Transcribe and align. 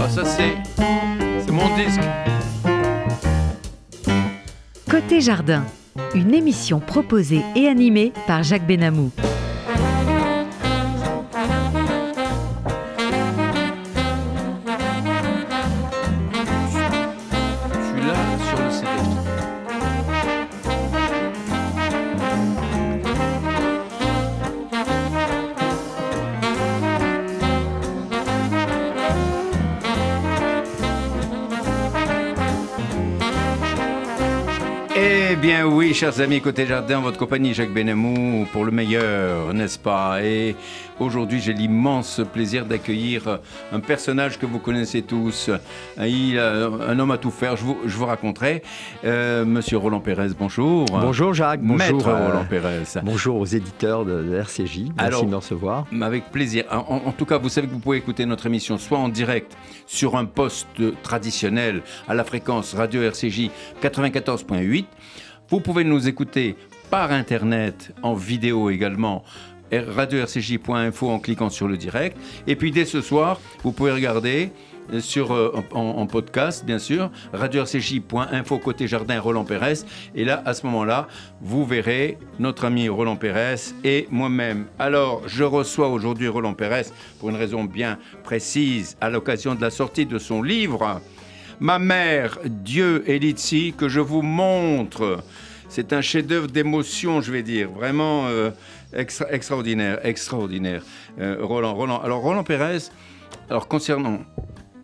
Ah, 0.00 0.08
ça 0.08 0.24
c'est. 0.24 0.56
C'est 1.44 1.52
mon 1.52 1.74
disque. 1.76 2.00
Côté 4.90 5.20
Jardin, 5.20 5.64
une 6.14 6.34
émission 6.34 6.80
proposée 6.80 7.42
et 7.54 7.68
animée 7.68 8.12
par 8.26 8.42
Jacques 8.42 8.66
Benamou. 8.66 9.10
Chers 36.02 36.20
amis, 36.20 36.40
côté 36.40 36.66
jardin, 36.66 36.98
votre 37.00 37.16
compagnie 37.16 37.54
Jacques 37.54 37.72
Benamou 37.72 38.44
pour 38.52 38.64
le 38.64 38.72
meilleur, 38.72 39.54
n'est-ce 39.54 39.78
pas? 39.78 40.20
Et 40.20 40.56
aujourd'hui, 40.98 41.40
j'ai 41.40 41.52
l'immense 41.52 42.20
plaisir 42.32 42.66
d'accueillir 42.66 43.38
un 43.70 43.78
personnage 43.78 44.36
que 44.36 44.44
vous 44.44 44.58
connaissez 44.58 45.02
tous. 45.02 45.48
Il 46.00 46.40
un 46.40 46.98
homme 46.98 47.12
à 47.12 47.18
tout 47.18 47.30
faire, 47.30 47.54
je 47.56 47.62
vous, 47.62 47.78
je 47.86 47.96
vous 47.96 48.06
raconterai. 48.06 48.64
Euh, 49.04 49.44
Monsieur 49.44 49.76
Roland 49.76 50.00
Pérez, 50.00 50.30
bonjour. 50.36 50.86
Bonjour 50.86 51.34
Jacques, 51.34 51.62
bonjour, 51.62 52.08
euh, 52.08 52.26
Roland 52.26 52.46
Pérez. 52.50 52.82
bonjour 53.04 53.36
aux 53.36 53.46
éditeurs 53.46 54.04
de, 54.04 54.24
de 54.24 54.34
RCJ, 54.34 54.78
merci 54.78 54.90
Alors- 54.98 55.24
de 55.24 55.30
me 55.30 55.36
recevoir. 55.36 55.86
Avec 56.00 56.32
plaisir. 56.32 56.64
En 56.68 57.12
tout 57.16 57.26
cas, 57.26 57.38
vous 57.38 57.48
savez 57.48 57.68
que 57.68 57.72
vous 57.74 57.78
pouvez 57.78 57.98
écouter 57.98 58.26
notre 58.26 58.46
émission 58.46 58.76
soit 58.76 58.98
en 58.98 59.08
direct 59.08 59.56
sur 59.86 60.16
un 60.16 60.24
poste 60.24 60.66
traditionnel 61.04 61.82
à 62.08 62.14
la 62.14 62.24
fréquence 62.24 62.74
radio 62.74 63.02
RCJ 63.02 63.50
94.8. 63.80 64.86
Vous 65.52 65.60
pouvez 65.60 65.84
nous 65.84 66.08
écouter 66.08 66.56
par 66.88 67.12
Internet, 67.12 67.92
en 68.02 68.14
vidéo 68.14 68.70
également, 68.70 69.22
radio-rcj.info 69.70 71.10
en 71.10 71.18
cliquant 71.18 71.50
sur 71.50 71.68
le 71.68 71.76
direct. 71.76 72.16
Et 72.46 72.56
puis 72.56 72.70
dès 72.70 72.86
ce 72.86 73.02
soir, 73.02 73.38
vous 73.62 73.70
pouvez 73.70 73.92
regarder 73.92 74.50
euh, 74.94 75.00
sur, 75.00 75.34
euh, 75.34 75.52
en, 75.74 75.80
en 75.80 76.06
podcast, 76.06 76.64
bien 76.64 76.78
sûr, 76.78 77.10
radio-rcj.info 77.34 78.58
côté 78.60 78.88
jardin 78.88 79.20
Roland 79.20 79.44
Pérez. 79.44 79.80
Et 80.14 80.24
là, 80.24 80.42
à 80.46 80.54
ce 80.54 80.64
moment-là, 80.64 81.06
vous 81.42 81.66
verrez 81.66 82.16
notre 82.38 82.64
ami 82.64 82.88
Roland 82.88 83.16
Pérez 83.16 83.56
et 83.84 84.08
moi-même. 84.10 84.64
Alors, 84.78 85.20
je 85.28 85.44
reçois 85.44 85.88
aujourd'hui 85.88 86.28
Roland 86.28 86.54
Pérez 86.54 86.86
pour 87.20 87.28
une 87.28 87.36
raison 87.36 87.64
bien 87.64 87.98
précise, 88.24 88.96
à 89.02 89.10
l'occasion 89.10 89.54
de 89.54 89.60
la 89.60 89.70
sortie 89.70 90.06
de 90.06 90.18
son 90.18 90.42
livre. 90.42 91.02
Ma 91.60 91.78
mère, 91.78 92.38
Dieu 92.44 93.04
et 93.06 93.18
Litsi, 93.18 93.74
que 93.76 93.88
je 93.88 94.00
vous 94.00 94.22
montre. 94.22 95.22
C'est 95.68 95.92
un 95.92 96.00
chef-d'œuvre 96.00 96.48
d'émotion, 96.48 97.20
je 97.20 97.32
vais 97.32 97.42
dire, 97.42 97.70
vraiment 97.70 98.26
euh, 98.26 98.50
extra- 98.92 99.30
extraordinaire, 99.32 100.04
extraordinaire. 100.04 100.82
Euh, 101.18 101.38
Roland, 101.40 101.74
Roland. 101.74 102.00
Alors 102.02 102.20
Roland 102.20 102.44
Pérez, 102.44 102.90
alors 103.48 103.68
concernant, 103.68 104.20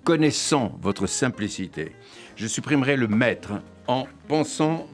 connaissant 0.05 0.79
votre 0.81 1.07
simplicité, 1.07 1.93
je 2.37 2.47
supprimerai 2.47 2.97
le 2.97 3.09
maître 3.09 3.53
en 3.87 4.07
pensant 4.29 4.87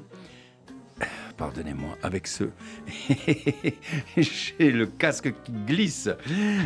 pardonnez-moi, 1.36 1.96
avec 2.02 2.26
ce... 2.26 2.44
J'ai 4.16 4.70
le 4.70 4.86
casque 4.86 5.32
qui 5.44 5.52
glisse. 5.66 6.08
Euh, 6.08 6.14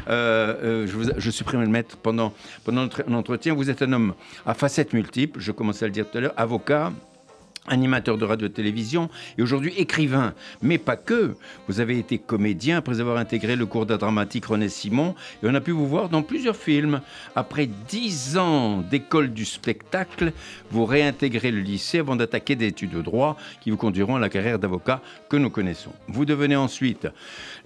euh, 0.09 0.87
je, 0.87 0.97
vous- 0.97 1.11
le 1.65 1.71
maître 1.71 1.97
pendant, 1.97 2.33
pendant 2.65 2.89
entretien. 3.15 3.55
Vous 3.55 3.71
êtes 3.71 3.83
un 3.83 3.93
homme 3.93 4.15
à 4.47 4.55
facettes 4.55 4.93
multiples, 4.93 5.41
je 5.41 5.53
commençais 5.53 5.85
à 5.85 5.89
le 5.89 5.93
dire 5.93 6.09
tout 6.11 6.19
à 6.19 6.21
l'heure, 6.21 6.35
avocat, 6.37 6.93
animateur 7.69 8.19
de 8.19 8.25
radio-télévision 8.25 9.09
et 9.37 9.43
aujourd'hui 9.43 9.73
écrivain. 9.77 10.35
Mais 10.63 10.79
pas 10.79 10.97
que. 10.97 11.35
Vous 11.69 11.81
avez 11.81 11.99
été 11.99 12.19
comédien 12.19 12.79
après 12.79 13.01
avoir 13.01 13.17
intégré 13.19 13.57
le 13.57 13.67
cours 13.67 13.87
d'art 13.87 13.99
dramatique 13.99 14.47
René 14.47 14.69
Simon 14.69 15.15
et 15.43 15.47
on 15.47 15.55
a 15.55 15.61
pu 15.61 15.71
vous 15.71 15.87
voir 15.87 16.09
dans 16.09 16.23
plusieurs 16.23 16.57
films. 16.57 17.01
Après 17.37 17.69
dix 17.89 18.37
ans 18.37 18.79
d'école 18.79 19.33
du 19.33 19.45
spectacle, 19.45 20.33
vous 20.71 20.85
réintégrez 20.85 21.51
le 21.51 21.61
lycée 21.61 21.99
avant 21.99 22.17
d'attaquer 22.17 22.57
des 22.57 22.67
études 22.67 22.91
de 22.91 23.03
droit 23.03 23.37
qui 23.61 23.71
vous 23.71 23.77
conduiront 23.77 24.17
à 24.17 24.21
la 24.21 24.29
carrière 24.29 24.59
d'avocat 24.59 25.01
que 25.29 25.37
nous 25.37 25.51
connaissons. 25.51 25.93
Vous 26.09 26.25
devenez 26.25 26.57
ensuite 26.57 27.09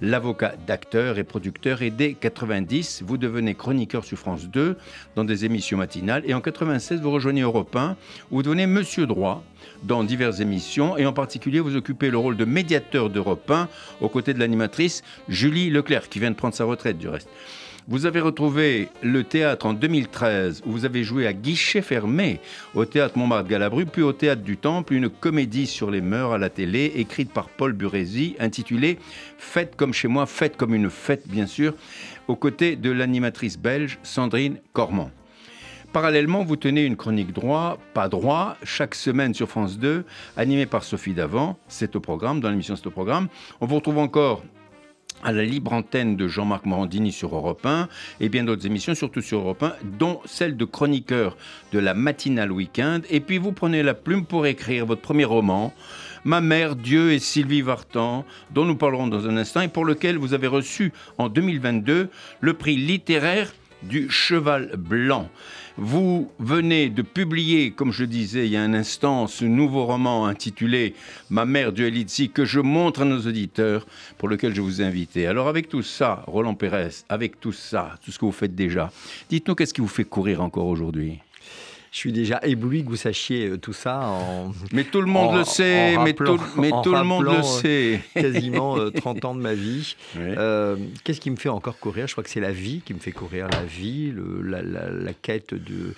l'avocat 0.00 0.54
d'acteur 0.66 1.18
et 1.18 1.24
producteur 1.24 1.82
et 1.82 1.90
dès 1.90 2.14
90, 2.14 3.02
vous 3.06 3.16
devenez 3.16 3.54
chroniqueur 3.54 4.04
sur 4.04 4.18
France 4.18 4.48
2 4.48 4.76
dans 5.16 5.24
des 5.24 5.44
émissions 5.44 5.78
matinales 5.78 6.22
et 6.26 6.34
en 6.34 6.40
96, 6.40 7.00
vous 7.00 7.10
rejoignez 7.10 7.42
Europe 7.42 7.74
1 7.74 7.96
où 8.30 8.36
vous 8.36 8.42
devenez 8.42 8.66
Monsieur 8.66 9.06
Droit 9.06 9.42
dans 9.82 10.04
diverses 10.04 10.40
émissions 10.40 10.96
et 10.96 11.06
en 11.06 11.12
particulier 11.12 11.60
vous 11.60 11.76
occupez 11.76 12.10
le 12.10 12.18
rôle 12.18 12.36
de 12.36 12.44
médiateur 12.44 13.10
d'Europe 13.10 13.50
1 13.50 13.68
aux 14.00 14.08
côtés 14.08 14.34
de 14.34 14.38
l'animatrice 14.38 15.02
Julie 15.28 15.70
Leclerc 15.70 16.08
qui 16.08 16.18
vient 16.18 16.30
de 16.30 16.36
prendre 16.36 16.54
sa 16.54 16.64
retraite 16.64 16.98
du 16.98 17.08
reste. 17.08 17.28
Vous 17.88 18.06
avez 18.06 18.20
retrouvé 18.20 18.88
le 19.02 19.24
théâtre 19.24 19.66
en 19.66 19.72
2013 19.72 20.62
où 20.64 20.70
vous 20.70 20.84
avez 20.84 21.02
joué 21.02 21.26
à 21.26 21.32
guichet 21.32 21.82
fermé 21.82 22.38
au 22.74 22.84
théâtre 22.84 23.18
Montmartre-Galabru 23.18 23.86
puis 23.86 24.02
au 24.02 24.12
théâtre 24.12 24.42
du 24.42 24.56
Temple 24.56 24.94
une 24.94 25.08
comédie 25.08 25.66
sur 25.66 25.90
les 25.90 26.00
mœurs 26.00 26.32
à 26.32 26.38
la 26.38 26.48
télé 26.48 26.92
écrite 26.94 27.32
par 27.32 27.48
Paul 27.48 27.72
Burési 27.72 28.36
intitulée 28.38 28.98
Faites 29.36 29.74
comme 29.74 29.92
chez 29.92 30.06
moi, 30.06 30.26
faites 30.26 30.56
comme 30.56 30.74
une 30.74 30.90
fête 30.90 31.26
bien 31.26 31.46
sûr 31.46 31.74
aux 32.28 32.36
côtés 32.36 32.76
de 32.76 32.90
l'animatrice 32.90 33.58
belge 33.58 33.98
Sandrine 34.04 34.58
Cormand. 34.72 35.10
Parallèlement, 35.92 36.42
vous 36.42 36.56
tenez 36.56 36.86
une 36.86 36.96
chronique 36.96 37.34
droit, 37.34 37.76
pas 37.92 38.08
droit, 38.08 38.56
chaque 38.62 38.94
semaine 38.94 39.34
sur 39.34 39.46
France 39.46 39.78
2, 39.78 40.06
animée 40.38 40.64
par 40.64 40.84
Sophie 40.84 41.12
Davant. 41.12 41.58
C'est 41.68 41.94
au 41.96 42.00
programme, 42.00 42.40
dans 42.40 42.48
l'émission 42.48 42.76
C'est 42.76 42.86
au 42.86 42.90
programme. 42.90 43.28
On 43.60 43.66
vous 43.66 43.74
retrouve 43.74 43.98
encore 43.98 44.42
à 45.22 45.32
la 45.32 45.44
libre 45.44 45.74
antenne 45.74 46.16
de 46.16 46.28
Jean-Marc 46.28 46.64
Morandini 46.64 47.12
sur 47.12 47.36
Europe 47.36 47.66
1 47.66 47.88
et 48.20 48.30
bien 48.30 48.44
d'autres 48.44 48.64
émissions, 48.64 48.94
surtout 48.94 49.20
sur 49.20 49.40
Europe 49.40 49.62
1, 49.64 49.74
dont 49.98 50.20
celle 50.24 50.56
de 50.56 50.64
chroniqueur 50.64 51.36
de 51.74 51.78
la 51.78 51.92
matinale 51.92 52.52
week-end. 52.52 53.00
Et 53.10 53.20
puis 53.20 53.36
vous 53.36 53.52
prenez 53.52 53.82
la 53.82 53.92
plume 53.92 54.24
pour 54.24 54.46
écrire 54.46 54.86
votre 54.86 55.02
premier 55.02 55.26
roman, 55.26 55.74
Ma 56.24 56.40
mère, 56.40 56.74
Dieu 56.74 57.12
et 57.12 57.18
Sylvie 57.18 57.62
Vartan, 57.62 58.24
dont 58.52 58.64
nous 58.64 58.76
parlerons 58.76 59.08
dans 59.08 59.28
un 59.28 59.36
instant 59.36 59.60
et 59.60 59.68
pour 59.68 59.84
lequel 59.84 60.16
vous 60.16 60.32
avez 60.32 60.46
reçu 60.46 60.92
en 61.18 61.28
2022 61.28 62.08
le 62.40 62.54
prix 62.54 62.76
littéraire 62.76 63.52
du 63.82 64.08
Cheval 64.08 64.76
Blanc. 64.76 65.28
Vous 65.78 66.30
venez 66.38 66.90
de 66.90 67.00
publier, 67.00 67.70
comme 67.70 67.92
je 67.92 68.04
disais 68.04 68.46
il 68.46 68.52
y 68.52 68.56
a 68.56 68.62
un 68.62 68.74
instant, 68.74 69.26
ce 69.26 69.46
nouveau 69.46 69.86
roman 69.86 70.26
intitulé 70.26 70.94
Ma 71.30 71.46
mère 71.46 71.72
Dieu 71.72 71.86
Elitsi 71.86 72.28
que 72.28 72.44
je 72.44 72.60
montre 72.60 73.02
à 73.02 73.04
nos 73.06 73.20
auditeurs, 73.20 73.86
pour 74.18 74.28
lequel 74.28 74.54
je 74.54 74.60
vous 74.60 74.82
ai 74.82 74.84
invité. 74.84 75.26
Alors 75.26 75.48
avec 75.48 75.70
tout 75.70 75.82
ça, 75.82 76.24
Roland 76.26 76.54
Pérez, 76.54 76.90
avec 77.08 77.40
tout 77.40 77.52
ça, 77.52 77.98
tout 78.04 78.12
ce 78.12 78.18
que 78.18 78.26
vous 78.26 78.32
faites 78.32 78.54
déjà, 78.54 78.92
dites-nous 79.30 79.54
qu'est-ce 79.54 79.72
qui 79.72 79.80
vous 79.80 79.88
fait 79.88 80.04
courir 80.04 80.42
encore 80.42 80.66
aujourd'hui? 80.66 81.20
Je 81.92 81.98
suis 81.98 82.12
déjà 82.12 82.40
ébloui 82.42 82.84
que 82.84 82.88
vous 82.88 82.96
sachiez 82.96 83.48
euh, 83.50 83.58
tout 83.58 83.74
ça 83.74 84.00
en 84.00 84.50
Mais 84.72 84.82
tout 84.84 85.02
le 85.02 85.06
monde 85.08 85.34
En- 85.34 85.36
le 85.36 85.44
sait, 85.44 85.98
mais, 85.98 86.14
tout, 86.14 86.40
mais 86.56 86.72
en 86.72 86.80
tout 86.80 86.94
le 86.94 87.02
monde 87.04 87.24
le 87.26 87.30
euh, 87.32 87.42
sait. 87.42 88.00
quasiment 88.14 88.78
euh, 88.78 88.88
30 88.90 89.24
ans 89.26 89.34
de 89.34 89.40
ma 89.42 89.52
vie. 89.52 89.94
Oui. 90.16 90.22
Euh, 90.38 90.76
Qu'est-ce 91.04 91.20
qui 91.20 91.30
me 91.30 91.36
fait 91.36 91.50
encore 91.50 91.78
courir? 91.78 92.06
Je 92.06 92.12
crois 92.12 92.24
que 92.24 92.30
c'est 92.30 92.40
la 92.40 92.50
vie 92.50 92.80
qui 92.82 92.94
me 92.94 92.98
fait 92.98 93.12
courir. 93.12 93.46
La 93.48 93.62
vie, 93.64 94.10
le- 94.10 94.40
la, 94.40 94.62
la- 94.62 94.88
la 94.90 95.12
quête 95.12 95.52
de, 95.52 95.92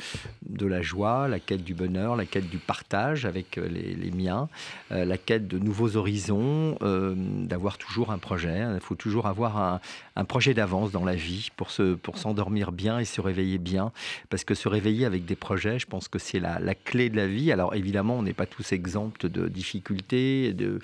de 0.48 0.66
la 0.66 0.82
joie, 0.82 1.28
la 1.28 1.38
quête 1.38 1.62
du 1.62 1.74
bonheur, 1.74 2.16
la 2.16 2.26
quête 2.26 2.50
du 2.50 2.58
partage 2.58 3.24
avec 3.24 3.56
euh, 3.56 3.68
les, 3.68 3.94
les 3.94 4.10
miens, 4.10 4.48
euh, 4.90 5.04
la 5.04 5.16
quête 5.16 5.46
de 5.46 5.60
nouveaux 5.60 5.96
horizons, 5.96 6.76
euh, 6.82 7.14
d'avoir 7.16 7.78
toujours 7.78 8.10
un 8.10 8.18
projet. 8.18 8.62
Il 8.74 8.80
faut 8.80 8.96
toujours 8.96 9.26
avoir 9.26 9.58
un, 9.58 9.80
un 10.16 10.24
projet 10.24 10.54
d'avance 10.54 10.92
dans 10.92 11.04
la 11.04 11.14
vie 11.16 11.48
pour 11.56 11.70
se 11.70 11.94
pour 11.94 12.18
s'endormir 12.18 12.70
bien 12.72 12.98
et 13.00 13.04
se 13.04 13.20
réveiller 13.20 13.58
bien. 13.58 13.92
Parce 14.30 14.44
que 14.44 14.54
se 14.54 14.68
réveiller 14.68 15.04
avec 15.06 15.24
des 15.24 15.36
projets, 15.36 15.78
je 15.78 15.86
pense 15.86 16.08
que 16.08 16.18
c'est 16.18 16.40
la, 16.40 16.58
la 16.60 16.74
clé 16.74 17.10
de 17.10 17.16
la 17.16 17.26
vie. 17.26 17.50
Alors 17.52 17.74
évidemment, 17.74 18.18
on 18.18 18.22
n'est 18.22 18.32
pas 18.32 18.46
tous 18.46 18.72
exempts 18.72 19.24
de 19.26 19.48
difficultés, 19.48 20.52
de, 20.52 20.78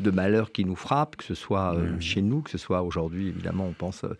de 0.00 0.10
malheurs 0.10 0.52
qui 0.52 0.64
nous 0.64 0.76
frappent, 0.76 1.16
que 1.16 1.24
ce 1.24 1.34
soit 1.34 1.74
euh, 1.74 1.92
Mhm. 1.92 2.00
chez 2.00 2.22
nous, 2.22 2.40
que 2.42 2.50
ce 2.50 2.58
soit 2.58 2.82
aujourd'hui, 2.82 3.28
évidemment, 3.28 3.66
on 3.66 3.72
pense 3.72 4.04
euh, 4.04 4.16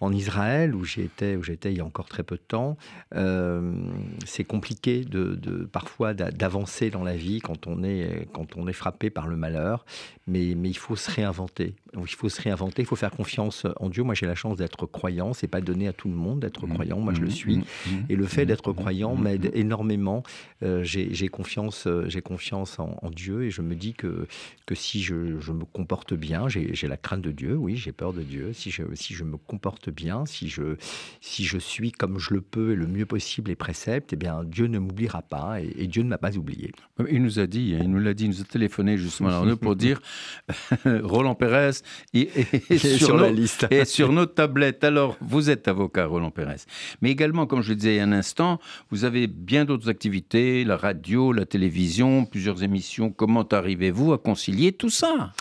en 0.00 0.12
Israël, 0.12 0.74
où 0.74 0.84
j'étais, 0.84 1.36
où 1.36 1.42
j'étais 1.42 1.72
il 1.72 1.78
y 1.78 1.80
a 1.80 1.84
encore 1.84 2.06
très 2.08 2.22
peu 2.22 2.36
de 2.36 2.42
temps. 2.46 2.76
Euh, 3.14 3.72
c'est 4.24 4.44
compliqué 4.44 5.04
de, 5.04 5.34
de- 5.34 5.64
parfois 5.64 6.14
d'a- 6.14 6.30
d'avancer 6.30 6.90
dans 6.90 7.04
la 7.04 7.16
vie 7.16 7.40
quand 7.40 7.66
on 7.66 7.82
est, 7.84 8.28
quand 8.32 8.56
on 8.56 8.66
est 8.68 8.72
frappé 8.72 9.10
par 9.10 9.26
le 9.28 9.36
malheur, 9.36 9.84
mais, 10.26 10.54
mais 10.56 10.68
il 10.70 10.76
faut 10.76 10.96
se 10.96 11.10
réinventer. 11.10 11.74
Donc, 11.92 12.10
il 12.10 12.16
faut 12.16 12.28
se 12.28 12.40
réinventer, 12.42 12.82
il 12.82 12.86
faut 12.86 12.96
faire 12.96 13.10
confiance 13.12 13.66
en 13.76 13.88
Dieu. 13.88 14.02
Moi, 14.02 14.14
j'ai 14.14 14.26
la 14.26 14.34
chance 14.34 14.56
d'être 14.56 14.86
croyant. 14.86 15.32
C'est 15.32 15.46
pas 15.46 15.60
donné 15.60 15.86
à 15.86 15.92
tout 15.92 16.08
le 16.08 16.14
monde 16.14 16.40
d'être 16.40 16.66
croyant. 16.66 16.98
Moi, 16.98 17.14
je 17.14 17.20
le 17.20 17.30
suis. 17.30 17.60
Et 18.08 18.16
le 18.16 18.26
fait 18.26 18.46
d'être 18.46 18.72
croyant 18.72 19.14
m'aide 19.16 19.50
énormément. 19.54 20.22
Euh, 20.62 20.82
j'ai 20.82 21.28
confiance, 21.28 21.86
j'ai 22.06 22.20
confiance 22.22 22.78
en, 22.78 22.98
en 23.02 23.10
Dieu 23.10 23.44
et 23.44 23.50
je 23.50 23.62
me 23.62 23.74
dis 23.74 23.94
que, 23.94 24.26
que 24.66 24.74
si 24.74 25.02
je, 25.02 25.38
je 25.40 25.52
me 25.52 25.64
comporte 25.64 26.14
bien, 26.14 26.48
j'ai 26.48 26.74
j'ai 26.74 26.88
la 26.88 26.96
crainte 26.96 27.20
de 27.22 27.30
Dieu, 27.30 27.54
oui, 27.56 27.76
j'ai 27.76 27.92
peur 27.92 28.12
de 28.12 28.22
Dieu. 28.22 28.52
Si 28.52 28.70
je, 28.70 28.82
si 28.94 29.14
je 29.14 29.22
me 29.24 29.36
comporte 29.36 29.83
porte 29.84 29.94
bien, 29.94 30.24
si 30.26 30.48
je, 30.48 30.76
si 31.20 31.44
je 31.44 31.58
suis 31.58 31.92
comme 31.92 32.18
je 32.18 32.34
le 32.34 32.40
peux 32.40 32.72
et 32.72 32.76
le 32.76 32.86
mieux 32.86 33.06
possible 33.06 33.50
les 33.50 33.56
préceptes, 33.56 34.12
eh 34.12 34.16
bien 34.16 34.42
Dieu 34.44 34.66
ne 34.66 34.78
m'oubliera 34.78 35.22
pas 35.22 35.60
et, 35.60 35.86
Dieu 35.86 36.02
ne 36.02 36.08
m'a 36.08 36.18
pas 36.18 36.36
oublié. 36.36 36.72
Il 37.10 37.22
nous 37.22 37.38
a 37.38 37.46
dit, 37.46 37.76
il 37.78 37.90
nous 37.90 37.98
l'a 37.98 38.14
dit, 38.14 38.24
il 38.24 38.30
nous 38.30 38.40
a 38.40 38.44
téléphoné 38.44 38.96
justement 38.96 39.44
nous 39.44 39.56
pour 39.56 39.76
dire 39.76 40.00
Roland 40.84 41.34
Pérez 41.34 41.70
est, 42.14 42.78
sur, 42.98 43.16
la 43.16 43.30
liste. 43.30 43.66
et 43.70 43.84
sur 43.84 44.12
nos 44.12 44.26
tablettes. 44.26 44.84
Alors, 44.84 45.16
vous 45.20 45.50
êtes 45.50 45.68
avocat, 45.68 46.06
Roland 46.06 46.30
Pérez. 46.30 46.62
Mais 47.02 47.10
également, 47.10 47.46
comme 47.46 47.62
je 47.62 47.70
le 47.70 47.76
disais 47.76 47.94
il 47.94 47.98
y 47.98 48.00
a 48.00 48.04
un 48.04 48.12
instant, 48.12 48.60
vous 48.90 49.04
avez 49.04 49.26
bien 49.26 49.64
d'autres 49.64 49.88
activités, 49.88 50.64
la 50.64 50.76
radio, 50.76 51.32
la 51.32 51.46
télévision, 51.46 52.24
plusieurs 52.24 52.62
émissions. 52.62 53.10
Comment 53.10 53.46
arrivez-vous 53.46 54.12
à 54.12 54.18
concilier 54.18 54.72
tout 54.72 54.90
ça? 54.90 55.32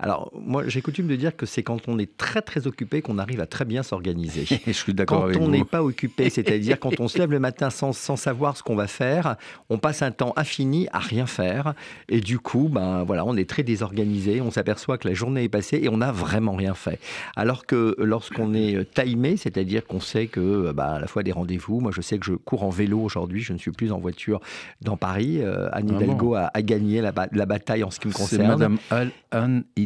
Alors, 0.00 0.32
moi, 0.34 0.64
j'ai 0.66 0.82
coutume 0.82 1.06
de 1.06 1.14
dire 1.14 1.36
que 1.36 1.46
c'est 1.46 1.62
quand 1.62 1.88
on 1.88 2.00
est 2.00 2.16
très, 2.16 2.42
très 2.42 2.66
occupé 2.66 3.00
qu'on 3.00 3.16
arrive 3.16 3.40
à 3.40 3.46
très 3.46 3.64
bien 3.64 3.84
s'organiser. 3.84 4.44
Je 4.66 4.72
suis 4.72 4.92
d'accord 4.92 5.24
avec 5.24 5.36
vous. 5.36 5.42
Quand 5.42 5.46
on 5.46 5.50
n'est 5.50 5.64
pas 5.64 5.84
occupé, 5.84 6.30
c'est-à-dire 6.30 6.80
quand 6.80 6.98
on 6.98 7.06
se 7.06 7.16
lève 7.16 7.30
le 7.30 7.38
matin 7.38 7.70
sans, 7.70 7.92
sans 7.92 8.16
savoir 8.16 8.56
ce 8.56 8.64
qu'on 8.64 8.74
va 8.74 8.88
faire, 8.88 9.36
on 9.70 9.78
passe 9.78 10.02
un 10.02 10.10
temps 10.10 10.32
infini 10.36 10.88
à 10.92 10.98
rien 10.98 11.26
faire. 11.26 11.74
Et 12.08 12.20
du 12.20 12.40
coup, 12.40 12.68
ben, 12.68 13.04
voilà, 13.04 13.24
on 13.24 13.36
est 13.36 13.48
très 13.48 13.62
désorganisé. 13.62 14.40
On 14.40 14.50
s'aperçoit 14.50 14.98
que 14.98 15.06
la 15.06 15.14
journée 15.14 15.44
est 15.44 15.48
passée 15.48 15.78
et 15.80 15.88
on 15.88 15.98
n'a 15.98 16.10
vraiment 16.10 16.54
rien 16.54 16.74
fait. 16.74 16.98
Alors 17.36 17.64
que 17.64 17.94
lorsqu'on 17.98 18.52
est 18.52 18.74
euh, 18.74 18.84
timé, 18.84 19.36
c'est-à-dire 19.36 19.86
qu'on 19.86 20.00
sait 20.00 20.26
que, 20.26 20.72
ben, 20.72 20.86
à 20.86 20.98
la 20.98 21.06
fois 21.06 21.22
des 21.22 21.32
rendez-vous, 21.32 21.78
moi, 21.78 21.92
je 21.94 22.00
sais 22.00 22.18
que 22.18 22.26
je 22.26 22.34
cours 22.34 22.64
en 22.64 22.70
vélo 22.70 23.00
aujourd'hui, 23.00 23.42
je 23.42 23.52
ne 23.52 23.58
suis 23.58 23.70
plus 23.70 23.92
en 23.92 24.00
voiture 24.00 24.40
dans 24.82 24.96
Paris. 24.96 25.38
Euh, 25.40 25.68
Anne 25.72 25.92
ah 25.92 26.02
Hidalgo 26.02 26.34
a, 26.34 26.50
gagné 26.62 27.00
la, 27.00 27.12
la, 27.30 27.46
bataille 27.46 27.84
en 27.84 27.92
ce 27.92 28.00
qui 28.00 28.08
me 28.08 28.12
concerne. 28.12 28.42
C'est 28.42 28.48
Madame 28.48 28.78
Anne 29.30 29.64
Hidalgo. 29.76 29.83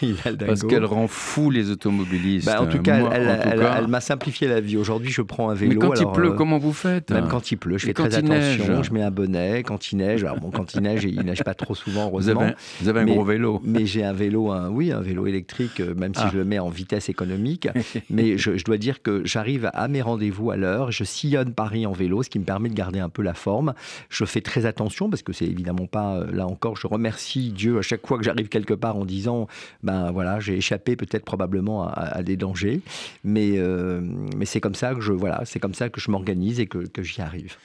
Parce 0.46 0.62
qu'elle 0.62 0.84
rend 0.84 1.06
fou 1.06 1.50
les 1.50 1.70
automobilistes. 1.70 2.46
Bah, 2.46 2.62
en 2.62 2.66
tout 2.66 2.80
cas, 2.80 3.10
elle, 3.10 3.88
m'a 3.88 4.00
simplifié 4.00 4.48
la 4.48 4.60
vie. 4.60 4.76
Aujourd'hui, 4.76 5.10
je 5.10 5.22
prends 5.22 5.50
un 5.50 5.54
vélo. 5.54 5.72
Mais 5.72 5.78
quand 5.78 6.00
il 6.00 6.06
pleut, 6.12 6.30
euh, 6.30 6.34
comment 6.34 6.58
vous 6.58 6.72
faites? 6.72 7.10
Même 7.10 7.28
quand 7.28 7.50
il 7.50 7.56
pleut, 7.56 7.78
je 7.78 7.86
fais 7.86 7.94
très 7.94 8.14
attention. 8.14 8.82
Je 8.82 8.92
mets 8.92 9.02
un 9.02 9.10
bonnet. 9.10 9.62
Quand 9.62 9.92
il 9.92 9.96
neige, 9.98 10.24
alors 10.24 10.38
bon, 10.38 10.50
quand 10.50 10.74
il 10.74 10.82
neige, 10.82 11.04
il 11.04 11.20
neige 11.22 11.42
pas 11.42 11.54
trop 11.54 11.74
souvent, 11.74 12.06
heureusement. 12.06 12.50
Vous 12.80 12.88
avez, 12.88 13.00
un 13.00 13.04
gros 13.06 13.24
vélo. 13.24 13.60
Mais 13.64 13.86
j'ai 13.86 14.04
un 14.04 14.12
vélo, 14.12 14.50
un, 14.50 14.68
oui, 14.70 14.92
un 14.92 15.00
vélo 15.00 15.26
électrique, 15.26 15.80
euh, 15.80 15.94
même 15.94 16.14
si 16.14 16.22
ah. 16.24 16.30
je 16.32 16.38
le 16.38 16.44
mets 16.44 16.58
en 16.58 16.68
vitesse 16.68 17.08
économique. 17.08 17.68
mais 18.10 18.38
je, 18.38 18.64
dois 18.64 18.78
dire 18.78 19.02
que 19.02 19.22
j'arrive 19.24 19.70
à 19.72 19.88
mes 19.88 20.02
rendez-vous 20.02 20.50
à 20.50 20.56
l'heure. 20.56 20.90
Je 20.92 21.04
sillonne 21.04 21.52
Paris 21.52 21.86
en 21.86 21.92
vélo, 21.92 22.22
ce 22.22 22.30
qui 22.30 22.38
me 22.38 22.44
permet 22.44 22.68
de 22.68 22.74
garder 22.74 23.00
un 23.00 23.08
peu 23.08 23.22
la 23.22 23.34
forme. 23.34 23.74
Je 24.08 24.24
fais 24.24 24.40
très 24.40 24.66
attention 24.66 25.10
parce 25.10 25.22
que 25.22 25.32
c'est 25.32 25.46
évidemment 25.46 25.86
pas, 25.86 26.16
euh, 26.16 26.32
là 26.32 26.46
encore, 26.46 26.76
je 26.76 26.86
remercie 26.86 27.52
Dieu 27.52 27.78
à 27.78 27.82
chaque 27.82 28.06
fois 28.06 28.18
que 28.18 28.24
j'arrive 28.24 28.48
quelque 28.48 28.74
part 28.76 28.96
en 28.96 29.04
disant, 29.04 29.46
ben 29.82 30.10
voilà, 30.10 30.40
j'ai 30.40 30.56
échappé 30.56 30.96
peut-être 30.96 31.24
probablement 31.24 31.88
à, 31.88 32.22
des 32.22 32.36
dangers, 32.36 32.80
mais, 33.24 33.54
euh, 33.56 34.00
mais 34.36 34.44
c'est 34.44 34.60
comme 34.60 34.74
ça 34.74 34.94
que 34.94 35.00
je, 35.00 35.12
voilà, 35.12 35.42
c'est 35.44 35.58
comme 35.58 35.74
ça 35.74 35.88
que 35.88 36.00
je 36.00 36.10
m'organise 36.10 36.60
et 36.60 36.66
que, 36.66 36.78
que 36.78 37.02
j'y 37.02 37.20
arrive. 37.20 37.56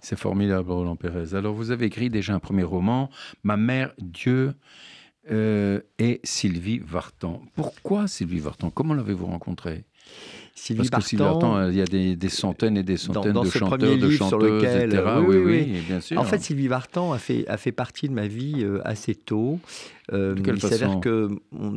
C'est 0.00 0.18
formidable, 0.18 0.70
Roland 0.70 0.96
Pérez. 0.96 1.34
Alors, 1.34 1.54
vous 1.54 1.70
avez 1.70 1.86
écrit 1.86 2.08
déjà 2.08 2.34
un 2.34 2.38
premier 2.38 2.62
roman, 2.62 3.10
Ma 3.42 3.56
mère, 3.56 3.92
Dieu 3.98 4.54
euh, 5.30 5.80
et 5.98 6.20
Sylvie 6.24 6.78
Vartan. 6.78 7.42
Pourquoi 7.54 8.08
Sylvie 8.08 8.38
Vartan? 8.38 8.70
Comment 8.70 8.94
l'avez-vous 8.94 9.26
rencontrée? 9.26 9.84
Sylvie 10.54 10.88
Parce 10.88 11.04
que 11.04 11.08
Sylvie 11.08 11.24
Vartan, 11.24 11.68
il 11.68 11.76
y 11.76 11.82
a 11.82 11.84
des, 11.84 12.28
centaines 12.28 12.76
et 12.76 12.82
des 12.82 12.96
centaines 12.96 13.32
de 13.32 13.50
chanteurs, 13.50 13.96
de 13.96 14.10
chanteuses, 14.10 14.64
etc. 14.64 15.02
Oui 15.26 15.36
oui, 15.36 15.82
bien 15.86 16.00
sûr. 16.00 16.18
En 16.18 16.24
fait, 16.24 16.40
Sylvie 16.40 16.68
Vartan 16.68 17.12
a 17.12 17.18
fait, 17.18 17.46
a 17.48 17.56
fait 17.56 17.72
partie 17.72 18.08
de 18.08 18.14
ma 18.14 18.26
vie 18.26 18.64
euh, 18.64 18.80
assez 18.84 19.14
tôt. 19.14 19.60
Euh, 20.12 20.34
il 20.46 20.60
s'avère 20.60 21.00
que 21.00 21.28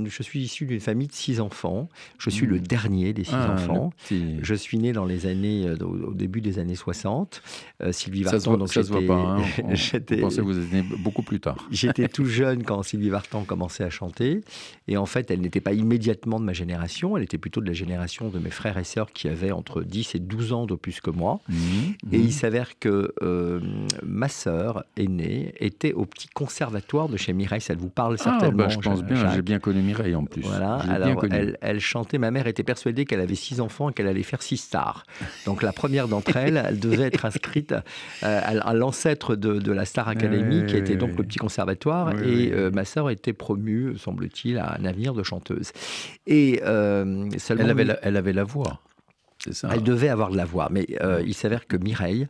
je 0.06 0.24
suis 0.24 0.42
issu 0.42 0.66
d'une 0.66 0.80
famille 0.80 1.08
de 1.08 1.14
six 1.14 1.40
enfants. 1.40 1.90
Je 2.18 2.30
suis 2.30 2.46
le 2.46 2.58
hmm. 2.58 2.68
dernier 2.68 3.14
des 3.14 3.24
six 3.24 3.36
ah, 3.36 3.54
enfants. 3.54 3.94
Je 4.10 4.54
suis 4.56 4.78
né 4.78 4.94
dans 4.94 5.06
les 5.06 5.26
années, 5.26 5.68
euh, 5.68 5.76
au 5.84 6.14
début 6.14 6.42
des 6.42 6.60
années 6.60 6.76
60. 6.76 7.42
Euh, 7.82 7.92
Sylvie 7.92 8.24
Vartan, 8.24 8.58
donc 8.58 8.72
ça 8.72 8.84
se 8.84 8.92
voit 8.92 9.06
pas. 9.06 9.16
Hein. 9.16 9.44
On, 9.64 10.18
pensait 10.22 10.38
que 10.38 10.42
vous 10.42 10.58
êtes 10.58 10.72
né 10.72 10.84
beaucoup 11.00 11.24
plus 11.24 11.40
tard. 11.40 11.58
j'étais 11.72 12.08
tout 12.08 12.26
jeune 12.26 12.64
quand 12.64 12.84
Sylvie 12.84 13.10
Vartan 13.10 13.44
commençait 13.44 13.84
à 13.84 13.90
chanter. 13.90 14.42
Et 14.88 14.98
en 14.98 15.06
fait, 15.06 15.32
elle 15.32 15.42
n'était 15.42 15.62
pas 15.62 15.74
immédiatement 15.74 16.40
de 16.40 16.46
ma 16.46 16.54
génération. 16.54 17.18
Elle 17.18 17.24
était 17.24 17.38
plutôt 17.38 17.62
de 17.62 17.68
la 17.68 17.74
génération 17.74 18.30
de 18.30 18.40
mes 18.40 18.52
frères 18.52 18.78
et 18.78 18.84
sœurs 18.84 19.12
qui 19.12 19.28
avaient 19.28 19.52
entre 19.52 19.84
10 19.84 20.16
et 20.16 20.20
12 20.20 20.54
ans 20.54 20.66
de 20.66 20.76
plus 20.76 21.02
que 21.02 21.10
moi. 21.10 21.40
Mmh, 21.50 21.56
et 22.12 22.18
mmh. 22.18 22.22
il 22.22 22.34
s'avère 22.34 22.80
que 22.80 23.14
ma 24.04 24.30
sœur 24.30 24.86
aînée 24.98 25.54
était 25.60 25.94
au 25.94 26.06
petit 26.06 26.28
conservatoire 26.28 27.10
de 27.10 27.18
chez 27.18 27.34
Mireille. 27.34 27.62
Ça 27.62 27.76
vous 27.76 27.90
parle 27.90 28.18
ah, 28.26 28.52
bah, 28.52 28.70
je 28.70 28.78
pense 28.80 29.04
bien, 29.04 29.32
j'ai 29.34 29.42
bien 29.42 29.60
connu 29.60 29.82
Mireille 29.82 30.16
en 30.16 30.26
plus. 30.26 30.42
Voilà, 30.42 30.76
alors 30.78 31.24
elle, 31.62 31.80
chantait, 31.80 32.18
ma 32.18 32.32
mère 32.32 32.48
était 32.48 32.64
persuadée 32.64 33.06
qu'elle 33.06 33.20
avait 33.20 33.36
six 33.36 33.62
enfants 33.62 33.90
et 33.90 33.94
qu'elle 33.94 34.08
allait 34.08 34.24
faire 34.24 34.42
six 34.42 34.58
stars. 34.58 35.06
Donc 35.46 35.64
la 35.64 35.74
première 35.74 36.08
d'entre 36.08 36.38
elles, 36.38 36.64
elle 36.66 36.80
devait 36.80 37.06
être 37.06 37.26
inscrite 37.26 37.74
euh, 38.24 38.42
à, 38.44 38.74
l'ancêtre 38.74 39.36
de, 39.36 39.72
la 39.72 39.86
Star 39.86 40.08
Academy, 40.08 40.66
qui 40.66 40.76
était 40.76 40.96
donc 40.96 41.18
le 41.18 41.24
petit 41.24 41.40
conservatoire, 41.40 42.14
et 42.22 42.52
euh, 42.52 42.72
ma 42.72 42.86
sœur 42.86 43.10
était 43.10 43.34
promue, 43.34 43.98
semble-t-il, 43.98 44.58
à 44.58 44.78
un 44.80 44.86
avenir 44.86 45.14
de 45.14 45.24
chanteuse. 45.24 45.72
Et 46.28 46.62
euh, 46.66 47.30
elle, 47.50 47.70
avait 47.70 47.86
la, 47.86 48.00
elle 48.02 48.18
avait 48.18 48.34
la 48.34 48.44
voix. 48.44 48.82
Ça? 49.50 49.70
Elle 49.74 49.84
devait 49.84 50.10
avoir 50.10 50.30
de 50.30 50.38
la 50.38 50.46
voix, 50.46 50.70
mais 50.72 50.88
il 51.26 51.34
s'avère 51.34 51.68
que 51.68 51.78
Mireille, 51.78 52.28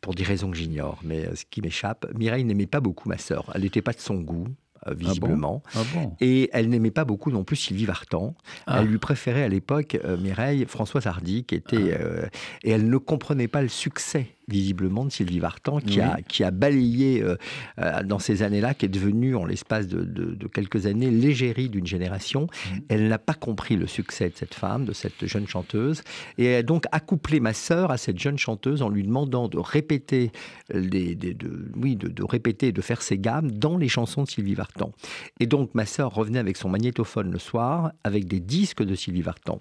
pour 0.00 0.14
des 0.14 0.22
raisons 0.22 0.50
que 0.50 0.56
j'ignore, 0.56 0.98
mais 1.02 1.34
ce 1.34 1.44
qui 1.50 1.62
m'échappe, 1.62 2.06
Mireille 2.14 2.44
n'aimait 2.44 2.66
pas 2.66 2.80
beaucoup 2.80 3.08
ma 3.08 3.16
sœur. 3.16 3.50
Elle 3.54 3.62
n'était 3.62 3.80
pas 3.80 3.92
de 3.92 4.00
son 4.00 4.16
goût. 4.16 4.48
Ah 4.86 4.94
visiblement. 4.94 5.62
Ah 5.74 5.80
et 6.20 6.50
elle 6.52 6.68
n'aimait 6.68 6.90
pas 6.90 7.04
beaucoup 7.04 7.30
non 7.30 7.44
plus 7.44 7.56
Sylvie 7.56 7.86
Vartan. 7.86 8.34
Ah. 8.66 8.80
Elle 8.80 8.88
lui 8.88 8.98
préférait 8.98 9.42
à 9.42 9.48
l'époque 9.48 9.98
euh, 10.04 10.16
Mireille 10.16 10.64
Françoise 10.66 11.06
Hardy, 11.06 11.44
qui 11.44 11.54
était. 11.54 11.76
Euh, 11.76 12.26
et 12.62 12.70
elle 12.70 12.88
ne 12.88 12.96
comprenait 12.98 13.48
pas 13.48 13.62
le 13.62 13.68
succès 13.68 14.28
visiblement 14.48 15.04
de 15.04 15.10
Sylvie 15.10 15.38
Vartan, 15.38 15.80
qui, 15.80 16.00
a, 16.00 16.18
qui 16.28 16.44
a 16.44 16.50
balayé 16.50 17.22
euh, 17.22 17.36
euh, 17.78 18.02
dans 18.02 18.18
ces 18.18 18.42
années-là, 18.42 18.74
qui 18.74 18.86
est 18.86 18.90
devenue 18.90 19.36
en 19.36 19.44
l'espace 19.44 19.86
de, 19.88 20.04
de, 20.04 20.46
quelques 20.48 20.86
années 20.86 21.10
l'égérie 21.10 21.68
d'une 21.68 21.86
génération. 21.86 22.42
Mm. 22.46 22.78
Elle 22.88 23.08
n'a 23.08 23.18
pas 23.18 23.34
compris 23.34 23.76
le 23.76 23.86
succès 23.86 24.28
de 24.28 24.36
cette 24.36 24.54
femme, 24.54 24.84
de 24.84 24.92
cette 24.92 25.26
jeune 25.26 25.46
chanteuse, 25.46 26.02
et 26.38 26.44
elle 26.44 26.56
a 26.56 26.62
donc 26.62 26.84
accouplé 26.92 27.40
ma 27.40 27.52
sœur 27.52 27.90
à 27.90 27.96
cette 27.96 28.18
jeune 28.18 28.38
chanteuse 28.38 28.82
en 28.82 28.88
lui 28.88 29.02
demandant 29.02 29.48
de 29.48 29.58
répéter, 29.58 30.30
les, 30.72 31.14
de, 31.14 31.70
oui, 31.76 31.96
de, 31.96 32.08
de 32.08 32.24
répéter, 32.24 32.72
de 32.72 32.80
faire 32.80 33.02
ses 33.02 33.18
gammes 33.18 33.50
dans 33.50 33.76
les 33.76 33.88
chansons 33.88 34.24
de 34.24 34.28
Sylvie 34.28 34.54
Vartan. 34.54 34.92
Et 35.40 35.46
donc 35.46 35.74
ma 35.74 35.86
sœur 35.86 36.14
revenait 36.14 36.38
avec 36.38 36.56
son 36.56 36.68
magnétophone 36.68 37.30
le 37.30 37.38
soir, 37.38 37.92
avec 38.04 38.26
des 38.26 38.40
disques 38.40 38.82
de 38.82 38.94
Sylvie 38.94 39.22
Vartan. 39.22 39.60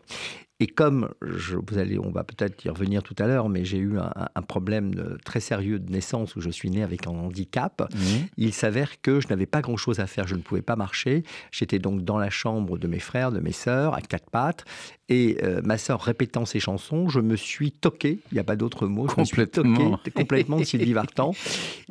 Et 0.59 0.67
comme 0.67 1.09
je, 1.21 1.57
vous 1.57 1.77
allez, 1.77 1.97
on 1.99 2.11
va 2.11 2.23
peut-être 2.23 2.63
y 2.63 2.69
revenir 2.69 3.03
tout 3.03 3.15
à 3.17 3.27
l'heure, 3.27 3.49
mais 3.49 3.65
j'ai 3.65 3.79
eu 3.79 3.97
un, 3.97 4.41
problème 4.43 5.17
très 5.25 5.39
sérieux 5.39 5.79
de 5.79 5.91
naissance 5.91 6.35
où 6.35 6.41
je 6.41 6.49
suis 6.49 6.69
né 6.69 6.83
avec 6.83 7.07
un 7.07 7.11
handicap, 7.11 7.81
mmh. 7.81 7.97
il 8.37 8.53
s'avère 8.53 9.01
que 9.01 9.19
je 9.19 9.27
n'avais 9.27 9.45
pas 9.45 9.61
grand-chose 9.61 9.99
à 9.99 10.07
faire, 10.07 10.27
je 10.27 10.35
ne 10.35 10.41
pouvais 10.41 10.61
pas 10.61 10.75
marcher. 10.75 11.23
J'étais 11.51 11.79
donc 11.79 12.03
dans 12.03 12.17
la 12.17 12.29
chambre 12.29 12.77
de 12.77 12.87
mes 12.87 12.99
frères, 12.99 13.31
de 13.31 13.39
mes 13.39 13.51
sœurs, 13.51 13.95
à 13.95 14.01
quatre 14.01 14.29
pattes, 14.29 14.65
et 15.09 15.37
euh, 15.43 15.61
ma 15.63 15.77
sœur 15.77 16.01
répétant 16.01 16.45
ses 16.45 16.61
chansons, 16.61 17.09
je 17.09 17.19
me 17.19 17.35
suis 17.35 17.71
toqué, 17.71 18.19
il 18.31 18.35
n'y 18.35 18.39
a 18.39 18.43
pas 18.45 18.55
d'autre 18.55 18.87
mot, 18.87 19.07
je 19.09 19.19
me 19.19 19.25
suis 19.25 19.47
toqué 19.47 19.85
complètement 20.15 20.57
de 20.57 20.63
Sylvie 20.63 20.93
Vartan. 20.93 21.33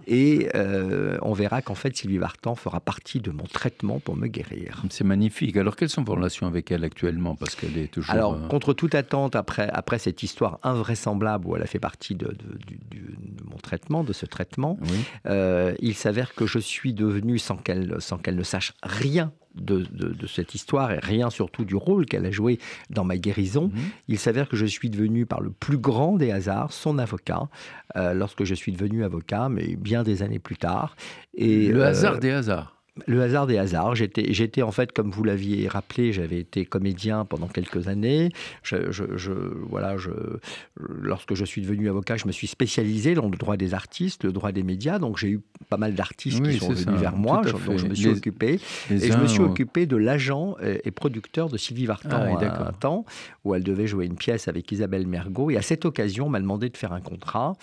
Et 0.09 0.49
euh, 0.57 1.17
on 1.23 1.33
verra 1.33 1.63
qu'en 1.63 1.77
fait, 1.77 1.97
Sylvie 1.97 2.19
Vartan 2.19 2.57
fera 2.57 2.81
partie 2.81 3.21
de 3.21 3.31
mon 3.31 3.45
traitement 3.45 4.01
pour 4.01 4.17
me 4.17 4.27
guérir. 4.27 4.83
C'est 4.91 5.05
magnifique. 5.05 5.57
Alors, 5.57 5.77
quelles 5.77 5.91
sont 5.91 6.03
vos 6.03 6.15
relations 6.15 6.49
avec 6.49 6.73
elle 6.73 6.83
actuellement? 6.83 7.37
Parce 7.37 7.55
qu'elle 7.55 7.79
est 7.79 7.87
toujours. 7.87 8.11
Alors, 8.11 8.35
euh, 8.35 8.49
contre 8.49 8.73
toute 8.73 8.97
attente, 8.97 9.37
après, 9.37 9.69
après 9.73 10.01
cette 10.01 10.25
histoire 10.25 10.59
invraisemblable 10.65 11.47
où 11.47 11.55
elle 11.55 11.63
a 11.63 11.67
fait 11.67 11.79
partie 11.79 12.17
de, 12.17 12.35
mon 13.45 13.59
traitement, 13.59 14.03
de 14.03 14.13
ce 14.13 14.27
traitement, 14.27 14.77
il 15.27 15.95
s'avère 15.95 16.35
que 16.35 16.47
je 16.47 16.59
suis 16.59 16.95
devenu, 16.95 17.39
sans 17.39 17.57
qu'elle 17.57 17.99
qu'elle 18.23 18.37
ne 18.37 18.43
sache 18.43 18.73
rien 18.83 19.33
de, 19.55 20.27
cette 20.27 20.55
histoire 20.55 20.93
et 20.93 20.99
rien 20.99 21.31
surtout 21.31 21.65
du 21.65 21.75
rôle 21.75 22.07
qu'elle 22.07 22.27
a 22.27 22.31
joué 22.31 22.59
dans 22.91 23.05
ma 23.05 23.17
guérison, 23.17 23.71
mhm. 23.73 23.83
il 24.09 24.19
s'avère 24.19 24.49
que 24.49 24.57
je 24.57 24.67
suis 24.67 24.91
devenu 24.91 25.27
par 25.27 25.41
le 25.41 25.51
plus 25.51 25.79
grand 25.79 26.17
des 26.17 26.31
hasards 26.31 26.73
son 26.73 26.99
avocat 26.99 27.49
euh, 27.97 28.15
lorsque 28.15 28.45
je 28.45 28.55
suis 28.55 28.73
devenu 28.73 29.05
avocat, 29.05 29.49
mais 29.49 29.77
bien 29.77 30.03
des 30.03 30.23
années 30.23 30.39
plus 30.39 30.57
tard. 30.57 30.97
Et, 31.35 31.69
le 31.69 31.85
hasard 31.85 32.15
euh, 32.15 32.19
des 32.19 32.31
hasards. 32.31 32.82
Le 33.07 33.23
hasard 33.23 33.47
des 33.47 33.57
hasards. 33.57 33.95
J'étais, 33.95 34.35
j'étais 34.35 34.61
en 34.61 34.71
fait, 34.71 34.93
comme 34.93 35.11
vous 35.11 35.25
l'aviez 35.25 35.67
rappelé, 35.67 36.13
j'avais 36.13 36.39
été 36.39 36.67
comédien 36.67 37.25
pendant 37.25 37.49
quelques 37.49 37.89
années. 37.89 38.31
Je, 38.63 39.03
voilà, 39.69 39.97
je, 39.97 40.11
lorsque 40.77 41.35
je 41.35 41.45
suis 41.47 41.63
devenu 41.63 41.89
avocat, 41.89 42.19
je 42.19 42.27
me 42.27 42.33
suis 42.33 42.47
spécialisé 42.47 43.15
dans 43.15 43.31
le 43.31 43.37
droit 43.37 43.57
des 43.57 43.73
artistes, 43.73 44.25
le 44.25 44.33
droit 44.33 44.53
des 44.53 44.63
médias. 44.63 44.99
Donc 44.99 45.17
j'ai 45.17 45.29
eu 45.29 45.41
pas 45.71 45.79
mal 45.79 45.95
d'artistes 45.95 46.43
qui 46.43 46.59
sont 46.59 46.73
venus 46.73 47.01
vers 47.01 47.17
moi, 47.17 47.41
dont 47.67 47.79
je 47.79 47.87
me 47.87 47.95
suis 47.95 48.09
occupé. 48.09 48.61
Et 48.91 49.11
je 49.11 49.17
me 49.17 49.27
suis 49.27 49.43
occupé 49.43 49.87
de 49.87 49.97
l'agent 49.97 50.57
et 50.61 50.91
producteur 50.91 51.49
de 51.49 51.57
Sylvie 51.57 51.87
Vartan 51.87 52.09
ah 52.11 52.45
à 52.45 52.69
un 52.69 52.73
temps, 52.73 53.07
où 53.45 53.55
elle 53.55 53.65
devait 53.65 53.87
jouer 53.87 54.05
une 54.05 54.17
pièce 54.17 54.49
avec 54.49 54.71
Isabelle 54.71 55.07
Mergot. 55.07 55.51
Et 55.51 55.57
à 55.57 55.63
cette 55.63 55.87
occasion, 55.87 56.27
on 56.27 56.31
m'a 56.31 56.41
demandé 56.41 56.69
de 56.69 56.77
faire 56.77 56.93
un 56.93 57.01
contrat. 57.01 57.55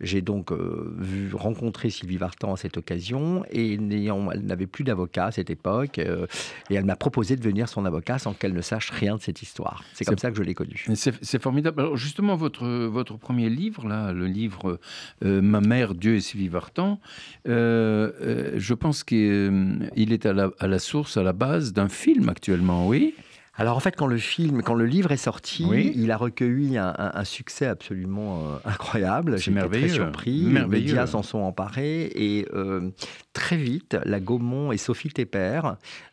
J'ai 0.00 0.20
donc 0.20 0.52
vu 0.52 1.34
rencontrer 1.34 1.90
Sylvie 1.90 2.16
Vartan 2.16 2.54
à 2.54 2.56
cette 2.56 2.76
occasion 2.76 3.44
et 3.50 3.78
n'ayant, 3.78 4.30
elle 4.30 4.44
n'avait 4.44 4.66
plus 4.66 4.84
d'avocat 4.84 5.26
à 5.26 5.30
cette 5.32 5.50
époque 5.50 5.98
et 5.98 6.74
elle 6.74 6.84
m'a 6.84 6.96
proposé 6.96 7.36
de 7.36 7.40
devenir 7.40 7.68
son 7.68 7.84
avocat 7.84 8.18
sans 8.18 8.32
qu'elle 8.32 8.54
ne 8.54 8.60
sache 8.60 8.90
rien 8.90 9.16
de 9.16 9.22
cette 9.22 9.42
histoire. 9.42 9.84
C'est 9.94 10.04
comme 10.04 10.18
ça 10.18 10.30
que 10.30 10.36
je 10.36 10.42
l'ai 10.42 10.54
connue. 10.54 10.84
C'est 10.94 11.42
formidable. 11.42 11.80
Alors 11.80 11.96
justement, 11.96 12.36
votre, 12.36 12.66
votre 12.86 13.16
premier 13.16 13.48
livre, 13.48 13.86
là, 13.86 14.12
le 14.12 14.26
livre 14.26 14.78
Ma 15.22 15.60
mère, 15.60 15.94
Dieu 15.94 16.16
et 16.16 16.20
Sylvie 16.20 16.48
Vartan, 16.48 17.00
je 17.46 18.74
pense 18.74 19.04
qu'il 19.04 20.12
est 20.12 20.26
à 20.26 20.32
la, 20.32 20.50
à 20.58 20.66
la 20.66 20.78
source, 20.78 21.16
à 21.16 21.22
la 21.22 21.32
base 21.32 21.72
d'un 21.72 21.88
film 21.88 22.28
actuellement, 22.28 22.86
oui 22.86 23.14
alors 23.58 23.76
en 23.76 23.80
fait, 23.80 23.96
quand 23.96 24.06
le 24.06 24.18
film, 24.18 24.62
quand 24.62 24.74
le 24.74 24.84
livre 24.84 25.12
est 25.12 25.16
sorti, 25.16 25.64
il 25.94 26.10
a 26.10 26.16
recueilli 26.16 26.76
un, 26.76 27.24
succès 27.24 27.66
absolument 27.66 28.38
euh, 28.38 28.56
incroyable. 28.64 29.38
J'ai 29.38 29.50
été 29.52 29.68
très 29.68 29.88
surpris. 29.88 30.40
Les 30.42 30.66
médias 30.66 31.06
s'en 31.06 31.22
sont 31.22 31.38
emparés 31.38 32.04
et 32.14 32.46
euh, 32.52 32.90
très 33.32 33.56
vite, 33.56 33.96
la 34.04 34.20
Gaumont 34.20 34.72
et 34.72 34.76
Sophie 34.76 35.08
Tepper 35.08 35.62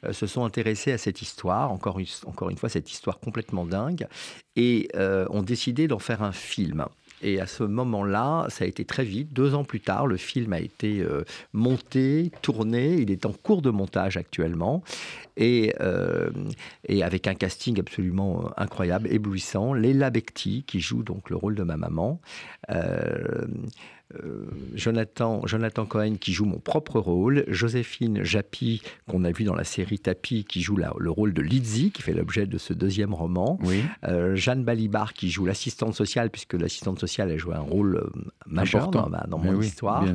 euh, 0.06 0.14
se 0.14 0.26
sont 0.26 0.46
intéressés 0.46 0.94
à 0.94 0.98
cette 0.98 1.22
histoire. 1.22 1.72
Encore 1.72 2.00
une, 2.00 2.06
encore 2.26 2.50
une 2.50 2.58
fois, 2.58 2.70
cette 2.70 2.92
histoire 2.92 3.20
complètement 3.20 3.66
dingue 3.66 4.08
et 4.56 4.90
ont 5.30 5.42
décidé 5.42 5.88
d'en 5.88 6.00
faire 6.00 6.22
un 6.22 6.32
film. 6.32 6.86
Et 7.24 7.40
à 7.40 7.48
ce 7.48 7.64
moment-là, 7.64 8.46
ça 8.50 8.66
a 8.66 8.68
été 8.68 8.86
très 8.86 9.06
vite. 9.06 9.34
Deux 9.34 9.56
ans 9.56 9.64
plus 9.64 9.80
tard, 9.80 10.08
le 10.08 10.18
film 10.18 10.54
a 10.54 10.60
été 10.60 11.02
euh, 11.02 11.24
monté, 11.54 12.32
tourné. 12.42 12.96
Il 12.96 13.12
est 13.12 13.26
en 13.26 13.32
cours 13.32 13.62
de 13.62 13.70
montage 13.70 14.18
actuellement. 14.18 14.84
Et, 15.38 15.74
euh, 15.82 16.30
avec 17.02 17.28
un 17.28 17.34
casting 17.34 17.80
absolument 17.80 18.46
euh, 18.46 18.50
incroyable, 18.58 19.08
éblouissant. 19.12 19.74
Léla 19.74 20.10
Becti, 20.10 20.64
qui 20.68 20.80
joue 20.80 21.04
donc 21.04 21.30
le 21.30 21.38
rôle 21.38 21.56
de 21.56 21.64
ma 21.64 21.78
maman. 21.78 22.20
Jonathan, 24.74 25.42
Jonathan 25.46 25.86
Cohen 25.86 26.16
qui 26.20 26.34
joue 26.34 26.46
mon 26.46 26.60
propre 26.60 27.00
rôle, 27.00 27.46
Joséphine 27.48 28.24
Japy 28.24 28.82
qu'on 29.08 29.24
a 29.24 29.32
vu 29.32 29.44
dans 29.44 29.56
la 29.56 29.64
série 29.64 30.00
Tapi 30.00 30.46
qui 30.46 30.62
joue 30.62 30.78
le 30.78 31.10
rôle 31.10 31.34
de 31.34 31.42
Lizzie 31.42 31.92
qui 31.92 32.02
fait 32.02 32.14
l'objet 32.14 32.46
de 32.46 32.58
ce 32.58 32.74
deuxième 32.74 33.14
roman, 33.14 33.60
euh, 34.06 34.36
Jeanne 34.36 34.64
Balibar 34.64 35.14
qui 35.14 35.30
joue 35.30 35.46
l'assistante 35.46 35.94
sociale 35.94 36.30
puisque 36.30 36.54
l'assistante 36.54 37.00
sociale 37.00 37.32
a 37.32 37.38
joué 37.38 37.56
un 37.56 37.60
rôle 37.60 37.98
euh, 37.98 38.10
majeur 38.46 38.90
dans, 38.90 39.38
mon 39.38 39.62
histoire, 39.62 40.06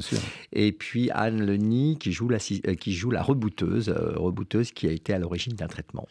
et 0.52 0.72
puis 0.72 1.10
Anne 1.10 1.44
Leny 1.44 1.98
qui 1.98 2.12
joue 2.12 2.28
la, 2.28 2.38
qui 2.38 2.92
joue 2.92 3.10
la 3.10 3.22
rebouteuse, 3.22 3.88
rebouteuse 3.88 4.72
qui 4.72 4.86
a 4.86 4.92
été 4.92 5.12
à 5.12 5.18
l'origine 5.18 5.54
d'un 5.54 5.68
traitement. 5.68 6.06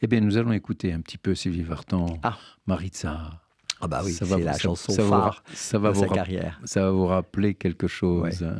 Eh 0.00 0.06
bien 0.06 0.20
nous 0.20 0.36
allons 0.36 0.52
écouter 0.52 0.92
un 0.92 1.00
petit 1.00 1.18
peu 1.18 1.34
Sylvie 1.34 1.62
Vartan, 1.62 2.18
ah. 2.22 2.38
Maritza. 2.66 3.41
Ah 3.84 3.88
bah 3.88 4.02
oui, 4.04 4.12
c'est 4.12 4.38
la 4.38 4.56
chanson 4.56 4.92
phare 4.92 5.42
ça 5.52 5.78
va 5.78 5.90
de 5.90 5.96
sa 5.96 6.06
carrière. 6.06 6.60
Ça 6.64 6.82
va 6.84 6.90
vous 6.92 7.06
rappeler 7.06 7.54
quelque 7.54 7.88
chose. 7.88 8.42
aïe, 8.42 8.54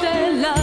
della 0.00 0.61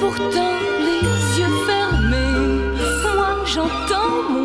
pourtant 0.00 0.54
les 0.86 1.38
yeux 1.38 1.56
fermés, 1.66 2.74
moi 3.14 3.36
j'entends 3.44 4.39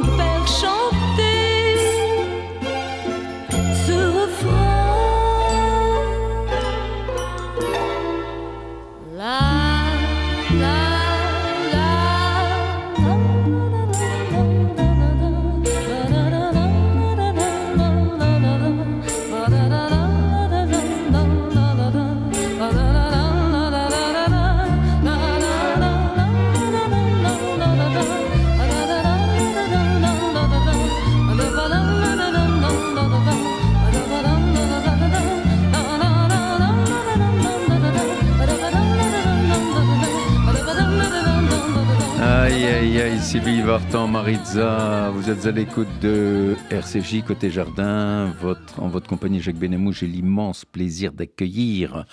Sylvie 43.36 43.62
Vartan, 43.64 44.08
Maritza, 44.08 45.10
vous 45.14 45.30
êtes 45.30 45.46
à 45.46 45.52
l'écoute 45.52 45.90
de 46.02 46.56
RCJ 46.72 47.22
Côté 47.28 47.52
Jardin, 47.52 48.34
votre, 48.40 48.82
en 48.82 48.88
votre 48.88 49.10
compagnie 49.10 49.42
Jacques 49.42 49.58
Benamou, 49.58 49.92
j'ai 49.92 50.08
l'immense 50.08 50.64
plaisir 50.64 51.12
d'accueillir 51.12 52.06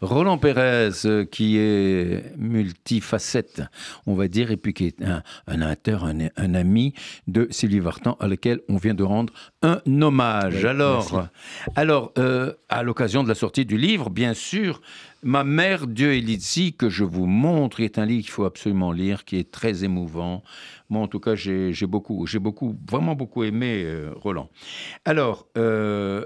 Roland 0.00 0.38
Pérez, 0.38 0.88
qui 1.30 1.58
est 1.58 2.34
multifacette, 2.38 3.64
on 4.06 4.14
va 4.14 4.28
dire, 4.28 4.50
et 4.50 4.56
puis 4.56 4.72
qui 4.72 4.86
est 4.86 5.02
un, 5.02 5.22
un 5.46 5.60
acteur, 5.60 6.06
un, 6.06 6.28
un, 6.38 6.54
ami 6.54 6.94
de 7.26 7.48
Sylvie 7.50 7.80
Vartan, 7.80 8.16
à 8.18 8.26
lequel 8.26 8.62
on 8.70 8.76
vient 8.76 8.94
de 8.94 9.04
rendre 9.04 9.34
un 9.60 9.82
hommage. 10.00 10.64
alors, 10.64 11.28
alors 11.76 12.12
euh, 12.16 12.54
à 12.70 12.82
l'occasion 12.82 13.22
de 13.22 13.28
la 13.28 13.34
sortie 13.34 13.66
du 13.66 13.76
livre, 13.76 14.08
bien 14.08 14.32
sûr, 14.32 14.80
Ma 15.24 15.44
mère, 15.44 15.86
Dieu 15.86 16.14
et 16.14 16.20
Lizzie, 16.20 16.74
que 16.74 16.88
je 16.88 17.04
vous 17.04 17.26
montre, 17.26 17.80
est 17.80 17.96
un 17.96 18.06
livre 18.06 18.22
qu'il 18.22 18.32
faut 18.32 18.44
absolument 18.44 18.90
lire, 18.90 19.24
qui 19.24 19.38
est 19.38 19.52
très 19.52 19.84
émouvant. 19.84 20.42
Moi, 20.90 21.00
en 21.00 21.06
tout 21.06 21.20
cas, 21.20 21.36
j'ai 21.36 21.72
beaucoup, 21.86 22.26
j'ai 22.26 22.40
beaucoup, 22.40 22.76
vraiment 22.90 23.14
beaucoup 23.14 23.44
aimé 23.44 23.84
euh, 23.84 24.10
Roland. 24.16 24.50
Alors, 25.04 25.46
euh, 25.56 26.24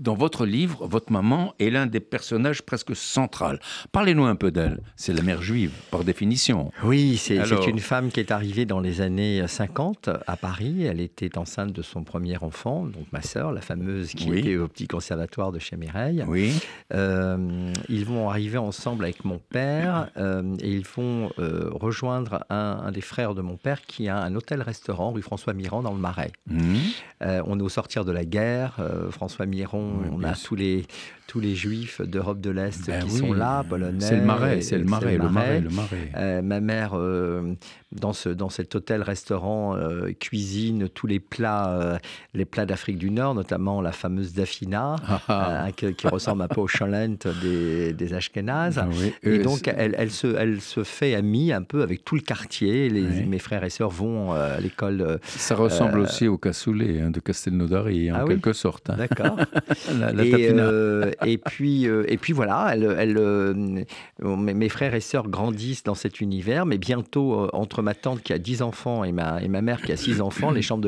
dans 0.00 0.14
votre 0.14 0.46
livre, 0.46 0.86
votre 0.86 1.12
maman 1.12 1.54
est 1.58 1.68
l'un 1.68 1.86
des 1.86 2.00
personnages 2.00 2.62
presque 2.62 2.96
centraux. 2.96 3.58
Parlez-nous 3.92 4.24
un 4.24 4.34
peu 4.34 4.50
d'elle. 4.50 4.80
C'est 4.96 5.12
la 5.12 5.20
mère 5.20 5.42
juive, 5.42 5.72
par 5.90 6.02
définition. 6.02 6.72
Oui, 6.82 7.18
c'est 7.18 7.36
une 7.66 7.78
femme 7.78 8.10
qui 8.10 8.20
est 8.20 8.30
arrivée 8.30 8.64
dans 8.64 8.80
les 8.80 9.02
années 9.02 9.46
50 9.46 10.08
à 10.26 10.36
Paris. 10.36 10.84
Elle 10.84 11.00
était 11.00 11.36
enceinte 11.36 11.72
de 11.72 11.82
son 11.82 12.04
premier 12.04 12.38
enfant, 12.38 12.86
donc 12.86 13.06
ma 13.12 13.20
sœur, 13.20 13.52
la 13.52 13.60
fameuse 13.60 14.14
qui 14.14 14.32
était 14.32 14.56
au 14.56 14.66
petit 14.66 14.86
conservatoire 14.86 15.52
de 15.52 15.58
chez 15.58 15.76
Mireille. 15.76 16.24
Oui. 16.26 16.54
Euh, 16.94 17.72
ils 17.90 18.06
vont 18.06 18.30
arriver 18.30 18.58
ensemble 18.58 19.04
avec 19.04 19.26
mon 19.26 19.38
père 19.38 20.10
euh, 20.16 20.54
et 20.60 20.70
ils 20.70 20.86
vont 20.86 21.30
euh, 21.38 21.68
rejoindre 21.72 22.44
un, 22.48 22.90
des 22.92 23.02
frères 23.02 23.34
de 23.34 23.42
mon 23.42 23.58
père 23.58 23.82
qui 23.82 24.08
a 24.08 24.16
un 24.16 24.34
hôtel-restaurant 24.34 25.12
rue 25.12 25.22
François 25.22 25.52
Mirand 25.52 25.82
dans 25.82 25.92
le 25.92 26.00
Marais. 26.00 26.32
Mmh. 26.46 26.76
on 27.20 27.58
est 27.58 27.62
au 27.62 27.68
sortir 27.68 28.04
de 28.04 28.12
la 28.12 28.24
guerre. 28.24 28.78
François 29.10 29.44
Mirand 29.44 29.65
on 29.74 30.22
a 30.22 30.34
tous 30.34 30.56
les, 30.56 30.84
tous 31.26 31.40
les 31.40 31.54
juifs 31.54 32.00
d'Europe 32.00 32.40
de 32.40 32.50
l'Est 32.50 32.86
ben 32.86 33.02
qui 33.02 33.10
sont 33.10 33.32
là, 33.32 33.64
polonais. 33.68 34.00
C'est 34.00 34.16
le 34.16 34.22
marais, 34.22 34.60
c'est 34.60 34.78
le 34.78 34.84
marais, 34.84 35.18
le 35.18 35.28
marais. 35.28 35.60
Le 35.60 35.70
marais, 35.70 36.12
euh, 36.16 36.42
ma 36.42 36.60
mère, 36.60 36.92
euh, 36.94 37.54
dans, 37.92 38.12
ce, 38.12 38.28
dans 38.28 38.48
cet 38.48 38.74
hôtel-restaurant, 38.74 39.76
euh, 39.76 40.12
cuisine 40.18 40.88
tous 40.88 41.06
les 41.06 41.20
plats, 41.20 41.98
les 42.34 42.44
plats 42.44 42.66
d'Afrique 42.66 42.98
du 42.98 43.10
Nord, 43.10 43.34
notamment 43.34 43.80
la 43.80 43.92
fameuse 43.92 44.34
dafina, 44.34 44.96
ah, 45.08 45.20
ah. 45.28 45.72
qui, 45.72 46.06
ressemble 46.06 46.42
un 46.42 46.48
peu 46.48 46.60
au 46.60 46.66
cholent 46.66 47.18
des, 47.42 47.92
des 47.92 48.14
Ashkénazes. 48.14 48.78
Ah 48.78 48.88
et 49.22 49.38
donc, 49.38 49.68
elle, 49.68 49.94
elle, 49.98 50.10
se, 50.10 50.28
elle 50.36 50.60
se 50.60 50.84
fait 50.84 51.14
amie 51.14 51.52
un 51.52 51.62
peu 51.62 51.82
avec 51.82 52.04
tout 52.04 52.14
le 52.14 52.20
quartier. 52.20 52.88
Les, 52.88 53.24
Mes 53.26 53.38
frères 53.38 53.64
et 53.64 53.70
sœurs 53.70 53.90
vont 53.90 54.32
à 54.32 54.60
l'école. 54.60 55.18
Ça 55.24 55.54
ressemble 55.54 55.98
aussi 55.98 56.28
au 56.28 56.38
cassoulet 56.38 57.00
hein, 57.00 57.10
de 57.10 57.20
Castelnaudary, 57.20 58.12
en 58.12 58.26
quelque 58.26 58.52
sorte. 58.52 58.90
Hein. 58.90 58.96
D'accord. 58.96 59.36
la, 59.98 60.12
la 60.12 60.24
et 60.24 61.15
puis, 61.38 61.88
euh, 61.88 62.04
et 62.08 62.16
puis 62.16 62.32
voilà, 62.32 62.70
elle, 62.72 62.96
elle, 62.98 63.16
euh, 63.18 63.84
mes 64.20 64.68
frères 64.68 64.94
et 64.94 65.00
sœurs 65.00 65.28
grandissent 65.28 65.82
dans 65.84 65.94
cet 65.94 66.20
univers, 66.20 66.66
mais 66.66 66.78
bientôt, 66.78 67.40
euh, 67.40 67.50
entre 67.52 67.82
ma 67.82 67.94
tante 67.94 68.22
qui 68.22 68.32
a 68.32 68.38
10 68.38 68.62
enfants 68.62 69.04
et 69.04 69.12
ma, 69.12 69.42
et 69.42 69.48
ma 69.48 69.62
mère 69.62 69.82
qui 69.82 69.92
a 69.92 69.96
6 69.96 70.20
enfants, 70.20 70.50
les 70.50 70.62
chambres 70.62 70.82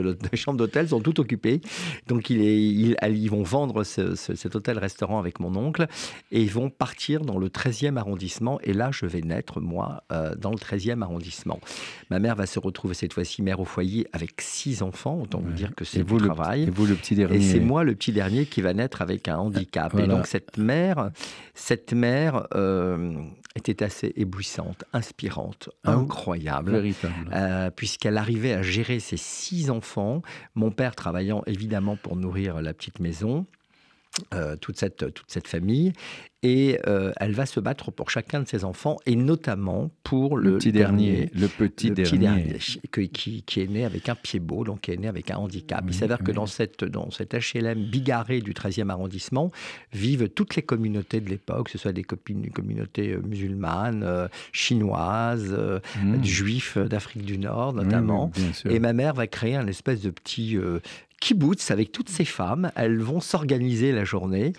d'hôtel 0.57 0.89
sont 0.89 1.01
toutes 1.01 1.19
occupées. 1.19 1.61
Donc, 2.07 2.31
il 2.31 2.41
est, 2.43 2.59
ils 2.59 3.31
vont 3.31 3.43
vendre 3.43 3.85
cet 3.85 4.57
hôtel-restaurant 4.57 5.19
avec 5.19 5.41
mon 5.41 5.55
oncle 5.57 5.87
et 6.31 6.43
ils 6.43 6.51
vont 6.51 6.71
partir 6.71 7.23
dans 7.23 7.39
le 7.39 7.49
13e 7.49 7.97
arrondissement. 7.97 8.59
Et 8.63 8.73
là, 8.73 8.91
je 8.93 9.07
vais 9.07 9.21
naître, 9.21 9.61
moi, 9.61 10.03
dans 10.11 10.51
le 10.51 10.57
13e 10.57 11.03
arrondissement. 11.03 11.61
Ma 12.11 12.19
mère 12.19 12.37
va 12.37 12.47
se 12.47 12.59
retrouver 12.59 12.95
cette 12.95 13.13
fois-ci 13.13 13.43
mère 13.43 13.61
au 13.61 13.65
foyer 13.65 14.07
avec 14.13 14.41
6 14.41 14.83
enfants, 14.83 15.19
autant 15.23 15.41
vous 15.41 15.53
dire 15.53 15.75
que 15.75 15.85
c'est 15.85 16.05
du 16.05 16.17
travail. 16.17 16.65
et 16.65 16.71
vous, 16.71 16.87
le 16.87 16.95
petit 16.95 17.15
dernier. 17.15 17.37
Et 17.37 17.41
c'est 17.41 17.61
moi, 17.61 17.85
le 17.85 17.95
petit 17.95 18.13
dernier, 18.13 18.47
qui 18.47 18.61
va 18.61 18.75
naître 18.75 19.03
avec 19.03 19.29
un 19.29 19.39
handicap. 19.39 19.99
Et 19.99 20.07
donc, 20.07 20.18
cette 20.25 20.59
mère, 20.59 21.11
cette 21.55 21.93
mère 21.93 22.47
euh, 22.55 23.15
était 23.55 23.83
assez 23.83 24.13
éblouissante, 24.17 24.85
inspirante, 24.93 25.71
ah 25.85 25.93
incroyable, 25.93 26.83
euh, 27.33 27.71
puisqu'elle 27.71 28.17
arrivait 28.17 28.53
à 28.53 28.63
gérer 28.63 29.01
ses 29.01 29.17
six 29.17 29.71
enfants, 29.71 30.23
mon 30.55 30.71
père 30.71 30.95
travaillant 30.95 31.43
évidemment 31.47 31.97
pour 31.97 32.17
nourrir 32.17 32.61
la 32.63 32.73
petite 32.73 33.01
maison. 33.01 33.47
Euh, 34.35 34.57
toute, 34.57 34.77
cette, 34.79 35.15
toute 35.15 35.31
cette 35.31 35.47
famille 35.47 35.93
et 36.43 36.79
euh, 36.87 37.13
elle 37.19 37.33
va 37.33 37.47
se 37.47 37.59
battre 37.59 37.91
pour 37.91 38.11
chacun 38.11 38.41
de 38.41 38.49
ses 38.49 38.65
enfants 38.65 38.97
et 39.07 39.17
notamment 39.17 39.91
pour 40.05 40.37
le, 40.37 40.59
petit 40.59 40.71
dernier, 40.71 41.31
le 41.35 41.49
petit 41.49 41.91
dernier, 41.91 42.59
qui, 42.93 43.43
qui, 43.43 43.61
est 43.61 43.67
né 43.67 43.85
avec 43.85 44.09
un 44.09 44.15
pied 44.15 44.39
beau, 44.39 44.63
donc 44.63 44.83
qui 44.83 44.93
est 44.93 44.97
né 44.97 45.09
avec 45.09 45.33
un 45.33 45.37
handicap. 45.37 45.85
Il 45.87 45.95
s'avère 45.95 46.23
que 46.23 46.31
dans 46.31 46.47
cette 46.47 46.85
dans 46.85 47.11
cet 47.11 47.35
HLM 47.35 47.87
bigarré 47.87 48.41
du 48.41 48.53
13e 48.53 48.89
arrondissement 48.89 49.51
vivent 49.93 50.29
toutes 50.29 50.55
les 50.55 50.63
communautés 50.63 51.21
de 51.21 51.29
l'époque, 51.29 51.67
que 51.67 51.73
ce 51.73 51.79
soit 51.79 51.93
des 51.93 52.05
communautés 52.05 53.15
euh, 53.15 53.21
musulmanes, 53.21 54.05
euh, 54.05 54.29
chinoises, 54.53 55.53
mmh. 55.53 56.25
juifs 56.25 56.79
d'Afrique 56.79 57.25
du 57.25 57.39
Nord 57.39 57.73
notamment. 57.73 58.31
et 58.69 58.79
ma 58.79 58.93
mère 58.93 59.15
va 59.15 59.27
créer 59.27 59.57
un 59.57 59.67
espèce 59.67 60.03
de 60.03 60.11
petit 60.11 60.57
kibbutz 61.21 61.71
avec 61.71 61.93
toutes 61.93 62.09
ces 62.09 62.25
femmes. 62.25 62.71
Elles 62.75 63.01
vont 63.01 63.21
s'organiser 63.21 63.93
la 63.93 64.05
journée. 64.05 64.53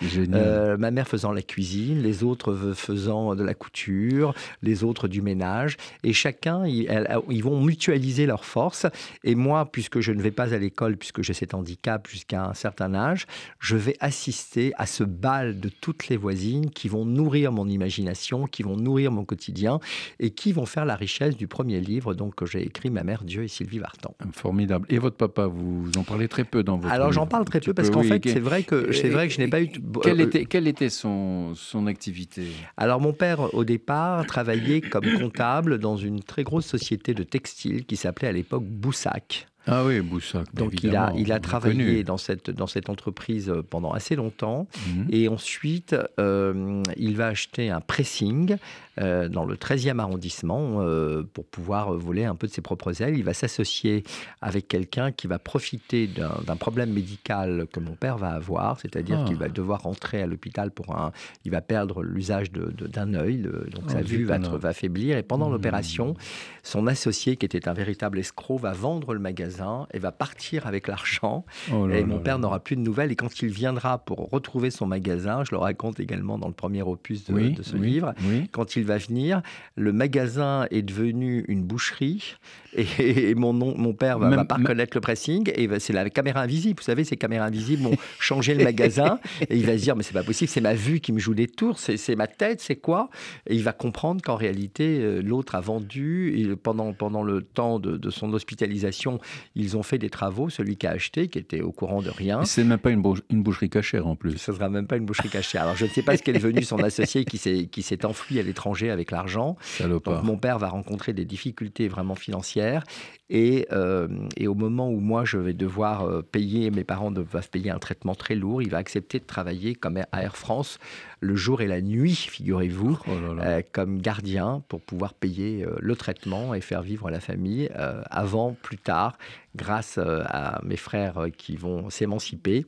ma 0.77 0.91
mère 0.91 1.07
faisant 1.07 1.31
la 1.31 1.41
cuisine 1.41 2.01
les 2.01 2.23
autres 2.23 2.73
faisant 2.75 3.35
de 3.35 3.43
la 3.43 3.53
couture, 3.53 4.33
les 4.61 4.83
autres 4.83 5.07
du 5.07 5.21
ménage. 5.21 5.77
Et 6.03 6.13
chacun, 6.13 6.65
ils, 6.65 7.43
vont 7.43 7.61
mutualiser 7.61 8.25
leurs 8.25 8.45
forces. 8.45 8.85
Et 9.23 9.35
moi, 9.35 9.69
puisque 9.71 9.99
je 9.99 10.11
ne 10.11 10.21
vais 10.21 10.31
pas 10.31 10.53
à 10.53 10.57
l'école, 10.57 10.97
puisque 10.97 11.21
j'ai 11.21 11.33
cet 11.33 11.53
handicap 11.53 12.07
jusqu'à 12.07 12.45
un 12.45 12.53
certain 12.53 12.93
âge, 12.93 13.27
je 13.59 13.75
vais 13.75 13.95
assister 13.99 14.73
à 14.77 14.85
ce 14.85 15.03
bal 15.03 15.59
de 15.59 15.69
toutes 15.69 16.07
les 16.07 16.17
voisines 16.17 16.69
qui 16.69 16.87
vont 16.87 17.05
nourrir 17.05 17.51
mon 17.51 17.67
imagination, 17.67 18.45
qui 18.45 18.63
vont 18.63 18.75
nourrir 18.75 19.11
mon 19.11 19.25
quotidien 19.25 19.79
et 20.19 20.31
qui 20.31 20.51
vont 20.51 20.65
faire 20.65 20.85
la 20.85 20.95
richesse 20.95 21.35
du 21.35 21.47
premier 21.47 21.79
livre 21.79 22.13
donc, 22.13 22.35
que 22.35 22.45
j'ai 22.45 22.61
écrit, 22.61 22.89
Ma 22.89 23.03
mère, 23.03 23.23
Dieu 23.23 23.43
et 23.43 23.47
Sylvie 23.47 23.79
Vartan. 23.79 24.15
Formidable. 24.33 24.85
Et 24.89 24.97
votre 24.97 25.17
papa, 25.17 25.45
vous 25.45 25.89
en 25.97 26.03
parlez 26.03 26.27
très 26.27 26.43
peu 26.49 26.63
dans 26.63 26.77
votre 26.77 26.93
Alors 26.93 27.11
j'en 27.11 27.27
parle 27.27 27.45
très 27.45 27.59
peu 27.59 27.73
parce 27.73 27.89
qu'en 27.89 28.03
fait, 28.03 28.21
c'est 28.27 28.39
vrai 28.39 28.63
que, 28.63 28.91
c'est 28.91 29.09
vrai 29.09 29.27
que 29.27 29.33
je 29.33 29.39
n'ai 29.39 29.47
pas 29.47 29.61
eu... 29.61 29.69
Quel 30.01 30.21
était, 30.21 30.45
quel 30.45 30.67
était 30.67 30.89
son, 30.89 31.53
son 31.55 31.87
activité? 31.87 32.47
Alors 32.77 32.99
mon 32.99 33.13
père, 33.13 33.53
au 33.53 33.63
départ, 33.63 34.25
travaillait 34.25 34.81
comme 34.81 35.05
comptable 35.19 35.77
dans 35.77 35.97
une 35.97 36.21
très 36.21 36.43
grosse 36.43 36.65
société 36.65 37.13
de 37.13 37.23
textile 37.23 37.85
qui 37.85 37.95
s'appelait 37.95 38.27
à 38.27 38.33
l'époque 38.33 38.63
Boussac. 38.63 39.47
Ah 39.67 39.85
oui, 39.85 39.99
Boussac. 40.01 40.47
Donc 40.55 40.83
il 40.83 40.95
a, 40.95 41.13
il 41.15 41.31
a 41.31 41.39
travaillé 41.39 42.03
dans 42.03 42.17
cette, 42.17 42.49
dans 42.49 42.65
cette 42.65 42.89
entreprise 42.89 43.53
pendant 43.69 43.91
assez 43.91 44.15
longtemps. 44.15 44.67
Mhm. 44.87 45.07
Et 45.11 45.27
ensuite, 45.27 45.95
euh, 46.19 46.81
il 46.97 47.15
va 47.15 47.27
acheter 47.27 47.69
un 47.69 47.81
pressing 47.81 48.55
euh, 48.99 49.29
dans 49.29 49.45
le 49.45 49.55
13e 49.55 49.99
arrondissement 49.99 50.81
euh, 50.81 51.23
pour 51.33 51.45
pouvoir 51.45 51.93
voler 51.93 52.25
un 52.25 52.35
peu 52.35 52.47
de 52.47 52.51
ses 52.51 52.61
propres 52.61 53.01
ailes. 53.01 53.17
Il 53.17 53.23
va 53.23 53.33
s'associer 53.33 54.03
avec 54.41 54.67
quelqu'un 54.67 55.11
qui 55.11 55.27
va 55.27 55.39
profiter 55.39 56.07
d'un 56.07 56.55
problème 56.55 56.91
médical 56.91 57.67
que 57.71 57.79
mon 57.79 57.93
père 57.93 58.17
va 58.17 58.29
avoir, 58.29 58.79
c'est-à-dire 58.79 59.23
qu'il 59.25 59.37
ah. 59.37 59.45
va 59.45 59.49
devoir 59.49 59.83
rentrer 59.83 60.21
à 60.21 60.27
l'hôpital 60.27 60.71
pour 60.71 60.95
un... 60.95 61.11
Il 61.45 61.51
va 61.51 61.61
perdre 61.61 62.03
l'usage 62.03 62.51
d'un 62.51 63.07
de, 63.07 63.17
œil, 63.17 63.41
donc 63.41 63.83
oh, 63.87 63.89
sa 63.89 64.01
vue 64.01 64.23
va, 64.23 64.37
va 64.37 64.73
faiblir. 64.73 65.17
Et 65.17 65.23
pendant 65.23 65.49
mmh. 65.49 65.53
l'opération, 65.53 66.15
son 66.63 66.87
associé, 66.87 67.37
qui 67.37 67.45
était 67.45 67.67
un 67.67 67.73
véritable 67.73 68.19
escroc, 68.19 68.57
va 68.57 68.73
vendre 68.73 69.13
le 69.13 69.19
magasin 69.19 69.87
et 69.93 69.99
va 69.99 70.11
partir 70.11 70.67
avec 70.67 70.87
l'argent. 70.87 71.45
Oh 71.71 71.89
et 71.89 72.03
mon 72.03 72.19
père 72.19 72.39
n'aura 72.39 72.59
plus 72.59 72.75
de 72.75 72.81
nouvelles. 72.81 73.11
Et 73.11 73.15
quand 73.15 73.41
il 73.41 73.49
viendra 73.49 73.99
pour 73.99 74.29
retrouver 74.29 74.71
son 74.71 74.85
magasin, 74.85 75.43
je 75.43 75.51
le 75.51 75.57
raconte 75.57 75.99
également 75.99 76.37
dans 76.37 76.47
le 76.47 76.53
premier 76.53 76.81
opus 76.81 77.25
de, 77.25 77.61
ce 77.61 77.77
livre, 77.77 78.13
quand 78.51 78.75
il 78.75 78.83
va 78.89 78.97
venir. 78.97 79.41
Le 79.75 79.93
magasin 79.93 80.67
est 80.71 80.81
devenu 80.81 81.45
une 81.47 81.63
boucherie 81.63 82.35
et, 82.75 83.33
mon, 83.35 83.53
mon 83.53 83.93
père 83.93 84.19
va, 84.19 84.29
va 84.29 84.45
pas 84.45 84.55
reconnaître 84.55 84.95
le 84.95 85.01
pressing 85.01 85.51
et 85.55 85.67
c'est 85.79 85.93
la 85.93 86.09
caméra 86.09 86.41
invisible. 86.41 86.79
Vous 86.79 86.85
savez, 86.85 87.03
ces 87.03 87.17
caméras 87.17 87.45
invisibles 87.45 87.83
vont 87.83 87.97
changer 88.19 88.53
le 88.53 88.63
magasin 88.63 89.19
et 89.49 89.57
il 89.57 89.65
va 89.65 89.77
se 89.77 89.83
dire 89.83 89.95
mais 89.95 90.03
c'est 90.03 90.13
pas 90.13 90.23
possible, 90.23 90.49
c'est 90.49 90.61
ma 90.61 90.73
vue 90.73 90.99
qui 90.99 91.11
me 91.11 91.19
joue 91.19 91.33
des 91.33 91.47
tours, 91.47 91.79
c'est 91.79 92.15
ma 92.15 92.27
tête, 92.27 92.61
c'est 92.61 92.75
quoi? 92.75 93.09
Et 93.47 93.55
il 93.55 93.63
va 93.63 93.73
comprendre 93.73 94.21
qu'en 94.21 94.35
réalité 94.35 94.99
euh, 94.99 95.21
l'autre 95.21 95.55
a 95.55 95.61
vendu 95.61 96.33
et 96.37 96.55
pendant 96.55 96.93
pendant 96.93 97.23
le 97.23 97.41
temps 97.41 97.79
de, 97.79 98.09
son 98.09 98.33
hospitalisation, 98.33 99.19
Ils 99.55 99.77
ont 99.77 99.83
fait 99.83 99.97
des 99.97 100.09
travaux, 100.09 100.49
celui 100.49 100.77
qui 100.77 100.87
a 100.87 100.91
acheté, 100.91 101.27
qui 101.27 101.37
était 101.37 101.61
au 101.61 101.71
courant 101.71 102.01
de 102.01 102.09
rien. 102.09 102.43
C'est 102.43 102.63
même 102.63 102.79
pas 102.79 102.89
une, 102.89 103.03
une, 103.29 103.43
boucherie 103.43 103.69
cachère 103.69 104.07
en 104.07 104.15
plus. 104.15 104.37
Ce 104.37 104.51
sera 104.51 104.69
même 104.69 104.87
pas 104.87 104.97
une 104.97 105.05
boucherie 105.05 105.29
cachère. 105.29 105.63
Alors 105.63 105.75
je 105.75 105.85
ne 105.85 105.89
sais 105.89 106.01
pas 106.01 106.17
ce 106.17 106.23
qu'est 106.23 106.33
devenu 106.33 106.63
son 106.63 106.79
associé 106.79 107.25
qui 107.25 107.37
s'est 107.37 108.05
enfui 108.05 108.39
à 108.39 108.43
l'étranger 108.43 108.78
avec 108.87 109.11
l'argent. 109.11 109.57
Donc 109.81 110.07
mon 110.23 110.37
père 110.37 110.59
va 110.59 110.69
rencontrer 110.69 111.13
des 111.13 111.25
difficultés 111.25 111.87
vraiment 111.87 112.15
financières 112.15 112.83
et, 113.29 113.67
euh, 113.71 114.07
et, 114.37 114.47
au 114.47 114.55
moment 114.55 114.89
où 114.89 114.99
moi 114.99 115.23
je 115.23 115.37
vais 115.37 115.53
devoir 115.53 116.03
euh, 116.03 116.23
payer, 116.23 116.71
mes 116.71 116.83
parents 116.83 117.11
doivent 117.11 117.49
payer 117.49 117.69
un 117.69 117.77
traitement 117.77 118.15
très 118.15 118.33
lourd, 118.33 118.63
il 118.63 118.71
va 118.71 118.77
accepter 118.77 119.19
de 119.19 119.25
travailler 119.25 119.75
comme 119.75 119.97
à 120.11 120.23
Air 120.23 120.35
France 120.35 120.79
le 121.19 121.35
jour 121.35 121.61
et 121.61 121.67
la 121.67 121.81
nuit, 121.81 122.15
figurez-vous, 122.15 122.97
oh 123.07 123.11
euh, 123.11 123.61
comme 123.71 124.01
gardien 124.01 124.63
pour 124.67 124.81
pouvoir 124.81 125.13
payer 125.13 125.65
le 125.79 125.95
traitement 125.95 126.55
et 126.55 126.61
faire 126.61 126.81
vivre 126.81 127.11
la 127.11 127.19
famille 127.19 127.69
avant, 128.09 128.55
plus 128.63 128.77
tard, 128.77 129.17
grâce 129.55 129.97
à 129.99 130.61
mes 130.63 130.77
frères 130.77 131.27
qui 131.37 131.55
vont 131.55 131.89
s'émanciper 131.89 132.65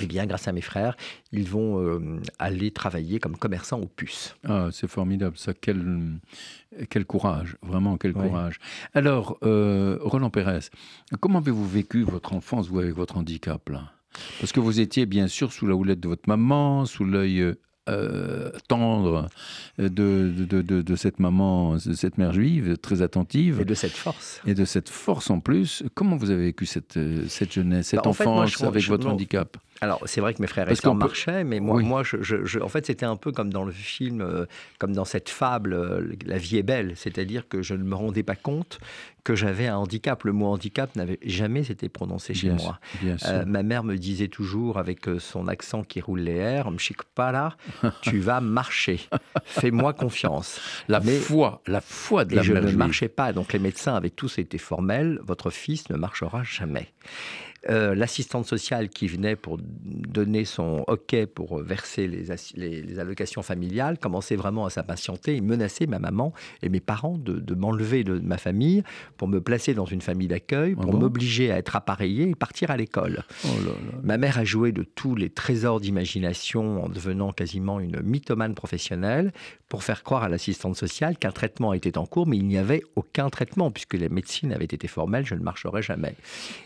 eh 0.00 0.06
bien, 0.06 0.26
grâce 0.26 0.48
à 0.48 0.52
mes 0.52 0.62
frères, 0.62 0.96
ils 1.32 1.48
vont 1.48 1.80
euh, 1.80 2.20
aller 2.38 2.70
travailler 2.70 3.18
comme 3.18 3.36
commerçants 3.36 3.80
aux 3.80 3.86
puces. 3.86 4.34
Ah, 4.44 4.68
c'est 4.72 4.88
formidable, 4.88 5.36
ça. 5.36 5.52
Quel, 5.54 6.18
quel 6.88 7.04
courage, 7.04 7.56
vraiment, 7.62 7.96
quel 7.98 8.14
courage. 8.14 8.58
Alors, 8.94 9.38
euh, 9.42 9.98
Roland 10.00 10.30
Pérez, 10.30 10.70
comment 11.20 11.38
avez-vous 11.40 11.68
vécu 11.68 12.02
votre 12.02 12.32
enfance, 12.32 12.68
vous, 12.68 12.78
avec 12.78 12.94
votre 12.94 13.16
handicap, 13.16 13.68
là? 13.68 13.92
Parce 14.40 14.52
que 14.52 14.60
vous 14.60 14.80
étiez, 14.80 15.06
bien 15.06 15.26
sûr, 15.26 15.52
sous 15.52 15.66
la 15.66 15.74
houlette 15.74 16.00
de 16.00 16.08
votre 16.08 16.28
maman, 16.28 16.84
sous 16.84 17.04
l'œil 17.04 17.40
euh, 17.40 17.54
euh, 17.88 18.50
tendre 18.68 19.28
de, 19.78 19.88
de, 19.88 20.62
de, 20.62 20.96
cette 20.96 21.18
maman, 21.18 21.74
de 21.74 21.94
cette 21.94 22.18
mère 22.18 22.32
juive, 22.32 22.76
très 22.76 23.02
attentive. 23.02 23.60
Et 23.60 23.64
de 23.64 23.74
cette 23.74 23.92
force. 23.92 24.40
Et 24.46 24.54
de 24.54 24.64
cette 24.64 24.88
force 24.88 25.30
en 25.30 25.40
plus. 25.40 25.82
Comment 25.94 26.16
vous 26.16 26.30
avez 26.30 26.44
vécu 26.44 26.66
cette, 26.66 26.98
cette 27.28 27.52
jeunesse, 27.52 27.88
cette 27.88 28.04
bah, 28.04 28.10
enfance 28.10 28.62
avec 28.62 28.86
votre 28.86 29.08
handicap? 29.08 29.56
Alors, 29.82 30.00
c'est 30.04 30.20
vrai 30.20 30.32
que 30.32 30.40
mes 30.40 30.46
frères 30.46 30.70
et 30.70 30.76
sœurs 30.76 30.94
marchaient, 30.94 31.42
mais 31.42 31.58
moi, 31.58 31.82
moi 31.82 32.04
je, 32.04 32.60
en 32.60 32.68
fait, 32.68 32.86
c'était 32.86 33.04
un 33.04 33.16
peu 33.16 33.32
comme 33.32 33.52
dans 33.52 33.64
le 33.64 33.72
film, 33.72 34.20
euh, 34.20 34.46
comme 34.78 34.92
dans 34.92 35.04
cette 35.04 35.28
fable, 35.28 35.72
euh, 35.72 36.12
La 36.24 36.38
vie 36.38 36.56
est 36.56 36.62
belle. 36.62 36.92
C'est-à-dire 36.94 37.48
que 37.48 37.62
je 37.62 37.74
ne 37.74 37.82
me 37.82 37.96
rendais 37.96 38.22
pas 38.22 38.36
compte 38.36 38.78
que 39.24 39.34
j'avais 39.34 39.66
un 39.66 39.76
handicap. 39.76 40.22
Le 40.22 40.32
mot 40.32 40.46
handicap 40.46 40.94
n'avait 40.94 41.18
jamais 41.24 41.62
été 41.62 41.88
prononcé 41.88 42.32
chez 42.32 42.50
moi. 42.50 42.78
Euh, 43.26 43.44
ma 43.44 43.64
mère 43.64 43.82
me 43.82 43.96
disait 43.96 44.28
toujours, 44.28 44.78
avec 44.78 45.00
son 45.18 45.48
accent 45.48 45.82
qui 45.82 46.00
roule 46.00 46.20
les 46.20 46.36
airs, 46.36 46.70
pas 47.16 47.32
là, 47.32 47.56
tu 48.02 48.20
vas 48.20 48.40
marcher. 48.40 49.00
Fais-moi 49.44 49.94
confiance. 49.94 50.60
La 50.86 51.00
foi, 51.00 51.60
la 51.66 51.80
foi 51.80 52.24
de 52.24 52.36
la 52.36 52.42
et 52.42 52.44
je 52.44 52.52
ne 52.52 52.70
marchais 52.70 53.08
pas. 53.08 53.32
Donc 53.32 53.52
les 53.52 53.58
médecins 53.58 53.96
avaient 53.96 54.10
tous 54.10 54.38
été 54.38 54.58
formels. 54.58 55.18
Votre 55.24 55.50
fils 55.50 55.90
ne 55.90 55.96
marchera 55.96 56.44
jamais. 56.44 56.92
Euh, 57.70 57.94
l'assistante 57.94 58.44
sociale 58.44 58.88
qui 58.88 59.06
venait 59.06 59.36
pour 59.36 59.56
donner 59.60 60.44
son 60.44 60.84
OK 60.88 61.14
pour 61.26 61.62
verser 61.62 62.08
les, 62.08 62.24
les, 62.56 62.98
allocations 62.98 63.42
familiales 63.42 63.98
commençait 63.98 64.34
vraiment 64.34 64.66
à 64.66 64.70
s'impatienter 64.70 65.36
et 65.36 65.40
menacer 65.40 65.86
ma 65.86 66.00
maman 66.00 66.32
et 66.62 66.68
mes 66.68 66.80
parents 66.80 67.18
de, 67.18 67.54
m'enlever 67.54 68.02
de 68.02 68.18
ma 68.18 68.36
famille 68.36 68.82
pour 69.16 69.28
me 69.28 69.40
placer 69.40 69.74
dans 69.74 69.84
une 69.84 70.00
famille 70.00 70.26
d'accueil, 70.26 70.74
pour 70.74 70.92
ah 70.92 70.98
m'obliger 70.98 71.52
à 71.52 71.58
être 71.58 71.76
appareillé 71.76 72.30
et 72.30 72.34
partir 72.34 72.72
à 72.72 72.76
l'école. 72.76 73.22
Oh 73.44 73.48
ma 74.02 74.18
mère 74.18 74.38
a 74.38 74.44
joué 74.44 74.72
de 74.72 74.82
tous 74.82 75.14
les 75.14 75.30
trésors 75.30 75.80
d'imagination 75.80 76.82
en 76.82 76.88
devenant 76.88 77.30
quasiment 77.30 77.78
une 77.78 78.02
mythomane 78.02 78.56
professionnelle 78.56 79.32
pour 79.68 79.84
faire 79.84 80.02
croire 80.02 80.24
à 80.24 80.28
l'assistante 80.28 80.76
sociale 80.76 81.16
qu'un 81.16 81.30
traitement 81.30 81.72
était 81.74 81.96
en 81.96 82.06
cours, 82.06 82.26
mais 82.26 82.38
il 82.38 82.46
n'y 82.46 82.58
avait 82.58 82.82
aucun 82.96 83.30
traitement 83.30 83.70
puisque 83.70 83.94
la 83.94 84.08
médecine 84.08 84.52
avait 84.52 84.64
été 84.64 84.88
formelle, 84.88 85.24
je 85.24 85.36
ne 85.36 85.42
marcherais 85.42 85.82
jamais. 85.82 86.16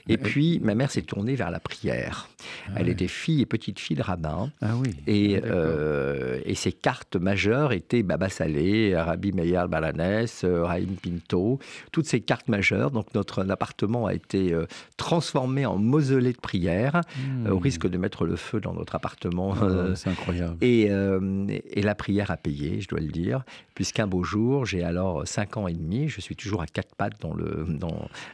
Et 0.09 0.17
puis 0.17 0.59
ma 0.61 0.75
mère 0.75 0.86
s'est 0.91 1.03
tournée 1.03 1.35
vers 1.35 1.51
la 1.51 1.61
prière. 1.61 2.29
Ah 2.69 2.73
Elle 2.77 2.89
était 2.89 3.09
fille 3.09 3.41
et 3.41 3.47
petite 3.47 3.79
fille 3.79 3.97
de 3.97 4.03
rabbin. 4.03 4.51
Ah 4.61 4.77
oui. 4.77 4.95
Et, 5.07 5.39
ah, 5.43 5.47
euh, 5.47 6.41
et 6.45 6.55
ses 6.55 6.73
cartes 6.73 7.17
majeures 7.17 7.73
étaient 7.73 8.03
Baba 8.03 8.29
Salé, 8.29 8.97
Rabbi 8.97 9.33
Meir 9.33 9.69
Balanès, 9.69 10.45
euh, 10.45 10.65
Raïm 10.65 10.97
Pinto, 10.97 11.59
toutes 11.93 12.07
ces 12.07 12.21
cartes 12.21 12.49
majeures. 12.49 12.91
Donc 12.91 13.15
notre 13.15 13.49
appartement 13.51 14.07
a 14.07 14.15
été 14.15 14.53
euh, 14.53 14.67
transformé 14.97 15.67
en 15.67 15.79
mausolée 15.79 16.33
de 16.33 16.39
prière, 16.39 17.01
hmm. 17.19 17.51
au 17.51 17.59
risque 17.59 17.89
de 17.89 17.99
mettre 17.99 18.25
le 18.25 18.37
feu 18.37 18.61
dans 18.61 18.73
notre 18.73 18.95
appartement. 18.95 19.55
Ah, 19.61 19.95
c'est 19.95 20.11
incroyable. 20.11 20.57
Et, 20.61 20.83
et, 20.85 21.83
la 21.83 21.95
prière 21.95 22.31
a 22.31 22.37
payé, 22.37 22.81
je 22.81 22.89
dois 22.89 23.01
le 23.01 23.09
dire, 23.09 23.45
puisqu'un 23.75 24.07
beau 24.07 24.25
jour, 24.25 24.67
j'ai 24.67 24.83
alors 24.83 25.27
5 25.27 25.57
ans 25.57 25.69
et 25.69 25.73
demi, 25.73 26.09
je 26.09 26.21
suis 26.21 26.35
toujours 26.35 26.63
à 26.63 26.67
quatre 26.67 26.95
pattes 26.97 27.21
dans 27.21 27.37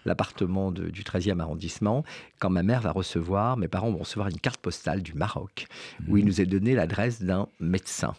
l'appartement 0.05 0.71
dans 0.71 0.71
du 0.71 1.03
13e 1.03 1.41
arrondissement, 1.41 2.05
quand 2.43 2.51
ma 2.51 2.65
mère 2.65 2.81
va 2.81 2.91
recevoir, 2.91 3.57
mes 3.57 3.69
parents 3.69 3.93
vont 3.93 3.99
recevoir 3.99 4.27
une 4.27 4.41
carte 4.41 4.61
postale 4.61 5.01
du 5.01 5.15
Maroc, 5.15 5.69
où 6.09 6.17
il 6.17 6.25
mhm. 6.25 6.29
nous 6.29 6.41
est 6.41 6.47
donné 6.47 6.75
l'adresse 6.75 7.23
d'un 7.23 7.47
médecin 7.61 8.15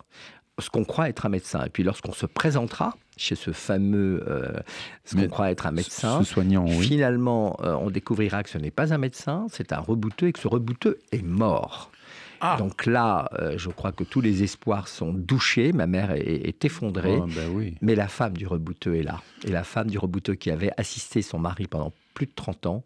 ce 0.60 0.70
qu'on 0.70 0.84
croit 0.84 1.10
être 1.10 1.26
un 1.26 1.30
médecin. 1.30 1.66
Et 1.66 1.70
puis 1.70 1.84
lorsqu'on 1.84 2.14
se 2.14 2.26
présentera 2.28 2.96
chez 3.18 3.34
ce 3.36 3.52
fameux, 3.52 4.24
euh, 4.28 4.52
ce 5.04 5.16
qu'on 5.16 5.28
croit 5.28 5.52
être 5.52 5.66
un 5.66 5.72
médecin, 5.72 6.24
soignant, 6.24 6.68
finalement, 6.68 7.58
euh, 7.64 7.74
on 7.74 7.90
découvrira 7.90 8.44
que 8.44 8.50
ce 8.50 8.60
n'est 8.60 8.72
pas 8.72 8.94
un 8.94 9.00
médecin, 9.00 9.48
c'est 9.52 9.74
un 9.74 9.80
rebouteux 9.80 10.28
et 10.28 10.32
que 10.32 10.40
ce 10.40 10.48
rebouteux 10.48 11.00
est 11.12 11.24
mort. 11.24 11.92
Ah. 12.40 12.58
Donc 12.60 12.86
là, 12.86 13.30
euh, 13.40 13.58
je 13.58 13.70
crois 13.70 13.94
que 13.94 14.04
tous 14.04 14.20
les 14.20 14.44
espoirs 14.44 14.90
sont 14.90 15.14
douchés. 15.14 15.72
Ma 15.72 15.88
mère 15.88 16.12
est, 16.12 16.66
effondrée. 16.66 17.18
Oh, 17.18 17.26
ben 17.26 17.50
oui. 17.52 17.76
Mais 17.82 17.96
la 17.96 18.08
femme 18.10 18.36
du 18.36 18.46
rebouteux 18.46 18.96
est 18.96 19.04
là. 19.04 19.22
Et 19.46 19.52
la 19.52 19.64
femme 19.64 19.90
du 19.90 19.98
rebouteux 19.98 20.36
qui 20.36 20.52
avait 20.52 20.72
assisté 20.78 21.22
son 21.22 21.40
mari 21.40 21.68
pendant 21.68 21.94
plus 22.14 22.26
de 22.26 22.34
30 22.36 22.66
ans 22.66 22.84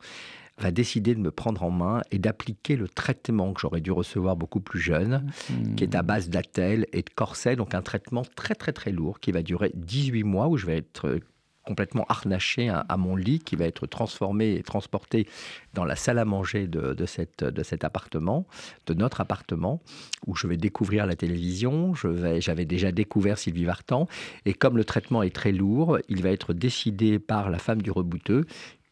va 0.57 0.71
décider 0.71 1.13
de 1.13 1.19
me 1.19 1.31
prendre 1.31 1.63
en 1.63 1.71
main 1.71 2.01
et 2.11 2.19
d'appliquer 2.19 2.75
le 2.75 2.87
traitement 2.87 3.53
que 3.53 3.61
j'aurais 3.61 3.81
dû 3.81 3.91
recevoir 3.91 4.35
beaucoup 4.35 4.59
plus 4.59 4.79
jeune, 4.79 5.31
qui 5.75 5.83
est 5.83 5.95
à 5.95 6.01
base 6.01 6.29
d'attel 6.29 6.87
et 6.93 7.01
de 7.01 7.09
corset, 7.09 7.55
donc 7.55 7.75
un 7.75 7.81
traitement 7.81 8.23
très 8.35 8.55
très 8.55 8.73
très 8.73 8.91
lourd 8.91 9.19
qui 9.19 9.31
va 9.31 9.43
durer 9.43 9.71
18 9.75 10.23
mois 10.23 10.47
où 10.47 10.57
je 10.57 10.65
vais 10.65 10.77
être 10.77 11.19
complètement 11.67 12.05
harnaché 12.07 12.69
à, 12.69 12.97
mon 12.97 13.17
lit 13.17 13.39
qui 13.39 13.57
va 13.57 13.65
être 13.65 13.87
transformé 13.87 14.55
et 14.55 14.63
transporté 14.63 15.27
dans 15.73 15.83
la 15.83 15.97
salle 15.97 16.17
à 16.17 16.23
manger 16.23 16.65
de, 16.65 17.05
cette, 17.05 17.43
de 17.43 17.61
cet 17.61 17.83
appartement, 17.83 18.47
de 18.85 18.93
notre 18.93 19.19
appartement, 19.19 19.81
où 20.25 20.35
je 20.35 20.47
vais 20.47 20.55
découvrir 20.55 21.05
la 21.05 21.17
télévision. 21.17 21.93
J'avais 22.39 22.63
déjà 22.63 22.93
découvert 22.93 23.37
Sylvie 23.37 23.65
Vartan. 23.65 24.07
Et 24.45 24.53
comme 24.53 24.77
le 24.77 24.85
traitement 24.85 25.23
est 25.23 25.35
très 25.35 25.51
lourd, 25.51 25.99
il 26.07 26.23
va 26.23 26.29
être 26.29 26.53
décidé 26.53 27.19
par 27.19 27.49
la 27.49 27.59
femme 27.59 27.81
du 27.81 27.91
rebouteux 27.91 28.45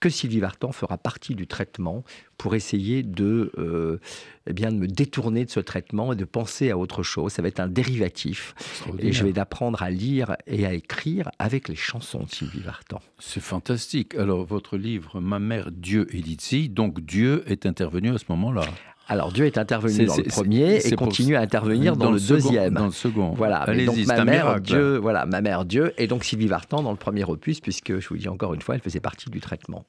que 0.06 0.12
Sylvie 0.12 0.40
Vartan 0.40 0.72
fera 0.72 1.00
partie 1.00 1.34
du 1.34 1.48
traitement 1.48 2.04
pour 2.38 2.54
essayer 2.54 3.02
de, 3.02 3.52
euh, 3.58 3.98
eh 4.46 4.54
bien, 4.54 4.72
de 4.72 4.78
me 4.78 4.86
détourner 4.86 5.46
de 5.46 5.50
ce 5.50 5.60
traitement 5.60 6.14
et 6.14 6.16
de 6.16 6.26
penser 6.26 6.70
à 6.70 6.78
autre 6.78 7.02
chose. 7.02 7.32
Ça 7.32 7.42
va 7.42 7.48
être 7.48 7.60
un 7.60 7.68
dérivatif. 7.68 8.54
Et 9.00 9.12
je 9.12 9.26
vais 9.26 9.40
apprendre 9.40 9.82
à 9.82 9.90
lire 9.90 10.36
et 10.46 10.68
à 10.68 10.74
écrire 10.74 11.32
avec 11.40 11.70
les 11.70 11.76
chansons 11.76 12.20
de 12.20 12.30
Sylvie 12.30 12.60
Vartan. 12.60 13.02
C'est 13.18 13.42
fantastique. 13.42 14.14
Alors, 14.14 14.46
votre 14.46 14.78
livre, 14.78 15.20
Ma 15.20 15.40
mère, 15.40 15.72
Dieu 15.72 16.06
et 16.12 16.22
Lizzie, 16.22 16.70
donc 16.70 17.00
Dieu 17.00 17.44
est 17.48 17.66
intervenu 17.66 18.14
à 18.14 18.20
ce 18.20 18.26
moment-là 18.30 18.66
alors 19.08 19.32
Dieu 19.32 19.46
est 19.46 19.60
intervenu 19.60 20.06
dans 20.06 20.18
le 20.18 20.24
premier 20.24 20.78
et 20.84 20.96
continue 20.96 21.36
à 21.36 21.42
intervenir 21.42 21.96
dans, 21.96 22.10
le, 22.10 22.20
deuxième. 22.20 22.74
Dans 22.74 22.86
le 22.86 22.92
second. 22.92 23.34
Voilà. 23.36 23.64
donc 23.86 23.98
ma 24.08 24.26
mère 24.26 24.60
Dieu, 24.60 24.98
voilà, 24.98 25.28
ma 25.28 25.42
mère 25.42 25.64
Dieu 25.64 25.94
et 26.00 26.08
donc 26.08 26.24
Sylvie 26.24 26.48
Vartan 26.48 26.82
dans 26.82 26.90
le 26.90 26.98
premier 26.98 27.24
opus 27.24 27.60
puisque 27.60 28.00
je 28.00 28.10
vous 28.10 28.18
dis 28.18 28.28
encore 28.28 28.56
une 28.56 28.64
fois, 28.64 28.74
elle 28.74 28.82
faisait 28.82 29.00
partie 29.00 29.30
du 29.30 29.40
traitement. 29.42 29.86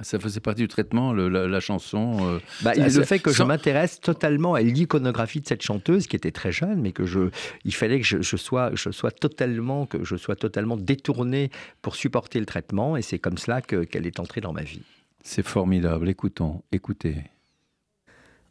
Ça 0.00 0.18
faisait 0.18 0.40
partie 0.40 0.62
du 0.62 0.68
traitement, 0.68 1.12
la, 1.12 1.60
chanson. 1.60 2.16
Euh, 2.22 2.38
bah, 2.62 2.72
le 2.74 3.04
fait 3.04 3.18
que 3.18 3.30
je 3.30 3.42
m'intéresse 3.42 4.00
totalement 4.00 4.54
à 4.54 4.62
l'iconographie 4.62 5.42
de 5.42 5.46
cette 5.46 5.60
chanteuse 5.60 6.06
qui 6.06 6.16
était 6.16 6.30
très 6.30 6.50
jeune, 6.50 6.80
mais 6.80 6.92
que 6.92 7.04
je, 7.04 7.28
il 7.66 7.74
fallait 7.74 8.00
que 8.00 8.06
je, 8.06 8.36
sois, 8.38 8.70
je 8.72 8.90
sois 8.90 9.10
totalement, 9.10 9.84
que 9.84 10.02
je 10.02 10.16
sois 10.16 10.34
totalement 10.34 10.78
détourné 10.78 11.50
pour 11.82 11.94
supporter 11.94 12.40
le 12.40 12.46
traitement, 12.46 12.96
et 12.96 13.02
c'est 13.02 13.18
comme 13.18 13.36
cela 13.36 13.60
qu'elle 13.60 14.06
est 14.06 14.18
entrée 14.18 14.40
dans 14.40 14.54
ma 14.54 14.62
vie. 14.62 14.82
C'est 15.22 15.46
formidable. 15.46 16.08
Écoutons, 16.08 16.62
écoutez. 16.72 17.16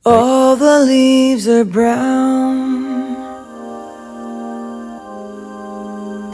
All 0.05 0.57
the 0.57 0.85
leaves 0.87 1.47
are 1.47 1.65
brown 1.65 2.85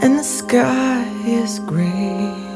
and 0.02 0.18
the 0.18 0.22
sky 0.22 1.04
is 1.26 1.60
gray. 1.66 2.47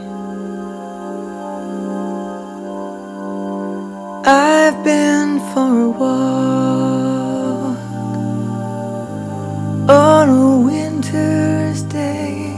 I've 4.25 4.85
been 4.85 5.41
for 5.53 5.81
a 5.81 5.91
walk 5.91 7.77
on 9.91 10.29
a 10.29 10.61
winter's 10.65 11.83
day. 11.83 12.55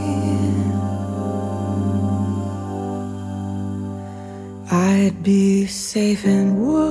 I'd 4.69 5.23
be 5.23 5.65
safe 5.65 6.23
and 6.25 6.59
warm 6.59 6.85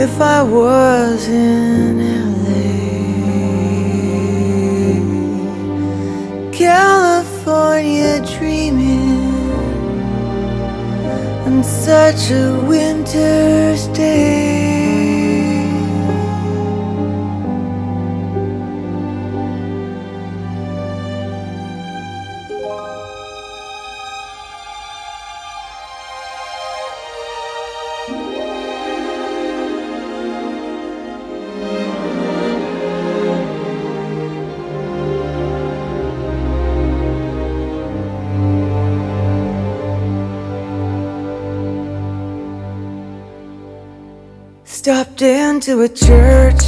if 0.00 0.18
I 0.22 0.42
was 0.42 1.28
in 1.28 1.98
LA, 2.44 2.72
California 6.50 8.24
such 11.62 12.30
a 12.30 12.64
winter's 12.66 13.86
day. 13.88 14.51
Stopped 44.82 45.22
into 45.22 45.82
a 45.82 45.88
church 45.88 46.64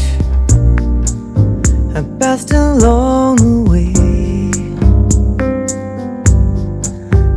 I 1.97 2.05
passed 2.21 2.53
along 2.53 3.39
the 3.39 3.65
way. 3.69 3.93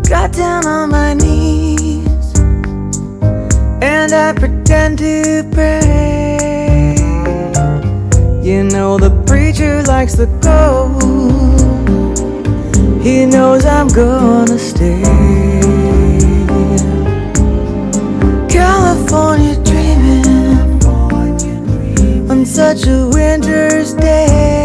Got 0.07 0.33
down 0.33 0.67
on 0.67 0.91
my 0.91 1.15
knees 1.15 2.05
And 3.81 4.13
I 4.13 4.33
pretend 4.33 4.99
to 4.99 5.49
pray. 5.51 6.93
You 8.43 8.63
know 8.65 8.99
the 8.99 9.09
preacher 9.25 9.81
likes 9.81 10.13
the 10.13 10.27
go 10.43 10.93
He 13.01 13.25
knows 13.25 13.65
I'm 13.65 13.87
gonna 13.87 14.59
stay 14.59 15.76
such 22.67 22.85
a 22.85 23.07
winter's 23.13 23.93
day. 23.93 24.56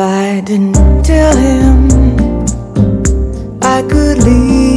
If 0.00 0.06
I 0.06 0.40
didn't 0.40 1.04
tell 1.04 1.36
him. 1.36 1.90
I 3.60 3.82
could 3.82 4.24
leave 4.24 4.69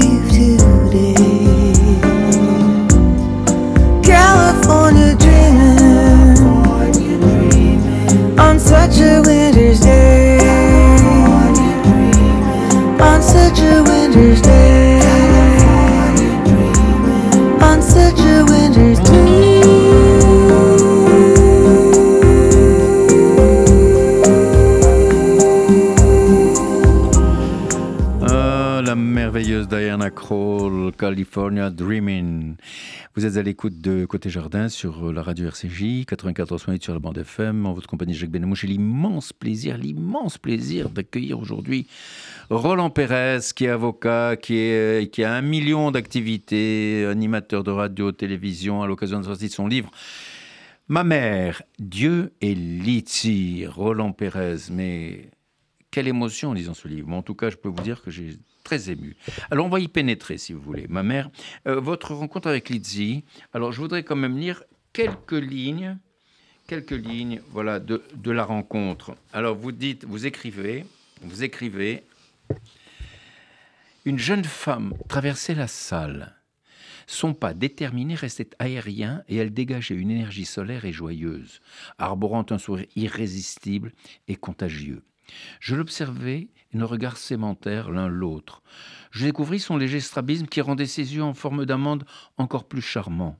êtes 33.33 33.37
à 33.37 33.43
l'écoute 33.43 33.79
de 33.79 34.05
Côté 34.05 34.29
Jardin 34.29 34.69
sur 34.69 35.11
la 35.11 35.23
radio 35.23 35.47
RCJ, 35.47 36.05
94.8 36.05 36.83
sur 36.83 36.93
la 36.93 36.99
bande 36.99 37.17
FM, 37.17 37.65
en 37.65 37.73
votre 37.73 37.87
compagnie 37.87 38.13
Jacques 38.13 38.29
Benamou. 38.29 38.55
J'ai 38.55 38.67
l'immense 38.67 39.33
plaisir, 39.33 39.77
l'immense 39.77 40.37
plaisir 40.37 40.89
d'accueillir 40.89 41.39
aujourd'hui 41.39 41.87
Roland 42.49 42.89
Pérez, 42.89 43.39
qui 43.55 43.65
est 43.65 43.69
avocat, 43.69 44.35
qui, 44.35 45.09
qui 45.11 45.23
a 45.23 45.33
un 45.33 45.41
million 45.41 45.91
d'activités, 45.91 47.05
animateur 47.05 47.63
de 47.63 47.71
radio, 47.71 48.11
télévision, 48.11 48.83
à 48.83 48.87
l'occasion 48.87 49.19
de 49.19 49.25
sortie 49.25 49.47
de 49.47 49.53
son 49.53 49.67
livre. 49.67 49.89
Ma 50.87 51.03
mère, 51.03 51.63
Dieu 51.79 52.33
et 52.41 52.53
Litsi, 52.53 53.65
Roland 53.67 54.11
Pérez, 54.11 54.57
mais 54.71 55.29
quelle 55.91 56.07
émotion 56.07 56.49
en 56.49 56.53
lisant 56.53 56.73
ce 56.73 56.87
livre. 56.87 57.11
En 57.11 57.21
tout 57.21 57.35
cas, 57.35 57.49
je 57.49 57.55
peux 57.55 57.69
vous 57.69 57.83
dire 57.83 58.01
que 58.01 58.11
j'ai 58.11 58.37
très 58.63 58.89
ému. 58.89 59.15
Alors, 59.51 59.65
on 59.65 59.69
va 59.69 59.79
y 59.79 59.87
pénétrer, 59.87 60.37
si 60.37 60.53
vous 60.53 60.61
voulez. 60.61 60.87
Ma 60.87 61.03
mère, 61.03 61.29
euh, 61.67 61.79
votre 61.79 62.13
rencontre 62.13 62.47
avec 62.47 62.69
Lizzie. 62.69 63.23
Alors, 63.53 63.71
je 63.71 63.79
voudrais 63.79 64.03
quand 64.03 64.15
même 64.15 64.37
lire 64.37 64.63
quelques 64.93 65.31
lignes, 65.31 65.97
quelques 66.67 66.91
lignes, 66.91 67.41
voilà, 67.51 67.79
de, 67.79 68.03
de 68.15 68.31
la 68.31 68.43
rencontre. 68.43 69.15
Alors, 69.33 69.55
vous 69.55 69.71
dites, 69.71 70.05
vous 70.05 70.25
écrivez, 70.25 70.85
vous 71.21 71.43
écrivez. 71.43 72.03
Une 74.05 74.19
jeune 74.19 74.43
femme 74.43 74.93
traversait 75.07 75.55
la 75.55 75.67
salle. 75.67 76.35
Son 77.07 77.33
pas 77.33 77.53
déterminé 77.53 78.15
restait 78.15 78.49
aérien 78.59 79.23
et 79.27 79.37
elle 79.37 79.53
dégageait 79.53 79.95
une 79.95 80.11
énergie 80.11 80.45
solaire 80.45 80.85
et 80.85 80.93
joyeuse, 80.93 81.61
arborant 81.97 82.45
un 82.49 82.57
sourire 82.57 82.87
irrésistible 82.95 83.91
et 84.27 84.35
contagieux. 84.35 85.03
Je 85.59 85.75
l'observais 85.75 86.49
et 86.73 86.77
nos 86.77 86.87
regards 86.87 87.17
sémentaires 87.17 87.91
l'un 87.91 88.07
l'autre. 88.07 88.61
Je 89.11 89.25
découvris 89.25 89.59
son 89.59 89.77
léger 89.77 89.99
strabisme 89.99 90.47
qui 90.47 90.61
rendait 90.61 90.85
ses 90.85 91.15
yeux 91.15 91.23
en 91.23 91.33
forme 91.33 91.65
d'amande 91.65 92.05
encore 92.37 92.67
plus 92.67 92.81
charmants. 92.81 93.37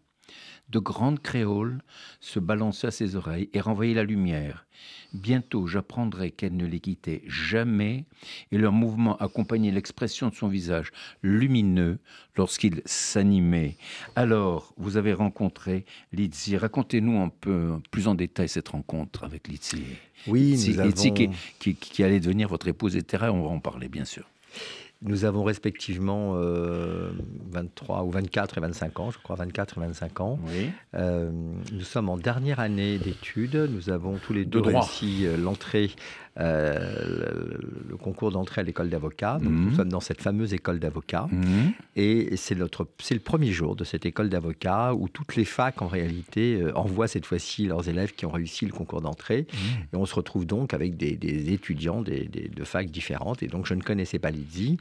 De 0.73 0.79
grandes 0.79 1.19
créoles 1.21 1.81
se 2.19 2.39
balançaient 2.39 2.88
à 2.88 2.91
ses 2.91 3.15
oreilles 3.15 3.47
et 3.53 3.62
renvoyaient 3.62 3.93
la 3.93 4.03
lumière. 4.03 4.65
Bientôt, 5.13 5.67
j'apprendrai 5.67 6.31
qu'elle 6.31 6.57
ne 6.57 6.65
les 6.65 6.79
quittait 6.79 7.21
jamais 7.27 8.05
et 8.51 8.57
leur 8.57 8.71
mouvement 8.71 9.15
accompagnait 9.17 9.69
l'expression 9.69 10.29
de 10.29 10.33
son 10.33 10.47
visage 10.47 10.91
lumineux 11.21 11.99
lorsqu'il 12.36 12.81
s'animait. 12.86 13.75
Alors, 14.15 14.73
vous 14.77 14.97
avez 14.97 15.13
rencontré 15.13 15.86
Lizzie. 16.12 16.57
Racontez-nous 16.57 17.19
un 17.21 17.29
peu 17.29 17.73
plus 17.91 18.07
en 18.07 18.15
détail 18.15 18.49
cette 18.49 18.69
rencontre 18.69 19.23
avec 19.23 19.47
Lizzie. 19.47 19.83
Oui, 20.25 20.41
Lizzie, 20.41 20.71
nous 20.73 20.79
avons... 20.79 20.89
Lizzie 20.89 21.13
qui, 21.13 21.29
qui- 21.59 21.75
qui 21.75 22.03
allait 22.03 22.19
devenir 22.19 22.49
votre 22.49 22.67
épouse, 22.67 22.95
etc. 22.95 23.25
On 23.31 23.43
va 23.43 23.49
en 23.49 23.59
parler, 23.59 23.89
bien 23.89 24.05
sûr. 24.05 24.27
Nous 25.06 25.26
avons 25.26 25.44
respectivement 25.44 26.36
euh, 26.38 27.12
23 27.52 28.04
ou 28.04 28.12
24 28.12 28.58
et 28.58 28.62
25 28.62 29.00
ans, 29.02 29.12
je 29.12 29.18
crois 29.20 29.36
24 29.36 29.78
et 29.78 29.82
25 29.82 30.22
ans. 30.22 30.39
Oui. 30.48 30.72
Euh, 30.96 31.30
nous 31.74 31.82
sommes 31.82 32.08
en 32.10 32.18
dernière 32.18 32.62
année 32.62 32.98
d'études. 33.00 33.70
Nous 33.70 33.89
avons 33.89 34.18
tous 34.18 34.32
les 34.32 34.46
deux 34.46 34.62
réussi 34.62 35.26
euh, 35.26 35.36
l'entrée, 35.36 35.92
euh, 36.39 37.58
le, 37.89 37.98
concours 37.98 38.32
d'entrée 38.32 38.62
à 38.62 38.63
l'école 38.63 38.89
d'avocat. 38.89 39.39
Donc, 39.41 39.52
Mhm. 39.52 39.65
Nous 39.69 39.76
sommes 39.76 39.89
dans 39.89 40.00
cette 40.02 40.22
fameuse 40.22 40.54
école 40.54 40.80
d'avocat. 40.80 41.28
Mhm. 41.32 41.72
Et 41.96 42.36
c'est 42.38 42.56
notre, 42.56 42.88
c'est 43.00 43.13
le 43.13 43.19
premier 43.22 43.52
jour 43.52 43.76
de 43.76 43.84
cette 43.84 44.06
école 44.06 44.30
d'avocat 44.30 44.93
où 44.93 45.08
toutes 45.08 45.36
les 45.36 45.46
facs, 45.46 45.82
en 45.82 45.88
réalité, 45.88 46.60
euh, 46.62 46.76
envoient 46.76 47.08
cette 47.08 47.26
fois-ci 47.26 47.67
leurs 47.67 47.88
élèves 47.88 48.13
qui 48.13 48.26
ont 48.26 48.32
réussi 48.32 48.65
le 48.65 48.72
concours 48.74 49.02
d'entrée. 49.02 49.46
Et 49.93 49.96
on 49.96 50.06
se 50.06 50.15
retrouve 50.15 50.46
donc 50.46 50.74
avec 50.74 50.98
des, 50.98 51.15
des 51.15 51.54
étudiants 51.54 52.02
des, 52.02 52.26
des- 52.26 52.50
de 52.50 52.63
facs 52.63 52.89
différentes. 52.89 53.41
Et 53.43 53.48
donc, 53.48 53.65
je 53.67 53.74
ne 53.76 53.82
connaissais 53.82 54.19
pas 54.19 54.32
Lydie. 54.32 54.78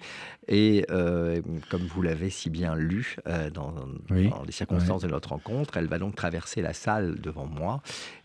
Et 0.49 0.85
euh, 0.91 1.41
comme 1.71 1.83
vous 1.83 2.03
l'avez 2.03 2.31
si 2.31 2.51
bien 2.51 2.75
lu 2.75 3.17
dans, 3.55 3.75
Oui. 4.11 4.29
dans 4.29 4.43
les 4.43 4.53
circonstances 4.53 5.03
de 5.03 5.09
notre 5.09 5.29
rencontre, 5.31 5.77
elle 5.77 5.87
va 5.87 5.99
donc 5.99 6.17
traverser 6.17 6.62
la 6.62 6.73
salle 6.73 7.21
devant 7.21 7.47
moi. 7.47 7.83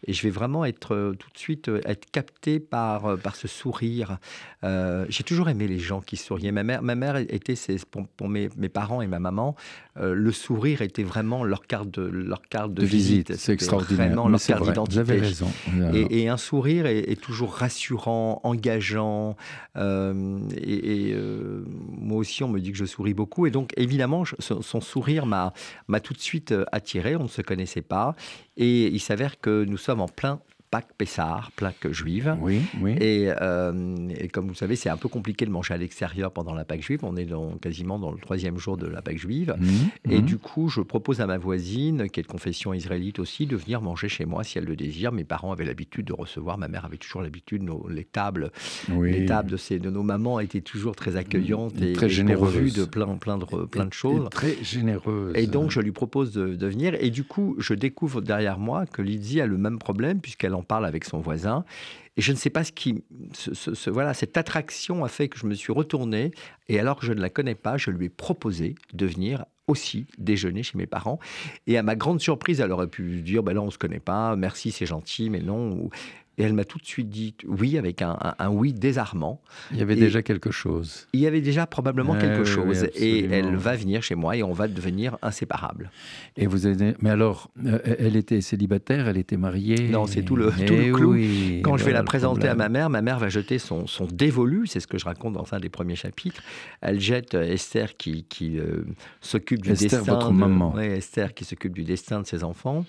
Et 0.07 0.13
je 0.13 0.23
vais 0.23 0.29
vraiment 0.31 0.65
être 0.65 1.13
tout 1.19 1.29
de 1.31 1.37
suite 1.37 1.69
être 1.85 2.09
capté 2.11 2.59
par, 2.59 3.16
par 3.17 3.35
ce 3.35 3.47
sourire. 3.47 4.17
Euh, 4.63 5.05
J'ai 5.09 5.23
toujours 5.23 5.49
aimé 5.49 5.67
les 5.67 5.79
gens 5.79 6.01
qui 6.01 6.17
souriaient. 6.17 6.51
Ma 6.51 6.63
mère, 6.63 6.81
ma 6.81 6.95
mère 6.95 7.17
était, 7.17 7.55
pour, 7.91 8.07
pour 8.07 8.29
mes, 8.29 8.49
mes 8.57 8.69
parents 8.69 9.01
et 9.01 9.07
ma 9.07 9.19
maman, 9.19 9.55
euh, 9.99 10.13
le 10.13 10.31
sourire 10.31 10.81
était 10.81 11.03
vraiment 11.03 11.43
leur 11.43 11.65
carte 11.67 11.89
de, 11.91 12.03
leur 12.03 12.41
carte 12.43 12.73
de, 12.73 12.81
De 12.81 12.85
visite, 12.87 13.35
c'est 13.35 13.53
extraordinaire. 13.53 14.07
Vraiment 14.07 14.27
leur 14.29 14.39
carte 14.41 14.61
vrai, 14.61 14.71
d'identité. 14.71 15.03
Vous 15.03 15.11
avez 15.11 15.19
raison. 15.19 15.47
Et, 15.93 16.21
et 16.23 16.29
un 16.29 16.37
sourire 16.37 16.85
est, 16.85 16.99
est 16.99 17.19
toujours 17.21 17.53
rassurant, 17.53 18.39
engageant. 18.43 19.35
euh, 19.75 20.39
et 20.55 20.77
et, 21.09 21.15
moi 21.99 22.17
aussi, 22.17 22.43
on 22.43 22.49
me 22.49 22.59
dit 22.59 22.71
que 22.71 22.77
je 22.77 22.85
souris 22.85 23.13
beaucoup. 23.13 23.45
Et 23.47 23.51
donc, 23.51 23.71
évidemment, 23.77 24.23
je- 24.25 24.35
son, 24.39 24.61
son 24.61 24.81
sourire 24.81 25.25
m'a 25.25 25.53
tout 26.03 26.13
de 26.13 26.19
suite 26.19 26.53
attiré. 26.71 27.15
On 27.15 27.23
ne 27.23 27.27
se 27.27 27.41
connaissait 27.41 27.81
pas. 27.81 28.15
Et 28.57 28.87
il 28.87 28.99
s'avère 28.99 29.39
que 29.39 29.65
nous 29.65 29.77
sommes 29.77 30.01
en 30.01 30.07
plein 30.07 30.39
Pâques 30.69 30.93
Pessard, 30.97 31.51
Pâques 31.55 31.91
juive. 31.91 32.35
Oui, 32.41 32.61
oui. 32.81 32.95
Et, 32.99 33.29
euh, 33.41 33.95
et 34.19 34.27
comme 34.27 34.47
vous 34.47 34.53
savez, 34.53 34.75
c'est 34.75 34.89
un 34.89 34.97
peu 34.97 35.07
compliqué 35.07 35.45
de 35.45 35.49
manger 35.51 35.73
à 35.73 35.77
l'extérieur 35.77 36.31
pendant 36.31 36.53
la 36.53 36.65
Pâque 36.65 36.81
juive. 36.81 36.99
On 37.03 37.15
est 37.15 37.25
dans, 37.25 37.57
quasiment 37.57 37.97
dans 37.99 38.11
le 38.11 38.17
troisième 38.19 38.57
jour 38.57 38.75
de 38.75 38.85
la 38.85 39.01
Pâque 39.01 39.17
juive. 39.17 39.55
Mhm, 39.59 40.11
Et 40.11 40.17
mhm. 40.19 40.25
du 40.25 40.37
coup, 40.37 40.67
je 40.67 40.81
propose 40.81 41.21
à 41.21 41.27
ma 41.27 41.37
voisine, 41.37 42.09
qui 42.09 42.19
est 42.19 42.23
de 42.23 42.27
confession 42.27 42.73
israélite 42.73 43.19
aussi, 43.19 43.45
de 43.45 43.55
venir 43.55 43.81
manger 43.81 44.09
chez 44.09 44.25
moi 44.25 44.43
si 44.43 44.57
elle 44.57 44.65
le 44.65 44.75
désire. 44.75 45.11
Mes 45.13 45.23
parents 45.23 45.53
avaient 45.53 45.63
l'habitude 45.65 46.05
de 46.07 46.13
recevoir, 46.13 46.57
ma 46.57 46.67
mère 46.67 46.83
avait 46.85 46.97
toujours 46.97 47.21
l'habitude, 47.21 47.63
nos- 47.63 47.87
les 47.87 48.03
tables, 48.03 48.51
Oui. 48.91 49.11
les 49.11 49.25
tables 49.25 49.49
de, 49.51 49.57
ces, 49.57 49.79
de 49.79 49.89
nos 49.89 50.03
mamans 50.03 50.39
étaient 50.41 50.61
toujours 50.61 50.95
très 50.97 51.15
accueillantes 51.15 51.81
et, 51.81 51.93
Très 51.93 52.07
et 52.07 52.23
pourvues 52.35 52.59
généreuses. 52.67 52.73
de 52.73 52.83
plein, 52.85 53.15
plein, 53.15 53.37
de, 53.37 53.45
plein 53.45 53.85
de 53.85 53.89
Et- 53.89 53.93
choses. 53.95 54.25
et 54.25 54.29
Très 54.29 54.57
généreuse. 54.63 55.33
Et 55.35 55.47
donc, 55.47 55.71
je 55.71 55.79
lui 55.79 55.93
propose 55.93 56.33
de, 56.33 56.55
de 56.55 56.67
venir. 56.67 56.95
Et 56.99 57.09
du 57.09 57.23
coup, 57.23 57.55
je 57.57 57.73
découvre 57.73 58.21
derrière 58.21 58.59
moi 58.59 58.85
que 58.85 59.01
Lydie 59.01 59.39
a 59.39 59.45
le 59.45 59.57
même 59.57 59.79
problème, 59.79 60.19
puisqu'elle 60.19 60.55
parle 60.63 60.85
avec 60.85 61.03
son 61.05 61.19
voisin. 61.19 61.65
Et 62.17 62.21
je 62.21 62.31
ne 62.31 62.37
sais 62.37 62.49
pas 62.49 62.63
ce 62.63 62.71
qui. 62.71 63.03
ce- 63.33 63.89
voilà, 63.89 64.13
cette 64.13 64.37
attraction 64.37 65.03
a 65.03 65.07
fait 65.07 65.29
que 65.29 65.37
je 65.37 65.45
me 65.45 65.53
suis 65.53 65.71
retourné. 65.73 66.31
Et 66.67 66.79
alors 66.79 66.99
que 66.99 67.05
je 67.05 67.13
ne 67.13 67.21
la 67.21 67.29
connais 67.29 67.55
pas, 67.55 67.77
je 67.77 67.91
lui 67.91 68.05
ai 68.05 68.09
proposé 68.09 68.75
de 68.93 69.05
venir 69.05 69.45
aussi 69.67 70.07
déjeuner 70.17 70.63
chez 70.63 70.77
mes 70.77 70.87
parents. 70.87 71.19
Et 71.67 71.77
à 71.77 71.83
ma 71.83 71.95
grande 71.95 72.21
surprise, 72.21 72.61
elle 72.61 72.71
aurait 72.71 72.87
pu 72.87 73.21
dire 73.21 73.43
ben 73.43 73.53
là, 73.53 73.61
on 73.61 73.65
ne 73.67 73.71
se 73.71 73.77
connaît 73.77 73.99
pas, 73.99 74.35
merci, 74.35 74.71
c'est 74.71 74.85
gentil, 74.85 75.29
mais 75.29 75.41
non. 75.41 75.89
Et 76.39 76.43
elle 76.43 76.53
m'a 76.53 76.65
tout 76.65 76.77
de 76.77 76.85
suite 76.85 77.09
dit 77.09 77.33
oui, 77.47 77.77
avec 77.79 78.01
un, 78.03 78.17
un- 78.21 78.35
un 78.37 78.49
oui 78.49 78.71
désarmant. 78.73 79.41
Il 79.71 79.77
y 79.77 79.81
avait 79.81 79.95
et- 79.95 79.99
déjà 79.99 80.21
quelque 80.21 80.51
chose. 80.51 81.07
Il 81.13 81.19
y 81.19 81.25
avait 81.27 81.41
déjà 81.41 81.65
probablement 81.65 82.13
Ouais, 82.13 82.19
quelque 82.19 82.43
oui, 82.43 82.47
oui, 82.67 82.75
chose. 82.75 82.83
et 82.95 83.25
elle 83.25 83.55
va 83.55 83.75
venir 83.75 84.03
chez 84.03 84.13
moi 84.15 84.37
et 84.37 84.43
on 84.43 84.51
va 84.53 84.67
devenir 84.67 85.17
inséparables. 85.23 85.89
Et 86.35 86.45
vous 86.45 86.67
avez... 86.67 86.93
Mais 87.01 87.09
alors, 87.09 87.49
euh, 87.65 87.79
elle 87.97 88.15
était 88.15 88.41
célibataire, 88.41 89.07
elle 89.07 89.17
était 89.17 89.37
mariée 89.37 89.89
Non, 89.89 90.05
c'est 90.05 90.21
tout 90.21 90.35
le- 90.35 90.51
Eh 90.59 90.65
tout 90.65 90.75
le 90.75 90.91
clou. 90.93 91.13
oui, 91.13 91.61
Quand 91.63 91.75
je 91.77 91.83
vais 91.83 91.91
la 91.93 92.03
présenter 92.03 92.47
à 92.47 92.53
ma 92.55 92.69
mère, 92.69 92.89
ma 92.91 93.01
mère 93.01 93.17
va 93.17 93.29
jeter 93.29 93.57
son, 93.57 93.87
son 93.87 94.05
dévolu, 94.05 94.67
c'est 94.67 94.79
ce 94.79 94.85
que 94.87 94.99
je 94.99 95.05
raconte 95.05 95.33
dans 95.33 95.47
un 95.53 95.59
des 95.59 95.69
premiers 95.69 95.95
chapitres. 95.95 96.43
Elle 96.81 96.99
jette 96.99 97.33
euh, 97.33 97.41
Esther 97.51 97.97
qui, 97.97 98.25
qui 98.25 98.59
euh, 98.59 98.83
s'occupe 99.21 99.61
du 99.63 99.71
Esther, 99.71 100.01
destin. 100.01 100.13
votre 100.13 100.29
de- 100.31 100.35
maman. 100.37 100.73
Ouais, 100.75 100.97
Esther 100.97 101.33
qui 101.33 101.45
s'occupe 101.45 101.73
du 101.73 101.83
destin 101.83 102.21
de 102.21 102.27
ses 102.27 102.43
enfants, 102.43 102.85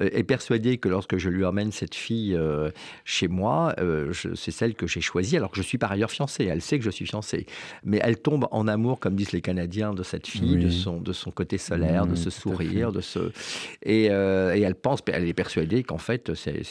est 0.00 0.22
persuadée 0.24 0.78
que 0.78 0.88
lorsque 0.88 1.16
je 1.18 1.28
lui 1.28 1.44
emmène 1.44 1.72
cette 1.72 1.94
fille 1.94 2.34
euh, 2.34 2.70
chez 3.04 3.28
moi, 3.28 3.74
euh, 3.78 4.12
c'est 4.34 4.50
celle 4.50 4.74
que 4.74 4.86
j'ai 4.86 5.00
choisie, 5.00 5.36
alors 5.36 5.50
que 5.50 5.56
je 5.56 5.62
suis 5.62 5.78
par 5.78 5.92
ailleurs 5.92 6.10
fiancé. 6.10 6.44
Elle 6.44 6.62
sait 6.62 6.78
que 6.78 6.84
je 6.84 6.90
suis 6.90 7.06
fiancé. 7.06 7.46
Mais 7.84 8.00
elle 8.02 8.18
tombe 8.18 8.46
en 8.50 8.66
amour, 8.68 8.98
comme 9.00 9.14
disent 9.14 9.32
les 9.32 9.40
Canadiens, 9.40 9.92
de 9.94 10.02
cette 10.02 10.26
fille, 10.26 10.56
Oui. 10.56 10.64
de, 10.64 10.70
son, 10.70 11.00
de 11.00 11.12
son 11.12 11.30
côté 11.30 11.58
solaire, 11.58 12.06
de 12.06 12.12
Oui, 12.12 12.18
ce 12.18 12.30
sourire, 12.30 12.92
de 12.92 13.00
ce. 13.00 13.30
Et, 13.82 14.08
euh, 14.10 14.54
et 14.54 14.60
elle 14.60 14.74
pense, 14.74 15.00
elle 15.06 15.28
est 15.28 15.34
persuadée 15.34 15.82
qu'en 15.82 15.98
fait, 15.98 16.32
c'est 16.34 16.62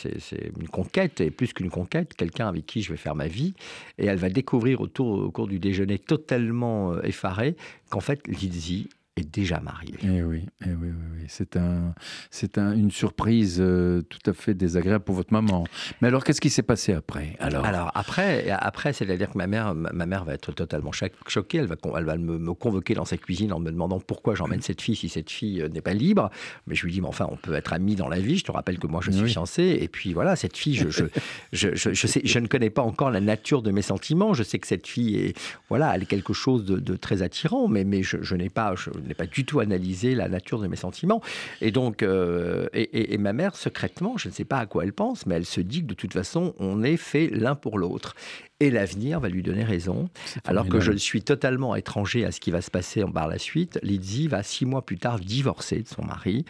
une 0.60 0.68
conquête, 0.68 1.22
et 1.22 1.32
plus 1.32 1.54
qu'une 1.54 1.70
conquête, 1.70 2.14
quelqu'un 2.16 2.48
avec 2.48 2.66
qui 2.66 2.82
je 2.82 2.92
vais 2.92 2.98
faire 2.98 3.16
ma 3.16 3.28
vie. 3.28 3.54
Et 3.98 4.06
elle 4.06 4.18
va 4.18 4.30
découvrir 4.30 4.82
autour, 4.82 5.20
au 5.20 5.32
cours 5.32 5.48
du 5.48 5.60
déjeuner, 5.60 6.00
totalement 6.00 6.94
euh, 6.94 7.02
effarée, 7.04 7.56
qu'en 7.90 8.00
fait, 8.00 8.28
Lizzie 8.28 8.90
est 9.20 9.30
déjà 9.34 9.60
mariée. 9.60 9.96
Eh 10.04 10.24
oui, 10.24 10.46
eh 10.66 10.70
oui, 10.70 10.76
oui, 10.90 11.06
oui. 11.18 11.26
c'est 11.28 11.56
un, 11.58 11.94
c'est 12.32 12.58
un, 12.58 12.74
une 12.74 12.92
surprise 12.92 13.58
euh, 13.60 14.02
tout 14.04 14.30
à 14.30 14.34
fait 14.34 14.54
désagréable 14.54 15.04
pour 15.04 15.16
votre 15.16 15.34
maman. 15.34 15.66
Mais 16.02 16.08
alors, 16.08 16.24
qu'est-ce 16.24 16.42
qui 16.42 16.50
s'est 16.50 16.64
passé 16.64 16.94
après 16.94 17.36
alors, 17.40 17.66
Alors 17.66 17.92
après, 17.96 18.50
après 18.50 18.94
c'est-à-dire 18.94 19.32
que 19.32 19.38
ma 19.38 19.48
mère, 19.48 19.76
ma 19.76 20.06
mère 20.06 20.26
va 20.26 20.34
être 20.34 20.52
totalement 20.52 20.92
cho- 20.92 21.08
choquée. 21.28 21.60
Elle 21.60 21.68
va, 21.68 21.76
elle 21.98 22.06
va 22.06 22.18
me, 22.18 22.38
me 22.38 22.54
convoquer 22.54 22.94
dans 22.94 23.06
sa 23.06 23.18
cuisine 23.18 23.54
en 23.54 23.60
me 23.60 23.72
demandant 23.72 24.00
pourquoi 24.00 24.36
j'emmène 24.36 24.62
cette 24.62 24.82
fille 24.82 24.96
si 24.96 25.10
cette 25.10 25.30
fille 25.30 25.62
euh, 25.62 25.70
n'est 25.70 25.82
pas 25.82 25.94
libre. 25.94 26.30
Mais 26.68 26.76
je 26.76 26.86
lui 26.86 26.92
dis, 26.94 27.02
mais 27.02 27.08
enfin, 27.08 27.28
on 27.30 27.36
peut 27.38 27.54
être 27.54 27.74
amis 27.74 27.96
dans 27.96 28.08
la 28.08 28.20
vie. 28.20 28.38
Je 28.38 28.46
te 28.46 28.52
rappelle 28.52 28.80
que 28.80 28.88
moi, 28.88 29.02
je 29.04 29.12
suis 29.12 29.24
Oui. 29.24 29.30
fiancé. 29.30 29.78
Et 29.82 29.88
puis 29.88 30.14
voilà, 30.14 30.36
cette 30.36 30.58
fille, 30.58 30.76
je, 30.76 30.90
je, 30.90 31.06
je, 31.54 31.76
je, 31.76 31.94
je 31.94 32.08
sais, 32.08 32.22
je 32.24 32.40
ne 32.40 32.48
connais 32.48 32.70
pas 32.70 32.82
encore 32.82 33.12
la 33.12 33.22
nature 33.22 33.62
de 33.62 33.72
mes 33.72 33.82
sentiments. 33.82 34.34
Je 34.34 34.44
sais 34.44 34.60
que 34.60 34.68
cette 34.68 34.88
fille 34.88 35.16
est, 35.18 35.38
voilà, 35.70 35.94
elle 35.96 36.04
est 36.04 36.08
quelque 36.08 36.34
chose 36.34 36.66
de, 36.66 36.78
de 36.78 36.96
très 36.96 37.22
attirant, 37.22 37.68
mais, 37.68 37.84
mais 37.84 38.04
je, 38.04 38.18
je 38.22 38.36
n'ai 38.36 38.50
pas, 38.50 38.74
je 38.76 38.90
n'ai 39.10 39.16
pas 39.16 39.26
du 39.28 39.46
tout 39.46 39.60
analysé 39.60 40.16
la 40.16 40.30
nature 40.30 40.60
de 40.60 40.68
mes 40.68 40.76
sentiments. 40.78 41.22
Et 41.62 41.72
donc, 41.72 42.02
euh, 42.04 42.68
et, 42.74 42.82
et- 42.84 43.14
et 43.14 43.18
ma 43.18 43.34
mère, 43.34 43.56
secrètement, 43.56 44.18
je 44.18 44.30
ne 44.30 44.34
sais 44.34 44.46
pas 44.46 44.60
à 44.60 44.66
quoi 44.66 44.84
elle 44.86 44.94
pense, 44.94 45.26
mais 45.26 45.36
elle 45.36 45.46
se 45.46 45.62
dit 45.62 45.82
que 45.82 45.88
de 45.88 45.94
toute 45.96 46.14
façon, 46.14 46.54
on 46.60 46.84
est 46.84 46.98
fait 46.98 47.28
l'un 47.28 47.56
pour 47.56 47.78
l'autre. 47.78 48.16
Et 48.62 48.72
l'avenir 48.72 49.22
va 49.22 49.30
lui 49.30 49.42
donner 49.42 49.64
raison. 49.64 50.10
Alors 50.44 50.68
que 50.68 50.82
je 50.82 50.92
suis 50.92 51.22
totalement 51.22 51.78
étranger 51.78 52.26
à 52.26 52.32
ce 52.32 52.42
qui 52.42 52.52
va 52.52 52.62
se 52.62 52.70
passer 52.70 53.04
par 53.14 53.28
la 53.30 53.38
suite, 53.38 53.80
Lydie 53.84 54.28
va 54.28 54.44
six 54.44 54.66
mois 54.66 54.82
plus 54.86 54.98
tard 54.98 55.18
divorcer 55.20 55.78
de 55.78 55.88
son 55.88 56.04
mari 56.04 56.44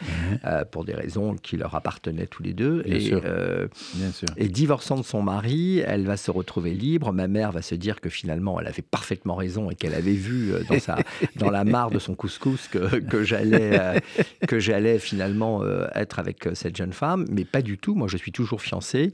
euh, 0.44 0.66
pour 0.66 0.86
des 0.86 0.96
raisons 0.96 1.36
qui 1.36 1.56
leur 1.56 1.76
appartenaient 1.76 2.26
tous 2.26 2.42
les 2.42 2.54
deux. 2.54 2.82
Bien 2.82 2.96
et, 2.96 3.00
sûr. 3.00 3.22
euh, 3.24 3.68
bien 3.94 4.12
sûr. 4.12 4.28
et 4.38 4.48
divorçant 4.48 4.96
de 4.96 5.04
son 5.04 5.22
mari, 5.22 5.84
elle 5.86 6.06
va 6.06 6.18
se 6.18 6.32
retrouver 6.32 6.72
libre. 6.74 7.14
Ma 7.14 7.28
mère 7.28 7.52
va 7.52 7.62
se 7.62 7.76
dire 7.76 8.02
que 8.02 8.10
finalement, 8.10 8.60
elle 8.60 8.68
avait 8.68 8.82
parfaitement 8.82 9.36
raison 9.36 9.70
et 9.70 9.76
qu'elle 9.76 9.94
avait 9.94 10.14
vu 10.14 10.52
euh, 10.52 10.64
dans, 10.68 10.80
sa, 10.80 10.98
dans 11.36 11.52
la 11.52 11.64
mare 11.64 11.92
de 11.92 12.00
son 12.00 12.16
couscous 12.16 12.68
que, 12.70 13.00
que 13.02 13.24
j'allais 13.24 13.80
euh, 13.80 14.00
que 14.48 14.58
j'allais 14.60 14.98
finalement 14.98 15.64
être 15.94 16.18
avec 16.18 16.50
cette 16.54 16.76
jeune 16.76 16.94
femme. 16.94 17.26
Mais 17.30 17.46
pas 17.46 17.62
du 17.62 17.78
tout. 17.78 17.94
Moi, 17.94 18.08
je 18.08 18.18
suis 18.18 18.32
toujours 18.32 18.64
fiancé. 18.64 19.12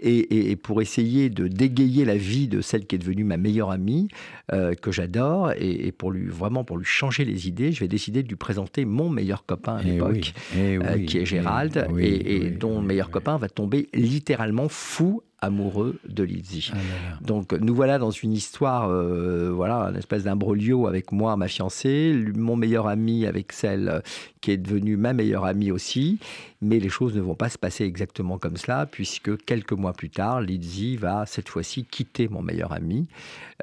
Et, 0.00 0.56
pour 0.56 0.80
essayer 0.80 1.28
de 1.30 1.48
dégayer 1.48 2.04
la 2.04 2.16
vie 2.16 2.48
de 2.48 2.60
celle 2.60 2.86
qui 2.86 2.94
est 2.94 2.98
devenue 2.98 3.24
ma 3.24 3.36
meilleure 3.36 3.70
amie, 3.70 4.08
euh, 4.52 4.74
que 4.74 4.92
j'adore, 4.92 5.52
et, 5.52 5.86
et 5.86 5.92
pour 5.92 6.12
lui 6.12 6.26
vraiment 6.26 6.64
pour 6.64 6.78
lui 6.78 6.84
changer 6.84 7.24
les 7.24 7.48
idées, 7.48 7.72
je 7.72 7.80
vais 7.80 7.88
décider 7.88 8.22
de 8.22 8.28
lui 8.28 8.36
présenter 8.36 8.84
mon 8.84 9.10
meilleur 9.10 9.44
copain 9.44 9.76
à 9.76 9.80
Eh 9.84 9.90
l'époque 9.92 10.10
oui, 10.12 10.32
eh 10.56 10.76
euh, 10.76 10.94
oui, 10.94 11.06
qui 11.06 11.18
est 11.18 11.22
eh 11.22 11.26
Gérald, 11.26 11.86
oui, 11.90 12.04
et, 12.04 12.36
et 12.36 12.50
dont 12.50 12.80
le 12.80 12.86
meilleur 12.86 13.10
copain 13.10 13.36
va 13.38 13.48
tomber 13.48 13.88
littéralement 13.92 14.68
fou 14.68 15.22
amoureux 15.40 15.98
de 16.08 16.22
Lizzie. 16.22 16.70
Ah. 16.72 16.78
Donc 17.20 17.52
nous 17.52 17.74
voilà 17.74 17.98
dans 17.98 18.10
une 18.10 18.32
histoire, 18.32 18.88
euh, 18.90 19.50
voilà, 19.52 19.76
un 19.76 19.94
espèce 19.94 20.24
d'imbroglio 20.24 20.86
avec 20.86 21.12
moi, 21.12 21.36
ma 21.36 21.48
fiancée, 21.48 22.16
mon 22.34 22.56
meilleur 22.56 22.88
ami 22.88 23.26
avec 23.26 23.52
celle 23.52 23.88
euh, 23.88 24.00
qui 24.40 24.50
est 24.50 24.56
devenue 24.56 24.96
ma 24.96 25.12
meilleure 25.12 25.44
amie 25.44 25.70
aussi. 25.70 26.18
Mais 26.60 26.80
les 26.80 26.88
choses 26.88 27.14
ne 27.14 27.20
vont 27.20 27.36
pas 27.36 27.48
se 27.48 27.58
passer 27.58 27.84
exactement 27.84 28.36
comme 28.36 28.56
cela, 28.56 28.84
puisque 28.84 29.44
quelques 29.44 29.72
mois 29.72 29.92
plus 29.92 30.10
tard, 30.10 30.40
Lizzie 30.40 30.96
va 30.96 31.24
cette 31.24 31.48
fois-ci 31.48 31.84
quitter 31.84 32.26
mon 32.26 32.42
meilleur 32.42 32.72
ami, 32.72 33.06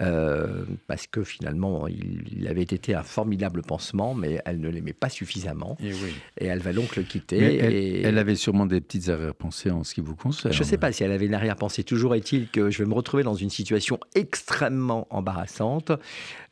euh, 0.01 0.63
parce 0.87 1.05
que 1.05 1.25
finalement, 1.25 1.89
il, 1.89 2.23
il 2.31 2.47
avait 2.47 2.61
été 2.61 2.95
un 2.95 3.03
formidable 3.03 3.63
pansement, 3.63 4.13
mais 4.13 4.41
elle 4.45 4.61
ne 4.61 4.69
l'aimait 4.69 4.93
pas 4.93 5.09
suffisamment, 5.09 5.75
oui. 5.81 5.93
et 6.37 6.45
elle 6.45 6.59
va 6.59 6.71
donc 6.71 6.95
le 6.95 7.03
quitter. 7.03 7.57
Elle, 7.57 7.73
et... 7.73 8.01
elle 8.03 8.17
avait 8.17 8.35
sûrement 8.35 8.65
des 8.65 8.79
petites 8.79 9.09
arrière-pensées 9.09 9.71
en 9.71 9.83
ce 9.83 9.93
qui 9.93 9.99
vous 9.99 10.15
concerne. 10.15 10.53
Je 10.53 10.59
ne 10.59 10.65
sais 10.65 10.77
pas 10.77 10.93
si 10.93 11.03
elle 11.03 11.11
avait 11.11 11.25
une 11.25 11.33
arrière-pensée. 11.33 11.64
Toujours 11.85 12.15
est-il 12.15 12.47
que 12.49 12.69
je 12.69 12.79
vais 12.83 12.89
me 12.89 12.93
retrouver 12.93 13.23
dans 13.23 13.35
une 13.35 13.49
situation 13.49 13.99
extrêmement 14.15 15.07
embarrassante 15.09 15.91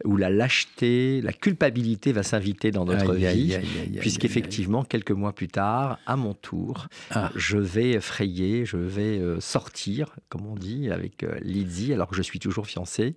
où 0.05 0.17
la 0.17 0.29
lâcheté, 0.29 1.21
la 1.21 1.33
culpabilité 1.33 2.11
va 2.11 2.23
s'inviter 2.23 2.71
dans 2.71 2.85
notre 2.85 3.11
Aïe, 3.15 3.57
vie. 3.57 3.99
Puisqu'effectivement, 3.99 4.83
quelques 4.83 5.11
mois 5.11 5.33
plus 5.33 5.47
tard, 5.47 5.99
à 6.05 6.15
mon 6.15 6.33
tour, 6.33 6.87
Ah. 7.11 7.31
je 7.35 7.57
vais 7.57 7.99
frayer, 7.99 8.65
je 8.65 8.77
vais 8.77 9.19
euh, 9.19 9.39
sortir, 9.39 10.15
comme 10.29 10.45
on 10.45 10.55
dit, 10.55 10.89
avec 10.91 11.23
euh, 11.23 11.37
Lydie, 11.41 11.93
alors 11.93 12.07
que 12.09 12.15
je 12.15 12.21
suis 12.21 12.39
toujours 12.39 12.67
fiancé, 12.67 13.15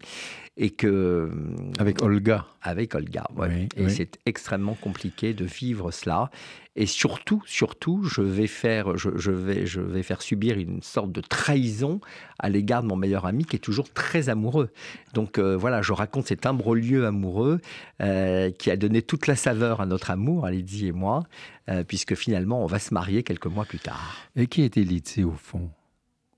et 0.56 0.70
que. 0.70 1.30
Avec 1.78 2.02
Olga. 2.02 2.46
avec 2.62 2.94
Olga. 2.94 3.26
ouais. 3.36 3.48
Oui, 3.48 3.68
et 3.76 3.84
oui. 3.86 3.90
c'est 3.90 4.18
extrêmement 4.26 4.74
compliqué 4.74 5.34
de 5.34 5.44
vivre 5.44 5.90
cela. 5.90 6.30
Et 6.78 6.84
surtout, 6.84 7.42
surtout, 7.46 8.02
je 8.04 8.20
vais 8.20 8.46
faire, 8.46 8.98
je, 8.98 9.08
je 9.16 9.30
vais, 9.30 9.64
je 9.66 9.80
vais 9.80 10.02
faire 10.02 10.20
subir 10.20 10.58
une 10.58 10.82
sorte 10.82 11.10
de 11.10 11.22
trahison 11.22 12.00
à 12.38 12.50
l'égard 12.50 12.82
de 12.82 12.88
mon 12.88 12.96
meilleur 12.96 13.24
ami 13.24 13.46
qui 13.46 13.56
est 13.56 13.60
toujours 13.60 13.90
très 13.90 14.28
amoureux. 14.28 14.68
Donc 15.14 15.38
euh, 15.38 15.56
voilà, 15.56 15.80
je 15.80 15.94
raconte 15.94 16.26
cet 16.26 16.44
imbroglio 16.44 17.04
amoureux 17.04 17.60
euh, 18.02 18.50
qui 18.50 18.70
a 18.70 18.76
donné 18.76 19.00
toute 19.00 19.26
la 19.26 19.36
saveur 19.36 19.80
à 19.80 19.86
notre 19.86 20.10
amour, 20.10 20.44
à 20.44 20.50
Lydie 20.50 20.88
et 20.88 20.92
moi, 20.92 21.22
euh, 21.70 21.82
puisque 21.82 22.14
finalement, 22.14 22.62
on 22.62 22.66
va 22.66 22.78
se 22.78 22.92
marier 22.92 23.22
quelques 23.22 23.46
mois 23.46 23.64
plus 23.64 23.78
tard. 23.78 24.14
Et 24.36 24.46
qui 24.46 24.62
était 24.62 24.82
Lydie 24.82 25.24
au 25.24 25.32
fond? 25.32 25.70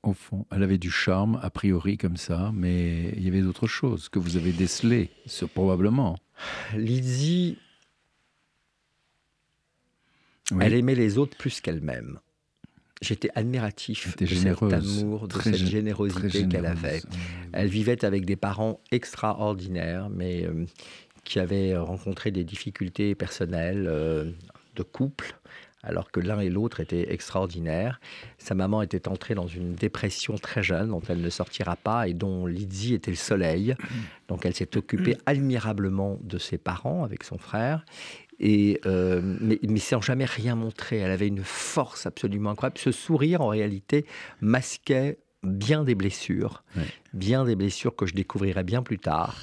Au 0.09 0.15
fond, 0.15 0.47
elle 0.51 0.63
avait 0.63 0.79
du 0.79 0.91
charme, 0.91 1.39
a 1.43 1.51
priori 1.51 1.99
comme 1.99 2.17
ça, 2.17 2.51
mais 2.55 3.11
il 3.17 3.23
y 3.25 3.29
avait 3.29 3.43
d'autres 3.43 3.67
choses 3.67 4.09
que 4.09 4.19
vous 4.19 4.39
avez 4.39 4.53
décelées, 4.53 5.11
probablement. 5.55 6.17
Lydie, 6.75 7.59
Oui. 10.51 10.59
elle 10.63 10.73
aimait 10.75 10.95
les 10.95 11.19
autres 11.19 11.37
plus 11.37 11.61
qu'elle-même. 11.61 12.21
J'étais 13.03 13.29
admiratif 13.35 14.17
de 14.17 14.25
cet 14.27 14.63
amour, 14.63 15.29
de 15.29 15.33
très 15.35 15.53
cette 15.53 15.61
gé- 15.61 15.67
générosité 15.71 16.49
qu'elle 16.49 16.65
avait. 16.67 17.03
Oui. 17.05 17.19
Elle 17.53 17.69
vivait 17.69 18.03
avec 18.05 18.25
des 18.25 18.35
parents 18.37 18.81
extraordinaires, 18.91 20.09
mais 20.09 20.45
euh, 20.47 20.65
qui 21.25 21.39
avaient 21.39 21.77
rencontré 21.77 22.31
des 22.31 22.45
difficultés 22.45 23.15
personnelles, 23.15 23.87
euh, 23.89 24.33
de 24.75 24.83
couple, 24.83 25.39
alors 25.83 26.11
que 26.11 26.21
l'un 26.21 26.41
et 26.41 26.49
l'autre 26.49 26.81
étaient 26.81 27.13
extraordinaires. 27.13 28.01
Sa 28.39 28.55
maman 28.55 28.83
était 28.83 29.09
entrée 29.09 29.35
dans 29.35 29.47
une 29.47 29.75
dépression 29.75 30.37
très 30.37 30.63
jeune, 30.63 30.89
dont 30.91 31.03
elle 31.09 31.21
ne 31.21 31.31
sortira 31.31 31.77
pas, 31.77 32.09
et 32.09 32.15
dont 32.15 32.47
Lydie 32.47 32.95
était 32.95 33.11
le 33.11 33.17
soleil. 33.17 33.75
Donc 34.29 34.45
elle 34.45 34.55
s'est 34.55 34.77
occupée 34.77 35.17
admirablement 35.27 36.19
de 36.23 36.39
ses 36.39 36.59
parents 36.59 37.05
avec 37.05 37.25
son 37.25 37.39
frère. 37.39 37.85
Et, 38.41 38.81
euh, 38.87 39.21
mais, 39.41 39.59
mais 39.69 39.81
sans 39.81 40.01
jamais 40.01 40.25
rien 40.25 40.55
montrer. 40.55 40.99
Elle 40.99 41.11
avait 41.11 41.27
une 41.27 41.43
force 41.43 42.07
absolument 42.07 42.51
incroyable. 42.51 42.79
Ce 42.79 42.93
sourire, 42.93 43.41
en 43.41 43.49
réalité, 43.49 44.07
masquait 44.41 45.19
bien 45.43 45.85
des 45.85 45.95
blessures, 45.95 46.65
bien 47.13 47.45
des 47.45 47.55
blessures 47.55 47.95
que 47.95 48.07
je 48.07 48.15
découvrirai 48.15 48.65
bien 48.65 48.83
plus 48.83 48.99
tard. 48.99 49.37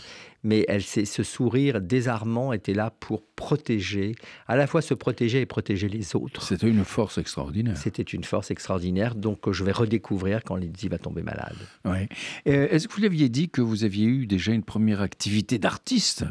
Mais 0.46 0.64
elle, 0.68 0.84
ce 0.84 1.24
sourire 1.24 1.82
désarmant 1.82 2.54
était 2.54 2.76
là 2.76 2.94
pour 3.00 3.24
protéger, 3.36 4.14
à 4.48 4.56
la 4.56 4.68
fois 4.68 4.84
se 4.84 4.94
protéger 4.94 5.42
et 5.42 5.48
protéger 5.48 5.90
les 5.90 6.16
autres. 6.16 6.44
C'était 6.44 6.70
une 6.70 6.86
force 6.86 7.18
extraordinaire. 7.18 7.76
C'était 7.76 8.04
une 8.04 8.24
force 8.24 8.52
extraordinaire, 8.52 9.16
donc 9.16 9.42
que 9.42 9.52
je 9.52 9.64
vais 9.64 9.72
redécouvrir 9.72 10.44
quand 10.44 10.56
Lydie 10.56 10.88
va 10.88 11.00
tomber 11.00 11.24
malade. 11.24 11.58
Ouais. 11.84 12.08
Euh, 12.48 12.68
Est-ce 12.70 12.88
que 12.88 12.94
vous 12.94 13.00
lui 13.00 13.08
aviez 13.08 13.28
dit 13.28 13.50
que 13.50 13.62
vous 13.62 13.84
aviez 13.84 14.06
eu 14.06 14.28
déjà 14.28 14.52
une 14.52 14.64
première 14.64 15.02
activité 15.02 15.58
d'artiste? 15.58 16.26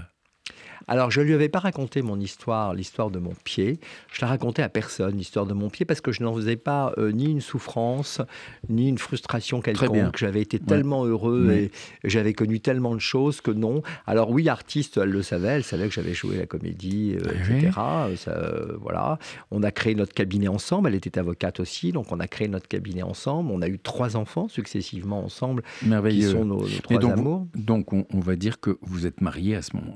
Alors, 0.88 1.10
je 1.10 1.20
ne 1.20 1.26
lui 1.26 1.34
avais 1.34 1.48
pas 1.48 1.58
raconté 1.60 2.02
mon 2.02 2.18
histoire, 2.20 2.74
l'histoire 2.74 3.10
de 3.10 3.18
mon 3.18 3.32
pied. 3.44 3.78
Je 4.12 4.20
la 4.20 4.28
racontais 4.28 4.62
à 4.62 4.68
personne, 4.68 5.16
l'histoire 5.16 5.46
de 5.46 5.54
mon 5.54 5.70
pied, 5.70 5.84
parce 5.86 6.00
que 6.00 6.12
je 6.12 6.22
n'en 6.22 6.34
faisais 6.34 6.56
pas 6.56 6.92
euh, 6.98 7.10
ni 7.12 7.30
une 7.30 7.40
souffrance, 7.40 8.20
ni 8.68 8.88
une 8.88 8.98
frustration 8.98 9.60
quelconque. 9.60 10.16
J'avais 10.18 10.42
été 10.42 10.58
tellement 10.58 11.04
heureux 11.04 11.50
et 11.52 11.70
j'avais 12.04 12.32
connu 12.34 12.60
tellement 12.60 12.94
de 12.94 13.00
choses 13.00 13.40
que 13.40 13.50
non. 13.50 13.82
Alors 14.06 14.30
oui, 14.30 14.48
artiste, 14.48 14.98
elle 14.98 15.10
le 15.10 15.22
savait, 15.22 15.48
elle 15.48 15.64
savait 15.64 15.88
que 15.88 15.94
j'avais 15.94 16.14
joué 16.14 16.36
la 16.36 16.46
comédie, 16.46 17.16
euh, 17.16 17.30
Oui. 17.48 17.56
etc. 17.64 17.70
Euh, 17.78 18.16
ça, 18.16 18.30
euh, 18.32 18.76
voilà. 18.80 19.18
On 19.50 19.62
a 19.62 19.70
créé 19.70 19.94
notre 19.94 20.12
cabinet 20.14 20.48
ensemble. 20.48 20.88
Elle 20.88 20.94
était 20.94 21.18
avocate 21.18 21.60
aussi, 21.60 21.92
donc 21.92 22.12
on 22.12 22.20
a 22.20 22.26
créé 22.28 22.48
notre 22.48 22.68
cabinet 22.68 23.02
ensemble. 23.02 23.50
On 23.52 23.62
a 23.62 23.68
eu 23.68 23.78
trois 23.78 24.16
enfants 24.16 24.48
successivement 24.48 25.24
ensemble, 25.24 25.62
qui 25.80 25.86
Merveilleux. 25.88 26.30
sont 26.32 26.44
nos, 26.44 26.60
nos 26.60 26.68
trois 26.82 26.98
donc, 26.98 27.12
amours. 27.12 27.46
donc 27.54 27.92
on, 27.92 28.04
on 28.12 28.20
va 28.20 28.36
dire 28.36 28.60
que 28.60 28.78
vous 28.82 29.06
êtes 29.06 29.20
marié 29.20 29.56
à 29.56 29.62
ce 29.62 29.74
moment- 29.76 29.94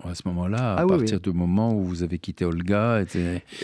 à 0.78 0.82
Ah 0.82 0.84
oui, 0.86 0.96
partir 0.98 1.16
oui. 1.24 1.32
du 1.32 1.36
moment 1.38 1.74
où 1.74 1.82
vous 1.84 2.02
avez 2.02 2.18
quitté 2.18 2.44
Olga. 2.44 3.04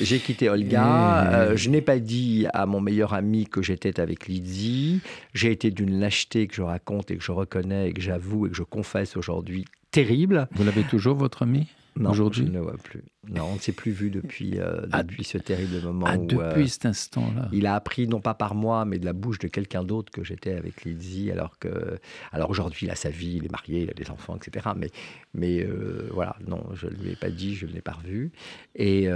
J'ai 0.00 0.18
quitté 0.18 0.48
Olga. 0.48 1.28
Et- 1.30 1.34
euh, 1.34 1.56
je 1.56 1.70
n'ai 1.70 1.80
pas 1.80 1.98
dit 1.98 2.46
à 2.52 2.66
mon 2.66 2.80
meilleur 2.80 3.14
ami 3.14 3.46
que 3.46 3.62
j'étais 3.62 4.00
avec 4.00 4.26
Lydie. 4.26 5.00
J'ai 5.32 5.52
été 5.52 5.70
d'une 5.70 6.00
lâcheté 6.00 6.46
que 6.46 6.54
je 6.54 6.62
raconte 6.62 7.10
et 7.10 7.16
que 7.16 7.22
je 7.22 7.32
reconnais 7.32 7.88
et 7.88 7.92
que 7.92 8.00
j'avoue 8.02 8.46
et 8.46 8.50
que 8.50 8.56
je 8.56 8.62
confesse 8.64 9.16
aujourd'hui 9.16 9.64
terrible. 9.90 10.48
Vous 10.56 10.64
l'avez 10.64 10.82
toujours, 10.82 11.14
votre 11.16 11.42
ami? 11.42 11.66
Aujourd'hui 12.02 12.46
je 12.46 12.50
ne 12.52 12.58
vois 12.60 12.76
plus. 12.76 13.02
Non, 13.28 13.44
on 13.44 13.54
ne 13.54 13.58
s'est 13.58 13.72
plus 13.72 13.92
vu 13.92 14.10
depuis, 14.10 14.58
euh, 14.58 14.82
Ah, 14.92 15.02
depuis 15.02 15.24
ce 15.24 15.38
terrible 15.38 15.80
moment 15.80 16.06
Ah, 16.08 16.16
où 16.18 16.26
depuis 16.26 16.62
euh, 16.62 16.66
cet 16.66 16.86
instant-là. 16.86 17.48
il 17.52 17.66
a 17.66 17.74
appris, 17.74 18.06
non 18.08 18.20
pas 18.20 18.34
par 18.34 18.54
moi, 18.54 18.84
mais 18.84 18.98
de 18.98 19.04
la 19.04 19.12
bouche 19.12 19.38
de 19.38 19.48
quelqu'un 19.48 19.84
d'autre 19.84 20.12
que 20.12 20.24
j'étais 20.24 20.52
avec 20.54 20.84
Lydie. 20.84 21.30
Alors 21.30 21.58
que, 21.58 21.98
alors 22.32 22.50
aujourd'hui, 22.50 22.86
il 22.86 22.90
a 22.90 22.96
sa 22.96 23.10
vie, 23.10 23.36
il 23.36 23.44
est 23.46 23.52
marié, 23.52 23.82
il 23.82 23.90
a 23.90 23.94
des 23.94 24.10
enfants, 24.10 24.36
etc. 24.36 24.70
Mais, 24.76 24.90
mais 25.32 25.62
euh, 25.62 26.08
voilà, 26.12 26.36
non, 26.46 26.62
je 26.74 26.86
ne 26.86 26.94
lui 26.94 27.12
ai 27.12 27.16
pas 27.16 27.30
dit, 27.30 27.54
je 27.54 27.66
ne 27.66 27.72
l'ai 27.72 27.80
pas 27.82 27.92
revu. 27.92 28.32
Et, 28.74 29.08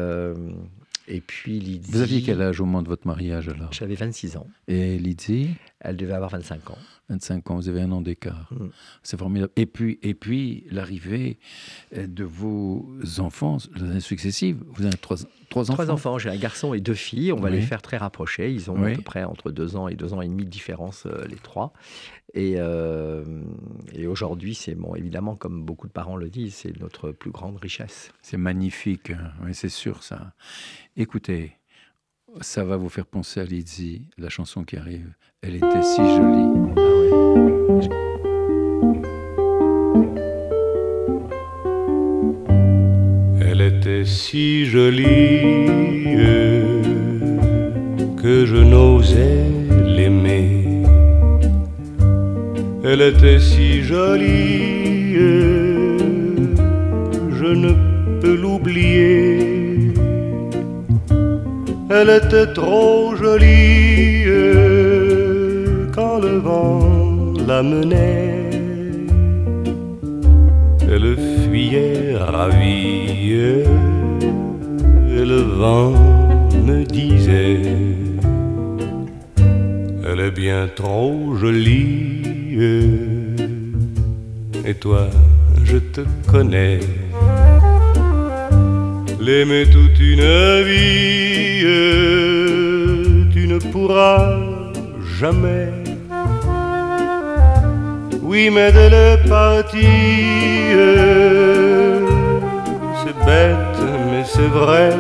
et 1.09 1.21
puis 1.21 1.59
Lydie. 1.59 1.91
Vous 1.91 2.01
aviez 2.01 2.23
quel 2.23 2.41
âge 2.43 2.61
au 2.61 2.65
moment 2.65 2.83
de 2.83 2.89
votre 2.89 3.07
mariage 3.07 3.49
alors? 3.49 3.73
J'avais 3.73 3.95
26 3.95 4.37
ans. 4.37 4.47
Et 4.69 4.99
Lydie? 4.99 5.51
Elle 5.81 5.97
devait 5.97 6.13
avoir 6.13 6.31
25 6.31 6.71
ans. 6.71 6.79
25 7.09 7.51
ans, 7.51 7.57
vous 7.57 7.69
avez 7.69 7.81
un 7.81 7.93
an 7.93 8.01
d'écart. 8.03 8.49
Mm. 8.53 8.67
C'est 9.03 9.19
formidable. 9.19 9.53
Et 9.57 9.65
puis, 9.67 9.99
et 10.03 10.13
puis 10.15 10.65
l'arrivée 10.71 11.39
euh, 11.97 12.07
de 12.07 12.25
vos 12.25 12.87
enfants, 13.19 13.59
les 13.77 13.83
années 13.83 14.01
successives. 14.01 14.59
Vous 14.75 14.85
avez 14.85 14.97
trois, 14.99 15.17
trois 15.49 15.63
enfants 15.71 15.75
Trois 15.85 15.91
enfants, 15.91 16.19
j'ai 16.19 16.29
un 16.31 16.37
garçon 16.37 16.75
et 16.75 16.81
deux 16.81 16.95
filles. 16.95 17.33
On 17.33 17.37
va 17.41 17.49
Oui. 17.49 17.57
les 17.57 17.63
faire 17.63 17.81
très 17.81 17.97
rapprochés. 17.97 18.53
Ils 18.53 18.71
ont 18.71 18.75
Oui. 18.79 18.93
à 18.93 18.97
peu 18.97 19.03
près 19.03 19.25
entre 19.25 19.51
deux 19.51 19.77
ans 19.77 19.89
et 19.89 19.95
deux 19.95 20.13
ans 20.13 20.21
et 20.21 20.29
demi 20.29 20.45
de 20.45 20.51
différence, 20.51 21.07
euh, 21.07 21.25
les 21.29 21.37
trois. 21.37 21.73
Et, 22.35 22.55
euh, 22.59 23.25
et 23.93 24.07
aujourd'hui, 24.07 24.55
c'est 24.55 24.75
bon, 24.75 24.95
évidemment, 24.95 25.35
comme 25.35 25.65
beaucoup 25.65 25.87
de 25.87 25.93
parents 25.93 26.17
le 26.17 26.29
disent, 26.29 26.55
c'est 26.55 26.79
notre 26.79 27.11
plus 27.11 27.31
grande 27.31 27.57
richesse. 27.57 28.13
C'est 28.23 28.37
magnifique, 28.37 29.11
hein. 29.11 29.33
oui, 29.45 29.55
c'est 29.55 29.71
sûr 29.71 30.03
ça. 30.03 30.33
Écoutez, 30.97 31.57
ça 32.41 32.65
va 32.65 32.77
vous 32.77 32.91
faire 32.91 33.07
penser 33.07 33.41
à 33.41 33.45
Lydie, 33.45 34.09
la 34.19 34.29
chanson 34.29 34.65
qui 34.65 34.77
arrive. 34.77 35.13
Elle 35.41 35.57
était 35.57 35.83
si 35.83 35.97
jolie. 35.97 36.75
Ah. 36.77 36.99
Elle 43.41 43.63
était 43.63 44.05
si 44.05 44.67
jolie 44.67 45.67
était 53.09 53.41
si 53.41 53.83
jolie, 53.83 55.15
je 57.41 57.51
ne 57.65 57.73
peux 58.21 58.37
l'oublier. 58.37 59.95
Elle 61.89 62.11
était 62.11 62.53
trop 62.53 63.17
jolie 63.17 64.25
quand 65.95 66.19
le 66.19 66.35
vent 66.49 67.33
la 67.47 67.63
menait. 67.63 68.51
Elle 70.91 71.17
fuyait 71.45 72.15
ravie 72.17 73.33
et 75.17 75.25
le 75.33 75.43
vent 75.63 75.93
me 76.67 76.85
disait 76.85 77.61
Elle 80.07 80.21
est 80.21 80.37
bien 80.45 80.69
trop 80.75 81.37
jolie 81.37 82.19
toi 84.81 85.07
je 85.65 85.79
te 85.79 86.03
connais 86.31 86.81
L'aimer 89.21 89.67
toute 89.71 89.99
une 90.01 90.63
vie 90.65 91.65
tu 93.33 93.47
ne 93.47 93.59
pourras 93.73 94.39
jamais 95.19 95.79
oui, 98.31 98.51
mais 98.51 98.71
elle 98.75 98.93
est 98.93 99.27
partie. 99.27 99.87
C'est 103.01 103.17
bête, 103.25 103.81
mais 104.11 104.23
c'est 104.23 104.49
vrai. 104.49 104.91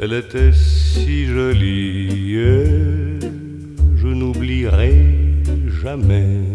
Elle 0.00 0.12
était 0.12 0.52
si 0.52 1.26
jolie. 1.26 2.38
Je 3.96 4.06
n'oublierai 4.06 4.94
jamais. 5.82 6.53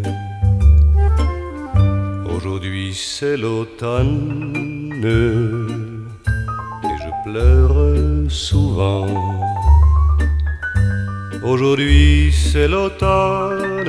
Aujourd'hui, 2.51 2.95
c'est 2.95 3.37
l'automne. 3.37 5.03
Et 6.83 6.95
je 7.03 7.11
pleure 7.23 7.77
souvent. 8.27 9.05
Aujourd'hui 11.43 12.31
c'est 12.33 12.67
l'automne, 12.67 13.85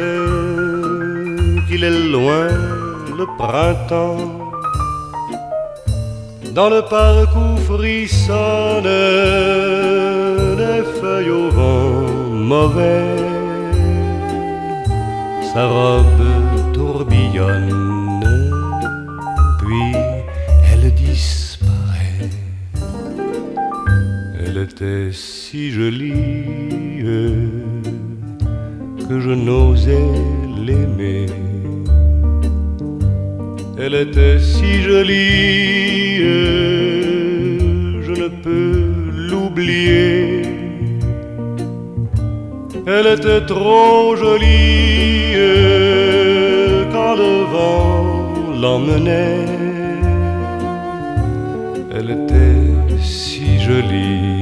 qu'il 1.68 1.84
est 1.84 2.08
loin 2.12 2.48
le 3.18 3.26
printemps. 3.38 4.18
Dans 6.54 6.68
le 6.68 6.82
parc 6.82 7.34
où 7.34 7.56
frissonnent 7.70 8.82
des 10.62 10.82
feuilles 11.00 11.30
au 11.30 11.48
vent 11.48 12.12
mauvais, 12.52 13.16
sa 15.54 15.66
robe 15.66 16.26
tourbillonne, 16.74 17.99
Elle 24.82 24.86
était 24.86 25.12
si 25.12 25.70
jolie 25.72 27.02
que 29.08 29.20
je 29.20 29.30
n'osais 29.30 30.08
l'aimer. 30.64 31.26
Elle 33.78 33.94
était 33.94 34.38
si 34.38 34.80
jolie, 34.82 36.16
je 38.06 38.12
ne 38.22 38.28
peux 38.42 38.94
l'oublier. 39.28 40.42
Elle 42.86 43.06
était 43.18 43.44
trop 43.44 44.16
jolie 44.16 45.34
quand 46.92 47.16
le 47.16 47.44
vent 47.52 48.32
l'emmenait. 48.58 49.44
Elle 51.94 52.10
était 52.10 53.00
si 53.02 53.60
jolie, 53.60 54.39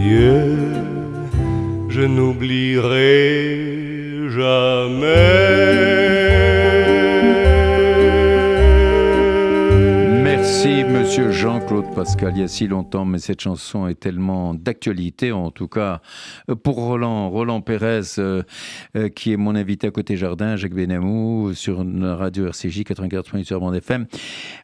je 1.88 2.02
n'oublierai 2.02 3.48
jamais. 4.28 5.14
Merci, 10.24 10.82
monsieur 10.84 11.30
Jean-Claude 11.30 11.94
Pascal, 11.94 12.32
il 12.34 12.40
y 12.40 12.42
a 12.42 12.48
si 12.48 12.66
longtemps, 12.66 13.04
mais 13.04 13.18
cette 13.18 13.40
chanson 13.40 13.86
est 13.86 13.98
tellement 13.98 14.54
d'actualité, 14.54 15.30
en 15.30 15.52
tout 15.52 15.68
cas 15.68 16.00
euh, 16.50 16.56
pour 16.56 16.76
Roland, 16.76 17.30
Roland 17.30 17.60
Pérez, 17.60 18.18
euh, 18.18 18.42
euh, 18.96 19.08
qui 19.08 19.32
est 19.32 19.36
mon 19.36 19.54
invité 19.54 19.86
à 19.86 19.90
côté 19.92 20.16
jardin, 20.16 20.56
Jacques 20.56 20.74
Benamou, 20.74 21.54
sur 21.54 21.84
la 21.84 22.16
radio 22.16 22.46
RCJ 22.48 22.80
84.8 22.80 23.44
sur 23.44 23.60
bande 23.60 23.76
FM. 23.76 24.06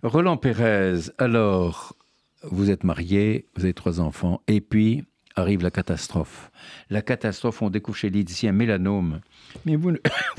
Roland 0.02 0.36
Pérez, 0.36 1.10
alors, 1.18 1.94
vous 2.42 2.70
êtes 2.70 2.82
marié, 2.82 3.46
vous 3.54 3.64
avez 3.64 3.74
trois 3.74 4.00
enfants, 4.00 4.40
et 4.48 4.60
puis 4.60 5.04
arrive 5.36 5.62
la 5.62 5.70
catastrophe. 5.70 6.50
La 6.90 7.02
catastrophe, 7.02 7.62
on 7.62 7.70
découvre 7.70 7.96
chez 7.96 8.10
Lydie 8.10 8.48
un 8.48 8.52
mélanome, 8.52 9.20
mais 9.64 9.76
vous 9.76 9.92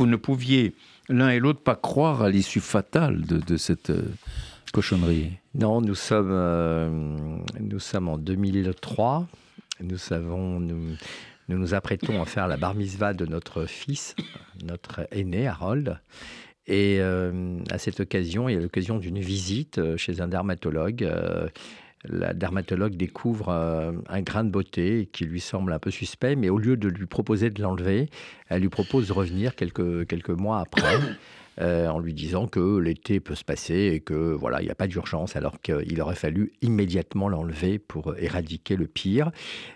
ne, 0.06 0.16
pouviez 0.16 0.74
l'un 1.10 1.30
et 1.30 1.40
l'autre 1.40 1.62
pas 1.62 1.76
croire 1.76 2.22
à 2.22 2.30
l'issue 2.30 2.62
fatale 2.62 3.22
de, 3.22 3.58
cette 3.58 3.90
euh, 3.90 4.04
cochonnerie. 4.74 5.34
Non, 5.54 5.82
nous 5.82 5.96
sommes, 5.96 6.32
euh, 6.32 7.38
en 7.94 8.18
2003. 8.18 9.28
Nous 9.82 9.98
savons, 9.98 10.60
nous, 10.60 10.96
nous 11.50 11.74
apprêtons 11.74 12.22
à 12.22 12.26
faire 12.26 12.48
la 12.48 12.58
bar 12.58 12.76
mitzvah 12.76 13.14
de 13.14 13.26
notre 13.26 13.66
fils, 13.66 14.16
notre 14.64 15.08
aîné 15.12 15.48
Harold. 15.48 16.00
Et 16.68 16.98
euh, 17.00 17.60
à 17.70 17.78
cette 17.78 18.00
occasion, 18.00 18.50
il 18.50 18.56
y 18.56 18.58
a 18.58 18.62
l'occasion 18.62 18.98
d'une 18.98 19.20
visite 19.20 19.98
chez 19.98 20.22
un 20.22 20.28
dermatologue. 20.28 21.08
La 22.10 22.34
dermatologue 22.34 22.96
découvre 22.96 23.50
euh, 23.50 23.92
un 24.08 24.22
grain 24.22 24.44
de 24.44 24.50
beauté 24.50 25.10
qui 25.12 25.26
lui 25.26 25.40
semble 25.40 25.74
un 25.74 25.80
peu 25.80 25.92
suspect, 25.92 26.36
mais 26.36 26.50
au 26.50 26.58
lieu 26.58 26.78
de 26.78 26.88
lui 26.88 27.06
proposer 27.06 27.50
de 27.50 27.62
l'enlever, 27.62 28.10
elle 28.50 28.62
lui 28.62 28.70
propose 28.70 29.08
de 29.08 29.14
revenir 29.14 29.56
quelques, 29.56 30.08
quelques 30.08 30.30
mois 30.30 30.60
après. 30.60 31.00
euh, 31.62 31.88
en 31.88 32.00
lui 32.00 32.14
disant 32.14 32.48
que 32.48 32.78
l'été 32.78 33.20
peut 33.20 33.36
se 33.36 33.44
passer 33.44 33.92
et 33.94 34.00
que 34.00 34.34
voilà, 34.34 34.62
il 34.62 34.66
n'y 34.66 34.72
a 34.72 34.76
pas 34.76 34.88
d'urgence, 34.88 35.36
alors 35.36 35.62
qu'il 35.62 36.02
aurait 36.02 36.16
fallu 36.16 36.52
immédiatement 36.62 37.30
l'enlever 37.30 37.80
pour 37.80 38.18
éradiquer 38.18 38.76
le 38.76 38.88
pire. 38.88 39.32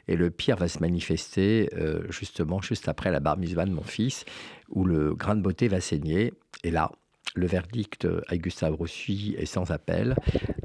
Et 0.08 0.16
le 0.16 0.30
pire 0.30 0.58
va 0.58 0.68
se 0.68 0.80
manifester 0.80 1.70
euh, 1.78 2.04
justement 2.10 2.62
juste 2.62 2.90
après 2.90 3.12
la 3.12 3.20
bar 3.20 3.38
mitzvah 3.38 3.66
de 3.66 3.72
mon 3.72 3.84
fils, 3.84 4.26
où 4.70 4.84
le 4.84 5.16
grain 5.16 5.36
de 5.36 5.42
beauté 5.42 5.68
va 5.68 5.82
saigner. 5.82 6.34
Et 6.64 6.72
là, 6.72 6.92
le 7.36 7.48
verdict 7.48 8.08
à 8.28 8.38
Gustave 8.38 8.74
Roussy 8.74 9.36
est 9.38 9.46
sans 9.46 9.72
appel. 9.72 10.16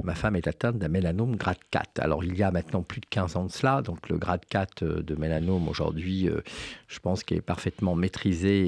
Ma 0.03 0.15
femme 0.15 0.37
est 0.37 0.49
atteinte 0.49 0.79
d'un 0.79 0.89
mélanome 0.89 1.37
grade 1.37 1.59
4. 1.71 2.01
Alors, 2.01 2.25
il 2.25 2.37
y 2.37 2.43
a 2.43 2.51
maintenant 2.51 2.83
plus 2.83 3.01
de 3.01 3.07
15 3.07 3.37
ans 3.37 3.45
de 3.45 3.53
cela. 3.53 3.83
Donc, 3.83 4.09
le 4.09 4.19
grade 4.19 4.45
4 4.49 4.85
de 4.85 5.15
mélanome, 5.15 5.69
aujourd'hui, 5.69 6.29
euh, 6.29 6.41
je 6.89 6.99
pense 6.99 7.23
qu'il 7.23 7.37
est 7.37 7.43
parfaitement 7.43 7.95
maîtrisé 7.95 8.67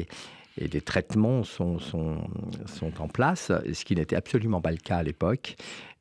et, 0.00 0.08
et 0.58 0.68
des 0.68 0.80
traitements 0.80 1.44
sont, 1.44 1.78
sont 1.78 2.20
en 2.98 3.08
place, 3.08 3.52
ce 3.72 3.84
qui 3.84 3.94
n'était 3.94 4.16
absolument 4.16 4.60
pas 4.60 4.70
le 4.70 4.78
cas 4.78 4.98
à 4.98 5.02
l'époque. 5.02 5.56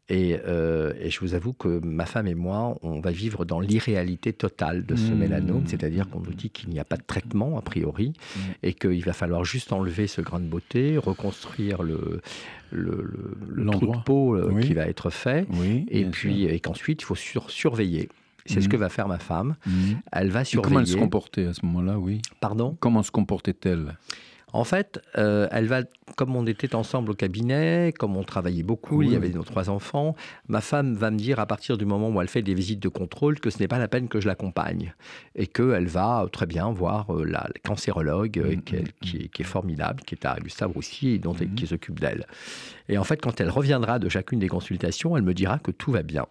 Et, 0.08 0.38
euh, 0.46 0.94
et 1.02 1.10
je 1.10 1.20
vous 1.20 1.34
avoue 1.34 1.54
que 1.54 1.80
ma 1.84 2.06
femme 2.06 2.28
et 2.28 2.36
moi, 2.36 2.78
on 2.84 3.00
va 3.00 3.10
vivre 3.10 3.44
dans 3.44 3.60
l'irréalité 3.60 4.34
totale 4.34 4.86
de 4.86 4.96
ce 4.96 5.12
Mmh. 5.12 5.16
mélanome, 5.18 5.64
c'est-à-dire 5.66 6.08
qu'on 6.08 6.20
nous 6.20 6.34
dit 6.34 6.52
qu'il 6.52 6.70
n'y 6.70 6.80
a 6.80 6.86
pas 6.86 6.98
de 6.98 7.04
traitement 7.06 7.58
a 7.58 7.62
priori 7.64 8.10
Mmh. 8.10 8.40
et 8.62 8.74
qu'il 8.76 9.04
va 9.04 9.14
falloir 9.14 9.44
juste 9.46 9.74
enlever 9.74 10.06
ce 10.06 10.22
grain 10.22 10.40
de 10.40 10.46
beauté, 10.46 11.00
reconstruire 11.00 11.82
le, 11.82 12.22
le, 12.72 13.02
le- 13.04 13.38
le 13.64 13.72
trou 13.72 13.88
de 13.96 13.98
peau 14.04 14.36
euh, 14.36 14.52
Oui. 14.52 14.68
qui 14.68 14.74
va 14.76 14.86
être 14.88 15.10
fait, 15.10 15.48
Oui. 15.60 15.88
et 15.90 16.02
bien 16.04 16.12
puis 16.12 16.42
sûr. 16.42 16.50
et 16.52 16.60
qu'ensuite 16.60 17.02
il 17.02 17.06
faut 17.06 17.16
sur- 17.16 17.50
surveiller. 17.50 18.08
C'est 18.46 18.62
ce 18.62 18.66
Mhm. 18.68 18.72
que 18.74 18.78
va 18.78 18.90
faire 18.90 19.08
ma 19.08 19.18
femme. 19.18 19.56
Elle 20.12 20.30
va 20.30 20.44
Et 20.44 20.46
comment 20.62 20.80
elle 20.82 20.86
se 20.86 20.92
surveiller. 20.92 21.00
comportait 21.00 21.46
à 21.48 21.54
ce 21.56 21.66
moment-là, 21.66 21.98
oui? 21.98 22.22
Pardon? 22.40 22.78
Comment 22.80 23.02
se 23.02 23.10
comportait-elle? 23.10 23.98
En 24.54 24.64
fait, 24.64 25.02
euh, 25.18 25.48
elle 25.52 25.66
va, 25.66 25.82
comme 26.16 26.34
on 26.36 26.46
était 26.46 26.76
ensemble 26.76 27.12
au 27.12 27.14
cabinet, 27.14 27.94
comme 27.98 28.16
on 28.16 28.24
travaillait 28.24 28.64
beaucoup, 28.64 28.98
Oui. 29.00 29.08
il 29.08 29.14
y 29.14 29.16
avait 29.18 29.30
nos 29.30 29.44
trois 29.44 29.70
enfants, 29.70 30.16
ma 30.48 30.62
femme 30.62 30.94
va 30.96 31.12
me 31.12 31.18
dire 31.18 31.40
à 31.42 31.46
partir 31.46 31.78
du 31.78 31.86
moment 31.86 32.10
où 32.10 32.22
elle 32.22 32.30
fait 32.30 32.42
des 32.42 32.54
visites 32.54 32.80
de 32.80 32.88
contrôle 32.88 33.40
que 33.42 33.50
ce 33.50 33.60
n'est 33.60 33.68
pas 33.68 33.80
la 33.80 33.90
peine 33.90 34.08
que 34.08 34.22
je 34.22 34.28
l'accompagne 34.28 34.94
et 35.36 35.48
qu'elle 35.48 35.88
va 35.88 36.22
euh, 36.24 36.28
très 36.28 36.46
bien 36.46 36.72
voir 36.72 37.14
euh, 37.14 37.26
la, 37.26 37.50
cancérologue 37.66 38.32
qu'elle- 38.64 38.94
qui, 39.02 39.18
est, 39.18 39.28
qui 39.28 39.42
est 39.42 39.46
formidable, 39.46 40.02
qui 40.04 40.16
est 40.16 40.26
à 40.26 40.38
Gustave 40.40 40.72
Roussy 40.72 41.10
et 41.10 41.20
dont 41.20 41.34
elle- 41.34 41.54
qui 41.54 41.68
s'occupe 41.68 42.00
d'elle. 42.00 42.26
Et 42.88 42.98
en 42.98 43.04
fait, 43.04 43.18
quand 43.22 43.42
elle 43.42 43.50
reviendra 43.50 44.00
de 44.00 44.08
chacune 44.08 44.40
des 44.40 44.48
consultations, 44.48 45.18
elle 45.18 45.24
me 45.24 45.34
dira 45.34 45.60
que 45.60 45.72
tout 45.72 45.92
va 45.92 46.04
bien. 46.04 46.28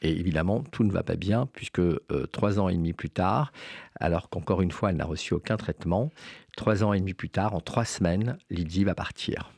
Et 0.00 0.12
évidemment, 0.12 0.62
tout 0.70 0.84
ne 0.84 0.92
va 0.92 1.02
pas 1.02 1.16
bien, 1.16 1.48
puisque 1.52 1.80
euh, 1.80 1.98
trois 2.30 2.60
ans 2.60 2.68
et 2.68 2.74
demi 2.74 2.92
plus 2.92 3.10
tard, 3.10 3.52
alors 3.98 4.28
qu'encore 4.28 4.62
une 4.62 4.70
fois, 4.70 4.90
elle 4.90 4.96
n'a 4.96 5.04
reçu 5.04 5.34
aucun 5.34 5.56
traitement, 5.56 6.12
trois 6.58 6.82
ans 6.84 6.92
et 6.92 6.98
demi 6.98 7.14
plus 7.14 7.30
tard, 7.30 7.54
en 7.54 7.60
trois 7.60 7.84
semaines, 7.86 8.36
Lydie 8.50 8.84
va 8.84 8.94
partir. 8.94 9.52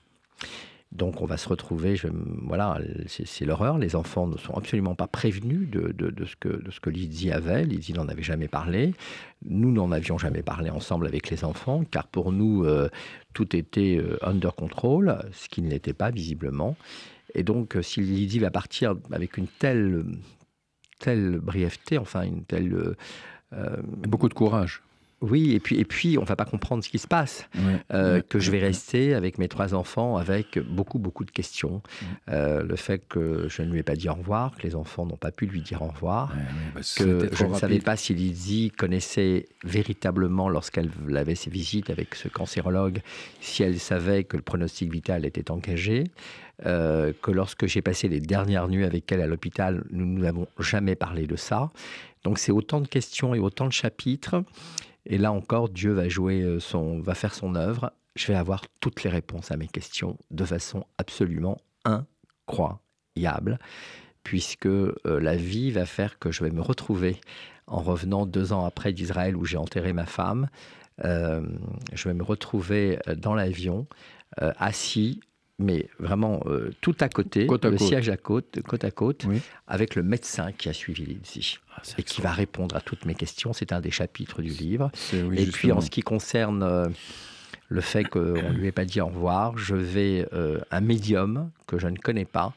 Donc 0.93 1.23
on 1.23 1.25
va 1.25 1.37
se 1.37 1.49
retrouver, 1.49 1.95
voilà, 2.43 2.79
c'est 3.07 3.45
l'horreur. 3.45 3.79
Les 3.79 3.97
enfants 3.97 4.27
ne 4.27 4.37
sont 4.37 4.55
absolument 4.55 4.95
pas 4.95 5.07
prévenus 5.07 5.71
de, 5.71 5.95
ce, 6.27 6.37
que, 6.37 6.91
Lydie 6.91 7.31
avait. 7.31 7.65
Lydie 7.65 7.95
n'en 7.95 8.09
avait 8.09 8.25
jamais 8.25 8.49
parlé. 8.49 8.93
Nous 9.45 9.73
n'en 9.73 9.93
avions 9.93 10.19
jamais 10.19 10.43
parlé 10.43 10.69
ensemble 10.69 11.07
avec 11.07 11.31
les 11.31 11.45
enfants, 11.45 11.85
car 11.91 12.07
pour 12.07 12.33
nous, 12.33 12.65
euh, 12.65 12.89
tout 13.35 13.57
était 13.57 13.97
euh, 13.99 14.19
under 14.21 14.55
control, 14.55 15.17
ce 15.33 15.49
qui 15.49 15.63
ne 15.63 15.71
l'était 15.71 15.95
pas 15.95 16.11
visiblement. 16.11 16.77
Et 17.35 17.45
donc, 17.45 17.77
euh, 17.77 17.83
si 17.83 18.01
Lydie 18.01 18.41
va 18.41 18.51
partir 18.51 18.95
avec 19.13 19.39
une 19.39 19.47
telle, 19.47 20.05
telle 20.99 21.39
brièveté, 21.39 21.99
enfin 21.99 22.23
une 22.23 22.45
telle... 22.45 22.97
Beaucoup 24.07 24.29
de 24.29 24.35
courage. 24.35 24.81
Oui, 25.21 25.53
et 25.55 25.61
puis, 25.61 25.79
et 25.79 25.85
puis 25.85 26.17
on 26.19 26.25
va 26.25 26.35
pas 26.37 26.45
comprendre 26.47 26.83
ce 26.83 26.89
qui 26.89 26.99
se 26.99 27.07
passe. 27.07 27.47
Ouais. 27.55 27.63
Euh, 27.93 28.17
Ouais. 28.17 28.23
que 28.29 28.39
je 28.39 28.51
vais 28.51 28.59
rester 28.59 29.15
avec 29.15 29.39
mes 29.39 29.49
trois 29.49 29.75
enfants 29.75 30.17
avec 30.17 30.59
beaucoup, 30.59 30.99
beaucoup 30.99 31.25
de 31.25 31.31
questions. 31.31 31.83
Euh, 32.29 32.63
le 32.63 32.77
fait 32.77 33.03
que 33.09 33.47
je 33.49 33.63
ne 33.63 33.71
lui 33.71 33.81
ai 33.81 33.83
pas 33.83 33.97
dit 33.97 34.09
au 34.09 34.15
revoir, 34.15 34.57
que 34.57 34.63
les 34.63 34.75
enfants 34.75 35.05
n'ont 35.07 35.17
pas 35.17 35.31
pu 35.31 35.47
lui 35.47 35.61
dire 35.61 35.83
au 35.83 35.89
revoir, 35.89 36.33
bah, 36.75 36.81
que 36.97 37.29
je 37.33 37.45
ne 37.45 37.55
savais 37.55 37.81
pas 37.81 37.97
si 37.97 38.15
Lydie 38.15 38.71
connaissait 38.71 39.47
véritablement, 39.65 40.49
lorsqu'elle 40.49 40.91
avait 41.15 41.35
ses 41.35 41.51
visites 41.51 41.91
avec 41.91 42.15
ce 42.15 42.29
cancérologue, 42.29 43.01
si 43.41 43.63
elle 43.63 43.79
savait 43.79 44.25
que 44.25 44.37
le 44.37 44.43
pronostic 44.43 44.91
vital 44.91 45.25
était 45.27 45.51
engagé, 45.51 46.05
euh, 46.67 47.13
que 47.23 47.31
lorsque 47.31 47.67
j'ai 47.67 47.83
passé 47.83 48.09
les 48.09 48.21
dernières 48.21 48.69
nuits 48.69 48.85
avec 48.85 49.11
elle 49.13 49.21
à 49.21 49.27
l'hôpital, 49.27 49.85
nous 49.91 50.19
n'avons 50.19 50.47
jamais 50.59 50.95
parlé 50.95 51.27
de 51.27 51.37
ça. 51.37 51.71
Donc 52.25 52.39
c'est 52.39 52.53
autant 52.53 52.81
de 52.81 52.89
questions 52.89 53.35
et 53.35 53.39
autant 53.39 53.67
de 53.67 53.73
chapitres. 53.73 54.43
Et 55.11 55.19
là 55.19 55.33
encore, 55.33 55.69
Dieu 55.69 55.93
va 55.93 56.09
jouer 56.09 56.41
euh, 56.43 56.61
va 57.03 57.15
faire 57.15 57.35
son 57.35 57.57
œuvre. 57.57 57.93
Je 58.15 58.29
vais 58.29 58.37
avoir 58.37 58.63
toutes 58.81 59.03
les 59.03 59.11
réponses 59.11 59.51
à 59.51 59.57
mes 59.57 59.67
questions 59.67 60.17
de 60.31 60.45
façon 60.45 60.87
absolument 60.99 61.59
incroyable, 61.85 63.59
puisque 64.23 64.67
euh, 64.67 64.95
la 65.05 65.35
vie 65.35 65.73
va 65.73 65.85
faire 65.85 66.21
que 66.21 66.31
je 66.31 66.45
vais 66.45 66.53
me 66.53 66.63
retrouver 66.63 67.21
en 67.67 67.81
revenant 67.81 68.25
deux 68.25 68.53
ans 68.53 68.65
après 68.65 68.93
d'Israël 68.93 69.37
où 69.37 69.45
j'ai 69.45 69.57
enterré 69.57 69.93
ma 69.93 70.07
femme. 70.07 70.49
Euh, 71.05 71.43
je 71.93 72.09
vais 72.09 72.15
me 72.15 72.23
retrouver 72.23 72.99
dans 73.17 73.35
l'avion, 73.35 73.87
assis, 74.37 75.21
mais 75.61 75.89
vraiment 75.99 76.43
euh, 76.47 76.71
tout 76.81 76.97
à 77.01 77.09
côté, 77.09 77.47
Côte 77.47 77.65
à 77.65 77.71
le 77.71 77.77
côte. 77.77 77.87
siège 77.87 78.09
à 78.09 78.17
côte, 78.17 78.59
côte 78.67 78.85
à 78.85 78.91
côte, 78.91 79.25
Oui. 79.29 79.41
avec 79.69 79.95
le 79.95 80.03
médecin 80.03 80.53
qui 80.53 80.69
a 80.69 80.73
suivi 80.73 81.05
Lydie 81.05 81.59
Ah, 81.77 81.83
et 81.99 82.03
qui 82.03 82.21
va 82.21 82.33
répondre 82.33 82.75
à 82.75 82.81
toutes 82.81 83.05
mes 83.05 83.15
questions. 83.15 83.53
C'est 83.53 83.73
un 83.73 83.81
des 83.81 83.91
chapitres 83.91 84.43
du 84.43 84.49
livre. 84.51 84.91
Oui, 85.13 85.39
et 85.41 85.47
puis 85.47 85.71
en 85.73 85.81
ce 85.81 85.91
qui 85.91 86.01
concerne 86.03 86.63
euh, 86.63 86.89
le 87.69 87.81
fait 87.81 88.05
qu'on 88.05 88.21
ne 88.21 88.53
lui 88.53 88.67
ait 88.67 88.73
pas 88.73 88.85
dit 88.85 89.01
au 89.01 89.07
revoir, 89.07 89.57
je 89.57 89.77
vais, 89.77 90.27
euh, 90.33 90.59
un 90.71 90.81
médium 90.81 91.51
que 91.67 91.79
je 91.79 91.87
ne 91.87 91.97
connais 91.97 92.25
pas, 92.25 92.53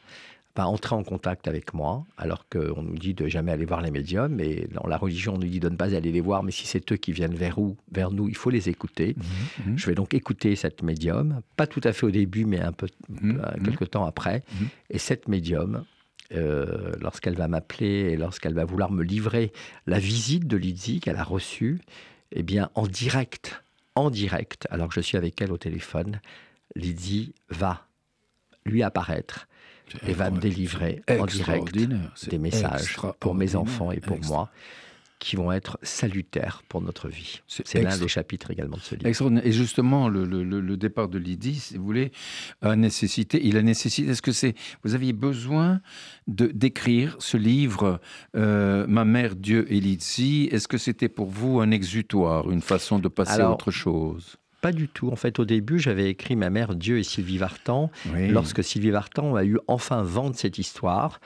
va 0.56 0.68
entrer 0.68 0.94
en 0.94 1.04
contact 1.04 1.48
avec 1.48 1.74
moi, 1.74 2.06
alors 2.18 2.48
qu'on 2.48 2.84
nous 2.84 2.98
dit 2.98 3.16
de 3.16 3.28
jamais 3.28 3.52
aller 3.52 3.66
voir 3.66 3.82
les 3.82 3.90
médiums, 3.90 4.40
et 4.40 4.68
dans 4.72 4.88
la 4.88 4.98
religion 4.98 5.34
on 5.34 5.38
nous 5.40 5.48
dit 5.48 5.60
de 5.60 5.70
ne 5.70 5.76
pas 5.76 5.96
aller 5.96 6.12
les 6.12 6.22
voir, 6.22 6.44
mais 6.44 6.52
si 6.52 6.68
c'est 6.68 6.92
eux 6.92 6.96
qui 6.96 7.12
viennent 7.12 7.34
vers, 7.34 7.58
où, 7.58 7.76
vers 7.92 8.12
nous, 8.12 8.30
il 8.30 8.36
faut 8.36 8.52
les 8.52 8.70
écouter. 8.70 9.16
Mhm, 9.18 9.72
mhm. 9.72 9.78
Je 9.78 9.86
vais 9.88 9.96
donc 9.96 10.14
écouter 10.14 10.56
cette 10.56 10.84
médium, 10.84 11.42
pas 11.58 11.66
tout 11.66 11.82
à 11.84 11.92
fait 11.92 12.06
au 12.06 12.12
début, 12.12 12.46
mais 12.46 12.60
un 12.60 12.72
peu 12.72 12.88
Mhm, 13.10 13.42
euh, 13.44 13.64
quelques 13.64 13.92
temps 13.92 14.06
après. 14.06 14.44
Et 14.90 14.98
cette 14.98 15.28
médium, 15.28 15.86
euh, 16.34 16.94
lorsqu'elle 17.00 17.36
va 17.36 17.48
m'appeler 17.48 18.12
et 18.12 18.18
lorsqu'elle 18.18 18.54
va 18.54 18.66
vouloir 18.66 18.92
me 18.92 19.04
livrer 19.04 19.52
la 19.88 20.00
visite 20.00 20.48
de 20.48 20.58
Lydie 20.58 21.00
qu'elle 21.00 21.18
a 21.18 21.24
reçue, 21.24 21.82
eh 22.32 22.44
bien, 22.44 22.70
en 22.76 22.88
direct, 22.88 23.64
en 23.96 24.10
direct, 24.10 24.68
alors 24.72 24.88
que 24.88 24.96
je 24.96 25.02
suis 25.02 25.18
avec 25.18 25.42
elle 25.42 25.52
au 25.52 25.58
téléphone, 25.58 26.20
Lydie 26.76 27.34
va 27.50 27.88
lui 28.66 28.82
apparaître 28.82 29.48
et 30.08 30.14
va 30.14 30.30
me 30.32 30.40
délivrer 30.40 31.02
en 31.10 31.26
direct 31.26 31.76
des 32.30 32.38
messages 32.40 32.98
pour 33.20 33.36
mes 33.36 33.56
enfants 33.56 33.92
et 33.92 34.00
pour 34.00 34.20
moi 34.26 34.50
qui 35.20 35.38
vont 35.38 35.54
être 35.54 35.80
salutaires 35.84 36.64
pour 36.68 36.82
notre 36.82 37.08
vie. 37.08 37.40
C'est 37.48 37.82
l'un 37.82 37.98
des 37.98 38.10
chapitres 38.10 38.52
également 38.52 38.76
de 38.76 38.82
ce 38.82 38.96
livre. 38.96 39.08
Extraordinaire. 39.08 39.46
Et 39.48 39.54
justement, 39.54 40.10
le, 40.10 40.26
le- 40.26 40.44
le- 40.44 40.60
le 40.60 40.76
départ 40.76 41.08
de 41.08 41.18
Lydie, 41.18 41.56
si 41.56 41.78
vous 41.78 41.86
voulez, 41.86 42.12
a 42.62 42.76
nécessité, 42.76 43.40
il 43.42 43.56
a 43.56 43.62
nécessité, 43.62 44.10
est-ce 44.12 44.22
que 44.22 44.34
c'est, 44.34 44.54
vous 44.84 44.96
aviez 44.96 45.14
besoin 45.14 45.80
de, 46.28 46.48
d'écrire 46.48 47.16
ce 47.20 47.38
livre, 47.38 48.02
euh, 48.36 48.86
Ma 48.88 49.06
mère, 49.06 49.38
Dieu 49.38 49.66
et 49.72 49.80
Lydie, 49.80 50.50
est-ce 50.52 50.68
que 50.68 50.78
c'était 50.78 51.08
pour 51.10 51.30
vous 51.30 51.62
un 51.62 51.72
exutoire, 51.72 52.52
une 52.52 52.62
façon 52.62 53.00
de 53.00 53.08
passer 53.08 53.40
à 53.40 53.52
autre 53.54 53.72
chose? 53.72 54.36
Pas 54.64 54.72
du 54.72 54.88
tout. 54.88 55.10
En 55.10 55.18
fait, 55.18 55.40
au 55.40 55.46
début, 55.46 55.78
j'avais 55.78 56.10
écrit 56.10 56.38
Ma 56.38 56.50
mère, 56.50 56.74
Dieu 56.74 56.98
et 56.98 57.04
Sylvie 57.04 57.38
Vartan. 57.38 57.92
Oui. 58.14 58.30
Lorsque 58.30 58.64
Sylvie 58.64 58.92
Vartan 58.92 59.36
a 59.36 59.44
eu 59.44 59.60
enfin 59.68 60.04
vent 60.04 60.30
de 60.30 60.38
cette 60.38 60.58
histoire, 60.58 61.20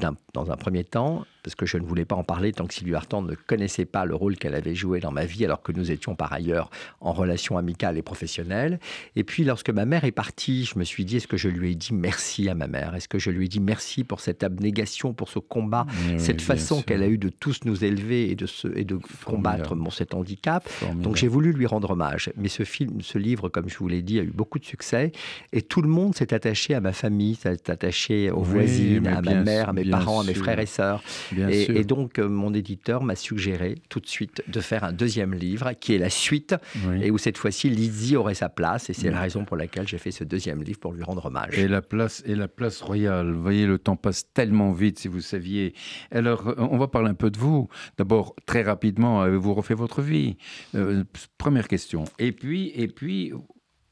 dans 0.00 0.50
un 0.50 0.56
premier 0.56 0.84
temps, 0.84 1.24
parce 1.42 1.54
que 1.54 1.64
je 1.64 1.78
ne 1.78 1.84
voulais 1.84 2.04
pas 2.04 2.16
en 2.16 2.24
parler 2.24 2.52
tant 2.52 2.66
que 2.66 2.74
Sylvie 2.74 2.90
Vartan 2.90 3.22
ne 3.22 3.34
connaissait 3.34 3.84
pas 3.84 4.04
le 4.04 4.14
rôle 4.14 4.36
qu'elle 4.36 4.54
avait 4.54 4.74
joué 4.74 5.00
dans 5.00 5.12
ma 5.12 5.24
vie, 5.24 5.44
alors 5.44 5.62
que 5.62 5.70
nous 5.72 5.90
étions 5.92 6.14
par 6.16 6.32
ailleurs 6.32 6.70
en 7.00 7.12
relation 7.12 7.56
amicale 7.56 7.96
et 7.96 8.02
professionnelle. 8.02 8.80
Et 9.14 9.22
puis, 9.22 9.44
lorsque 9.44 9.70
ma 9.70 9.84
mère 9.86 10.04
est 10.04 10.12
partie, 10.12 10.64
je 10.64 10.78
me 10.78 10.84
suis 10.84 11.04
dit, 11.04 11.18
est-ce 11.18 11.28
que 11.28 11.36
je 11.36 11.48
lui 11.48 11.70
ai 11.70 11.74
dit 11.74 11.94
merci 11.94 12.48
à 12.48 12.54
ma 12.54 12.66
mère? 12.66 12.94
Est-ce 12.96 13.08
que 13.08 13.18
je 13.18 13.30
lui 13.30 13.46
ai 13.46 13.48
dit 13.48 13.60
merci 13.60 14.02
pour 14.02 14.20
cette 14.20 14.42
abnégation, 14.42 15.14
pour 15.14 15.28
ce 15.28 15.38
combat, 15.38 15.86
Oui, 16.08 16.18
cette 16.18 16.42
façon 16.42 16.82
qu'elle 16.82 17.02
a 17.02 17.08
eu 17.08 17.16
de 17.18 17.28
tous 17.28 17.60
nous 17.64 17.84
élever 17.84 18.30
et 18.30 18.34
de, 18.34 18.46
se, 18.46 18.66
et 18.76 18.84
de 18.84 18.98
combattre 19.24 19.76
mon, 19.76 19.90
cet 19.90 20.14
handicap 20.14 20.68
Formidable. 20.68 21.04
donc 21.04 21.16
j'ai 21.16 21.28
voulu 21.28 21.52
lui 21.52 21.66
rendre 21.66 21.90
hommage. 21.90 22.30
Mais 22.36 22.48
ce 22.48 22.64
film, 22.64 23.00
ce 23.02 23.18
livre, 23.18 23.48
comme 23.48 23.68
je 23.68 23.78
vous 23.78 23.88
l'ai 23.88 24.02
dit, 24.02 24.18
a 24.18 24.22
eu 24.22 24.32
beaucoup 24.34 24.58
de 24.58 24.64
succès. 24.64 25.12
Et 25.52 25.62
tout 25.62 25.80
le 25.80 25.88
monde 25.88 26.14
s'est 26.14 26.34
attaché 26.34 26.74
à 26.74 26.80
ma 26.80 26.92
famille, 26.92 27.36
s'est 27.36 27.70
attaché 27.70 28.30
aux 28.32 28.40
Oui, 28.40 28.50
voisines, 28.50 29.06
à 29.06 29.22
ma 29.22 29.34
mère, 29.34 29.68
à 29.68 29.72
mes 29.72 29.84
parents, 29.90 30.20
à 30.20 30.24
mes 30.24 30.34
frères 30.34 30.58
et 30.58 30.66
sœurs. 30.66 31.02
Et, 31.36 31.78
et 31.80 31.84
donc 31.84 32.18
euh, 32.18 32.28
mon 32.28 32.52
éditeur 32.54 33.02
m'a 33.02 33.16
suggéré 33.16 33.76
tout 33.88 34.00
de 34.00 34.06
suite 34.06 34.42
de 34.48 34.60
faire 34.60 34.84
un 34.84 34.92
deuxième 34.92 35.34
livre 35.34 35.72
qui 35.78 35.94
est 35.94 35.98
la 35.98 36.10
suite 36.10 36.54
Oui. 36.88 37.02
et 37.04 37.10
où 37.10 37.18
cette 37.18 37.38
fois-ci 37.38 37.68
Lizzie 37.70 38.16
aurait 38.16 38.34
sa 38.34 38.48
place. 38.48 38.90
Et 38.90 38.92
c'est 38.92 39.10
la 39.10 39.20
raison 39.20 39.44
pour 39.44 39.56
laquelle 39.56 39.86
j'ai 39.88 39.98
fait 39.98 40.10
ce 40.10 40.24
deuxième 40.24 40.62
livre 40.62 40.78
pour 40.78 40.92
lui 40.92 41.02
rendre 41.02 41.26
hommage. 41.26 41.58
Et 41.58 41.68
la 41.68 41.82
place 41.82 42.22
et 42.26 42.34
la 42.34 42.48
place 42.48 42.80
royale. 42.82 43.32
Vous 43.32 43.42
voyez, 43.42 43.66
le 43.66 43.78
temps 43.78 43.96
passe 43.96 44.32
tellement 44.32 44.72
vite, 44.72 44.98
si 44.98 45.08
vous 45.08 45.20
saviez. 45.20 45.74
Alors, 46.10 46.48
euh, 46.48 46.54
on 46.58 46.78
va 46.78 46.88
parler 46.88 47.10
un 47.10 47.14
peu 47.14 47.30
de 47.30 47.38
vous. 47.38 47.68
D'abord, 47.98 48.34
très 48.46 48.62
rapidement, 48.62 49.20
avez-vous 49.20 49.54
refait 49.54 49.74
votre 49.74 50.02
vie? 50.02 50.36
Euh, 50.74 51.04
Première 51.38 51.68
question. 51.68 52.04
Et 52.18 52.32
puis, 52.32 52.72
et 52.74 52.88
puis, 52.88 53.32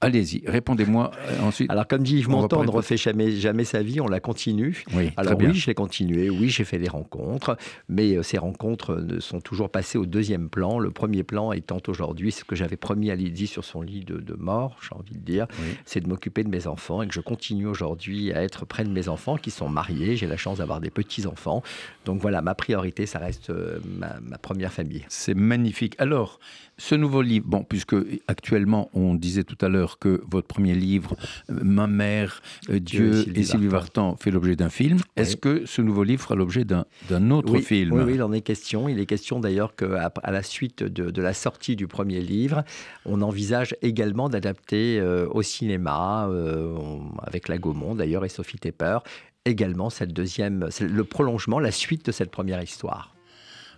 allez-y, 0.04 0.42
répondez-moi 0.46 1.10
euh, 1.28 1.40
ensuite. 1.42 1.70
Alors 1.70 1.86
comme 1.86 2.02
dit 2.02 2.18
Yves 2.18 2.28
Montand, 2.28 2.60
on 2.60 2.64
ne 2.64 2.70
refait 2.70 2.96
jamais, 2.96 3.30
jamais 3.32 3.64
sa 3.64 3.82
vie, 3.82 4.00
on 4.00 4.06
la 4.06 4.20
continue. 4.20 4.84
oui, 4.94 5.10
Alors 5.16 5.32
très 5.32 5.36
bien. 5.44 5.50
oui, 5.50 5.56
je 5.58 5.66
l'ai 5.66 5.74
continué, 5.74 6.30
oui, 6.30 6.48
j'ai 6.48 6.64
fait 6.64 6.78
des 6.78 6.88
rencontres, 6.88 7.56
mais 7.88 8.16
euh, 8.16 8.22
ces 8.22 8.38
rencontres 8.38 8.96
ne 8.96 9.20
sont 9.20 9.40
toujours 9.40 9.70
passées 9.70 9.98
au 9.98 10.06
deuxième 10.06 10.48
plan. 10.48 10.78
Le 10.78 10.90
premier 10.90 11.22
plan 11.22 11.52
étant 11.52 11.78
aujourd'hui 11.88 12.32
ce 12.32 12.44
que 12.44 12.54
j'avais 12.56 12.76
promis 12.76 13.10
à 13.10 13.14
Lydie 13.14 13.46
sur 13.46 13.64
son 13.64 13.82
lit 13.82 14.04
de, 14.04 14.18
de 14.18 14.34
mort, 14.34 14.76
j'ai 14.82 14.94
envie 14.96 15.14
de 15.14 15.24
dire, 15.24 15.46
Oui. 15.60 15.68
c'est 15.84 16.00
de 16.00 16.08
m'occuper 16.08 16.44
de 16.44 16.48
mes 16.50 16.66
enfants 16.66 17.02
et 17.02 17.08
que 17.08 17.14
je 17.14 17.20
continue 17.20 17.66
aujourd'hui 17.66 18.32
à 18.32 18.42
être 18.42 18.66
près 18.66 18.84
de 18.84 18.90
mes 18.90 19.08
enfants 19.08 19.36
qui 19.36 19.50
sont 19.50 19.68
mariés. 19.68 20.16
J'ai 20.16 20.26
la 20.26 20.36
chance 20.36 20.58
d'avoir 20.58 20.80
des 20.80 20.90
petits-enfants. 20.90 21.62
Donc 22.04 22.20
voilà, 22.20 22.42
ma 22.42 22.54
priorité, 22.54 23.06
ça 23.06 23.18
reste 23.18 23.50
euh, 23.50 23.78
ma, 23.98 24.20
ma 24.20 24.38
première 24.38 24.72
famille. 24.72 25.04
C'est 25.08 25.34
magnifique. 25.34 25.94
Alors, 25.98 26.38
ce 26.76 26.94
nouveau 26.94 27.22
livre, 27.22 27.46
bon, 27.48 27.62
puisque 27.64 27.94
actuellement, 28.28 28.90
on 28.94 29.14
disait 29.14 29.44
tout 29.44 29.58
à 29.64 29.68
l'heure 29.68 29.93
que 29.96 30.22
votre 30.30 30.46
premier 30.46 30.74
livre, 30.74 31.16
euh, 31.50 31.60
Ma 31.62 31.86
mère, 31.86 32.42
euh, 32.70 32.78
Dieu 32.78 33.24
Dieu 33.24 33.38
et 33.38 33.42
Sylvie 33.42 33.68
Vartan, 33.68 34.16
fait 34.16 34.30
l'objet 34.30 34.56
d'un 34.56 34.68
film. 34.68 34.98
Est-ce 35.16 35.36
que 35.36 35.66
ce 35.66 35.82
nouveau 35.82 36.04
livre 36.04 36.22
fera 36.22 36.34
l'objet 36.34 36.64
d'un 36.64 37.30
autre 37.30 37.52
oui, 37.52 37.62
film? 37.62 37.92
Oui, 37.92 38.02
oui, 38.04 38.14
il 38.14 38.22
en 38.22 38.32
est 38.32 38.40
question. 38.40 38.88
Il 38.88 38.98
est 39.00 39.06
question 39.06 39.40
d'ailleurs 39.40 39.74
qu'à 39.74 40.12
à 40.22 40.30
la 40.30 40.42
suite 40.42 40.82
de, 40.82 41.10
de 41.10 41.22
la 41.22 41.34
sortie 41.34 41.76
du 41.76 41.86
premier 41.86 42.20
livre, 42.20 42.64
on 43.04 43.22
envisage 43.22 43.76
également 43.82 44.28
d'adapter 44.28 44.98
euh, 45.00 45.26
au 45.30 45.42
cinéma, 45.42 46.28
euh, 46.28 46.76
avec 47.22 47.48
la 47.48 47.58
Gaumont 47.58 47.94
d'ailleurs 47.94 48.24
et 48.24 48.28
Sophie 48.28 48.58
Tepper, 48.58 48.98
également 49.44 49.90
cette 49.90 50.12
deuxième, 50.12 50.68
le 50.80 51.04
prolongement, 51.04 51.60
la 51.60 51.70
suite 51.70 52.06
de 52.06 52.12
cette 52.12 52.30
première 52.30 52.62
histoire. 52.62 53.13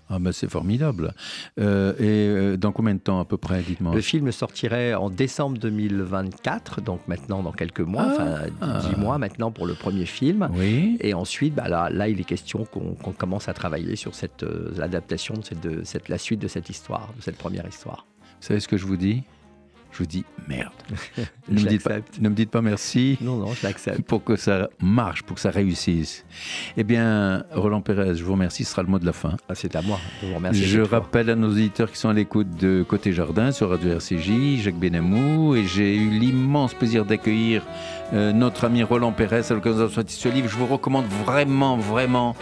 Ah 0.08 0.18
ben 0.20 0.30
c'est 0.32 0.48
formidable. 0.48 1.12
Euh, 1.58 1.92
et 1.98 2.02
euh, 2.52 2.56
dans 2.56 2.70
combien 2.72 2.94
de 2.94 3.00
temps 3.00 3.18
à 3.18 3.24
peu 3.24 3.36
près, 3.36 3.62
dites-moi? 3.62 3.94
Le 3.94 4.00
film 4.00 4.30
sortirait 4.30 4.94
en 4.94 5.10
décembre 5.10 5.58
2024, 5.58 6.80
donc 6.80 7.00
maintenant 7.08 7.42
dans 7.42 7.52
quelques 7.52 7.80
mois, 7.80 8.06
Ah. 8.08 8.42
enfin 8.60 8.88
dix 8.88 8.96
mois 8.96 9.18
maintenant 9.18 9.50
pour 9.50 9.66
le 9.66 9.74
premier 9.74 10.06
film. 10.06 10.48
Oui. 10.54 10.96
Et 11.00 11.12
ensuite, 11.14 11.54
bah 11.54 11.68
là, 11.68 11.90
là, 11.90 12.08
il 12.08 12.20
est 12.20 12.24
question 12.24 12.64
qu'on 12.64 12.94
commence 13.12 13.48
à 13.48 13.54
travailler 13.54 13.96
sur 13.96 14.14
cette 14.14 14.42
euh, 14.44 14.72
l'adaptation 14.76 15.34
de 15.34 15.44
cette, 15.44 15.60
de 15.60 15.82
cette, 15.84 16.08
la 16.08 16.18
suite 16.18 16.40
de 16.40 16.48
cette 16.48 16.70
histoire, 16.70 17.12
de 17.16 17.22
cette 17.22 17.36
première 17.36 17.66
histoire. 17.66 18.06
Vous 18.40 18.46
savez 18.46 18.60
ce 18.60 18.68
que 18.68 18.76
je 18.76 18.86
vous 18.86 18.96
dis? 18.96 19.22
Je 19.96 20.02
vous 20.02 20.06
dis 20.06 20.24
merde. 20.46 20.72
ne, 21.48 21.54
me 21.58 21.68
dites 21.68 21.82
pas, 21.82 21.96
ne 22.20 22.28
me 22.28 22.34
dites 22.34 22.50
pas 22.50 22.60
merci 22.60 23.16
Non, 23.22 23.36
non, 23.36 23.54
je 23.54 23.66
l'accepte. 23.66 24.02
pour 24.02 24.22
que 24.22 24.36
ça 24.36 24.68
marche, 24.78 25.22
pour 25.22 25.36
que 25.36 25.40
ça 25.40 25.50
réussisse. 25.50 26.26
Eh 26.76 26.84
bien, 26.84 27.44
Roland 27.52 27.80
Pérez, 27.80 28.14
je 28.14 28.22
vous 28.22 28.32
remercie, 28.32 28.64
ce 28.64 28.72
sera 28.72 28.82
le 28.82 28.88
mot 28.88 28.98
de 28.98 29.06
la 29.06 29.14
fin. 29.14 29.38
Ah, 29.48 29.54
C'est 29.54 29.74
à 29.74 29.80
moi. 29.80 29.98
Je 30.20 30.26
vous 30.26 30.34
remercie. 30.34 30.66
je 30.66 30.82
rappelle 30.82 31.30
à 31.30 31.34
nos 31.34 31.48
auditeurs 31.48 31.90
qui 31.90 31.98
sont 31.98 32.10
à 32.10 32.12
l'écoute 32.12 32.48
de 32.60 32.84
Côté 32.86 33.14
Jardin 33.14 33.52
sur 33.52 33.70
Radio 33.70 33.92
RCJ, 33.92 34.60
Jacques 34.62 34.78
Benamou, 34.78 35.54
et 35.54 35.64
j'ai 35.64 35.96
eu 35.96 36.10
l'immense 36.10 36.74
plaisir 36.74 37.06
d'accueillir 37.06 37.62
euh, 38.12 38.32
notre 38.32 38.64
ami 38.66 38.82
Roland 38.82 39.12
Pérez 39.12 39.42
à 39.50 39.54
l'occasion 39.54 39.84
de 39.84 39.88
sortir 39.88 40.16
ce 40.16 40.28
livre. 40.28 40.48
Je 40.48 40.56
vous 40.56 40.66
recommande 40.66 41.06
vraiment, 41.24 41.76
vraiment 41.78 42.36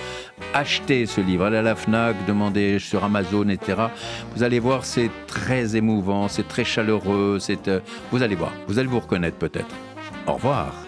acheter 0.53 1.07
ce 1.07 1.21
livre. 1.21 1.45
Allez 1.45 1.57
à 1.57 1.63
la 1.63 1.75
FNAC, 1.75 2.17
demandez 2.27 2.79
sur 2.79 3.05
Amazon, 3.05 3.49
etc. 3.49 3.85
Vous 4.35 4.43
allez 4.43 4.59
voir, 4.59 4.85
c'est 4.85 5.11
très 5.27 5.77
émouvant, 5.77 6.29
c'est 6.29 6.47
très 6.47 6.65
chaleureux, 6.65 7.39
euh, 7.69 7.81
vous 8.11 8.23
allez 8.23 8.35
voir, 8.35 8.53
vous 8.67 8.79
allez 8.79 8.89
vous 8.89 9.01
reconnaître 9.01 9.37
peut-être. 9.39 9.75
Au 10.27 10.35
revoir. 10.35 10.84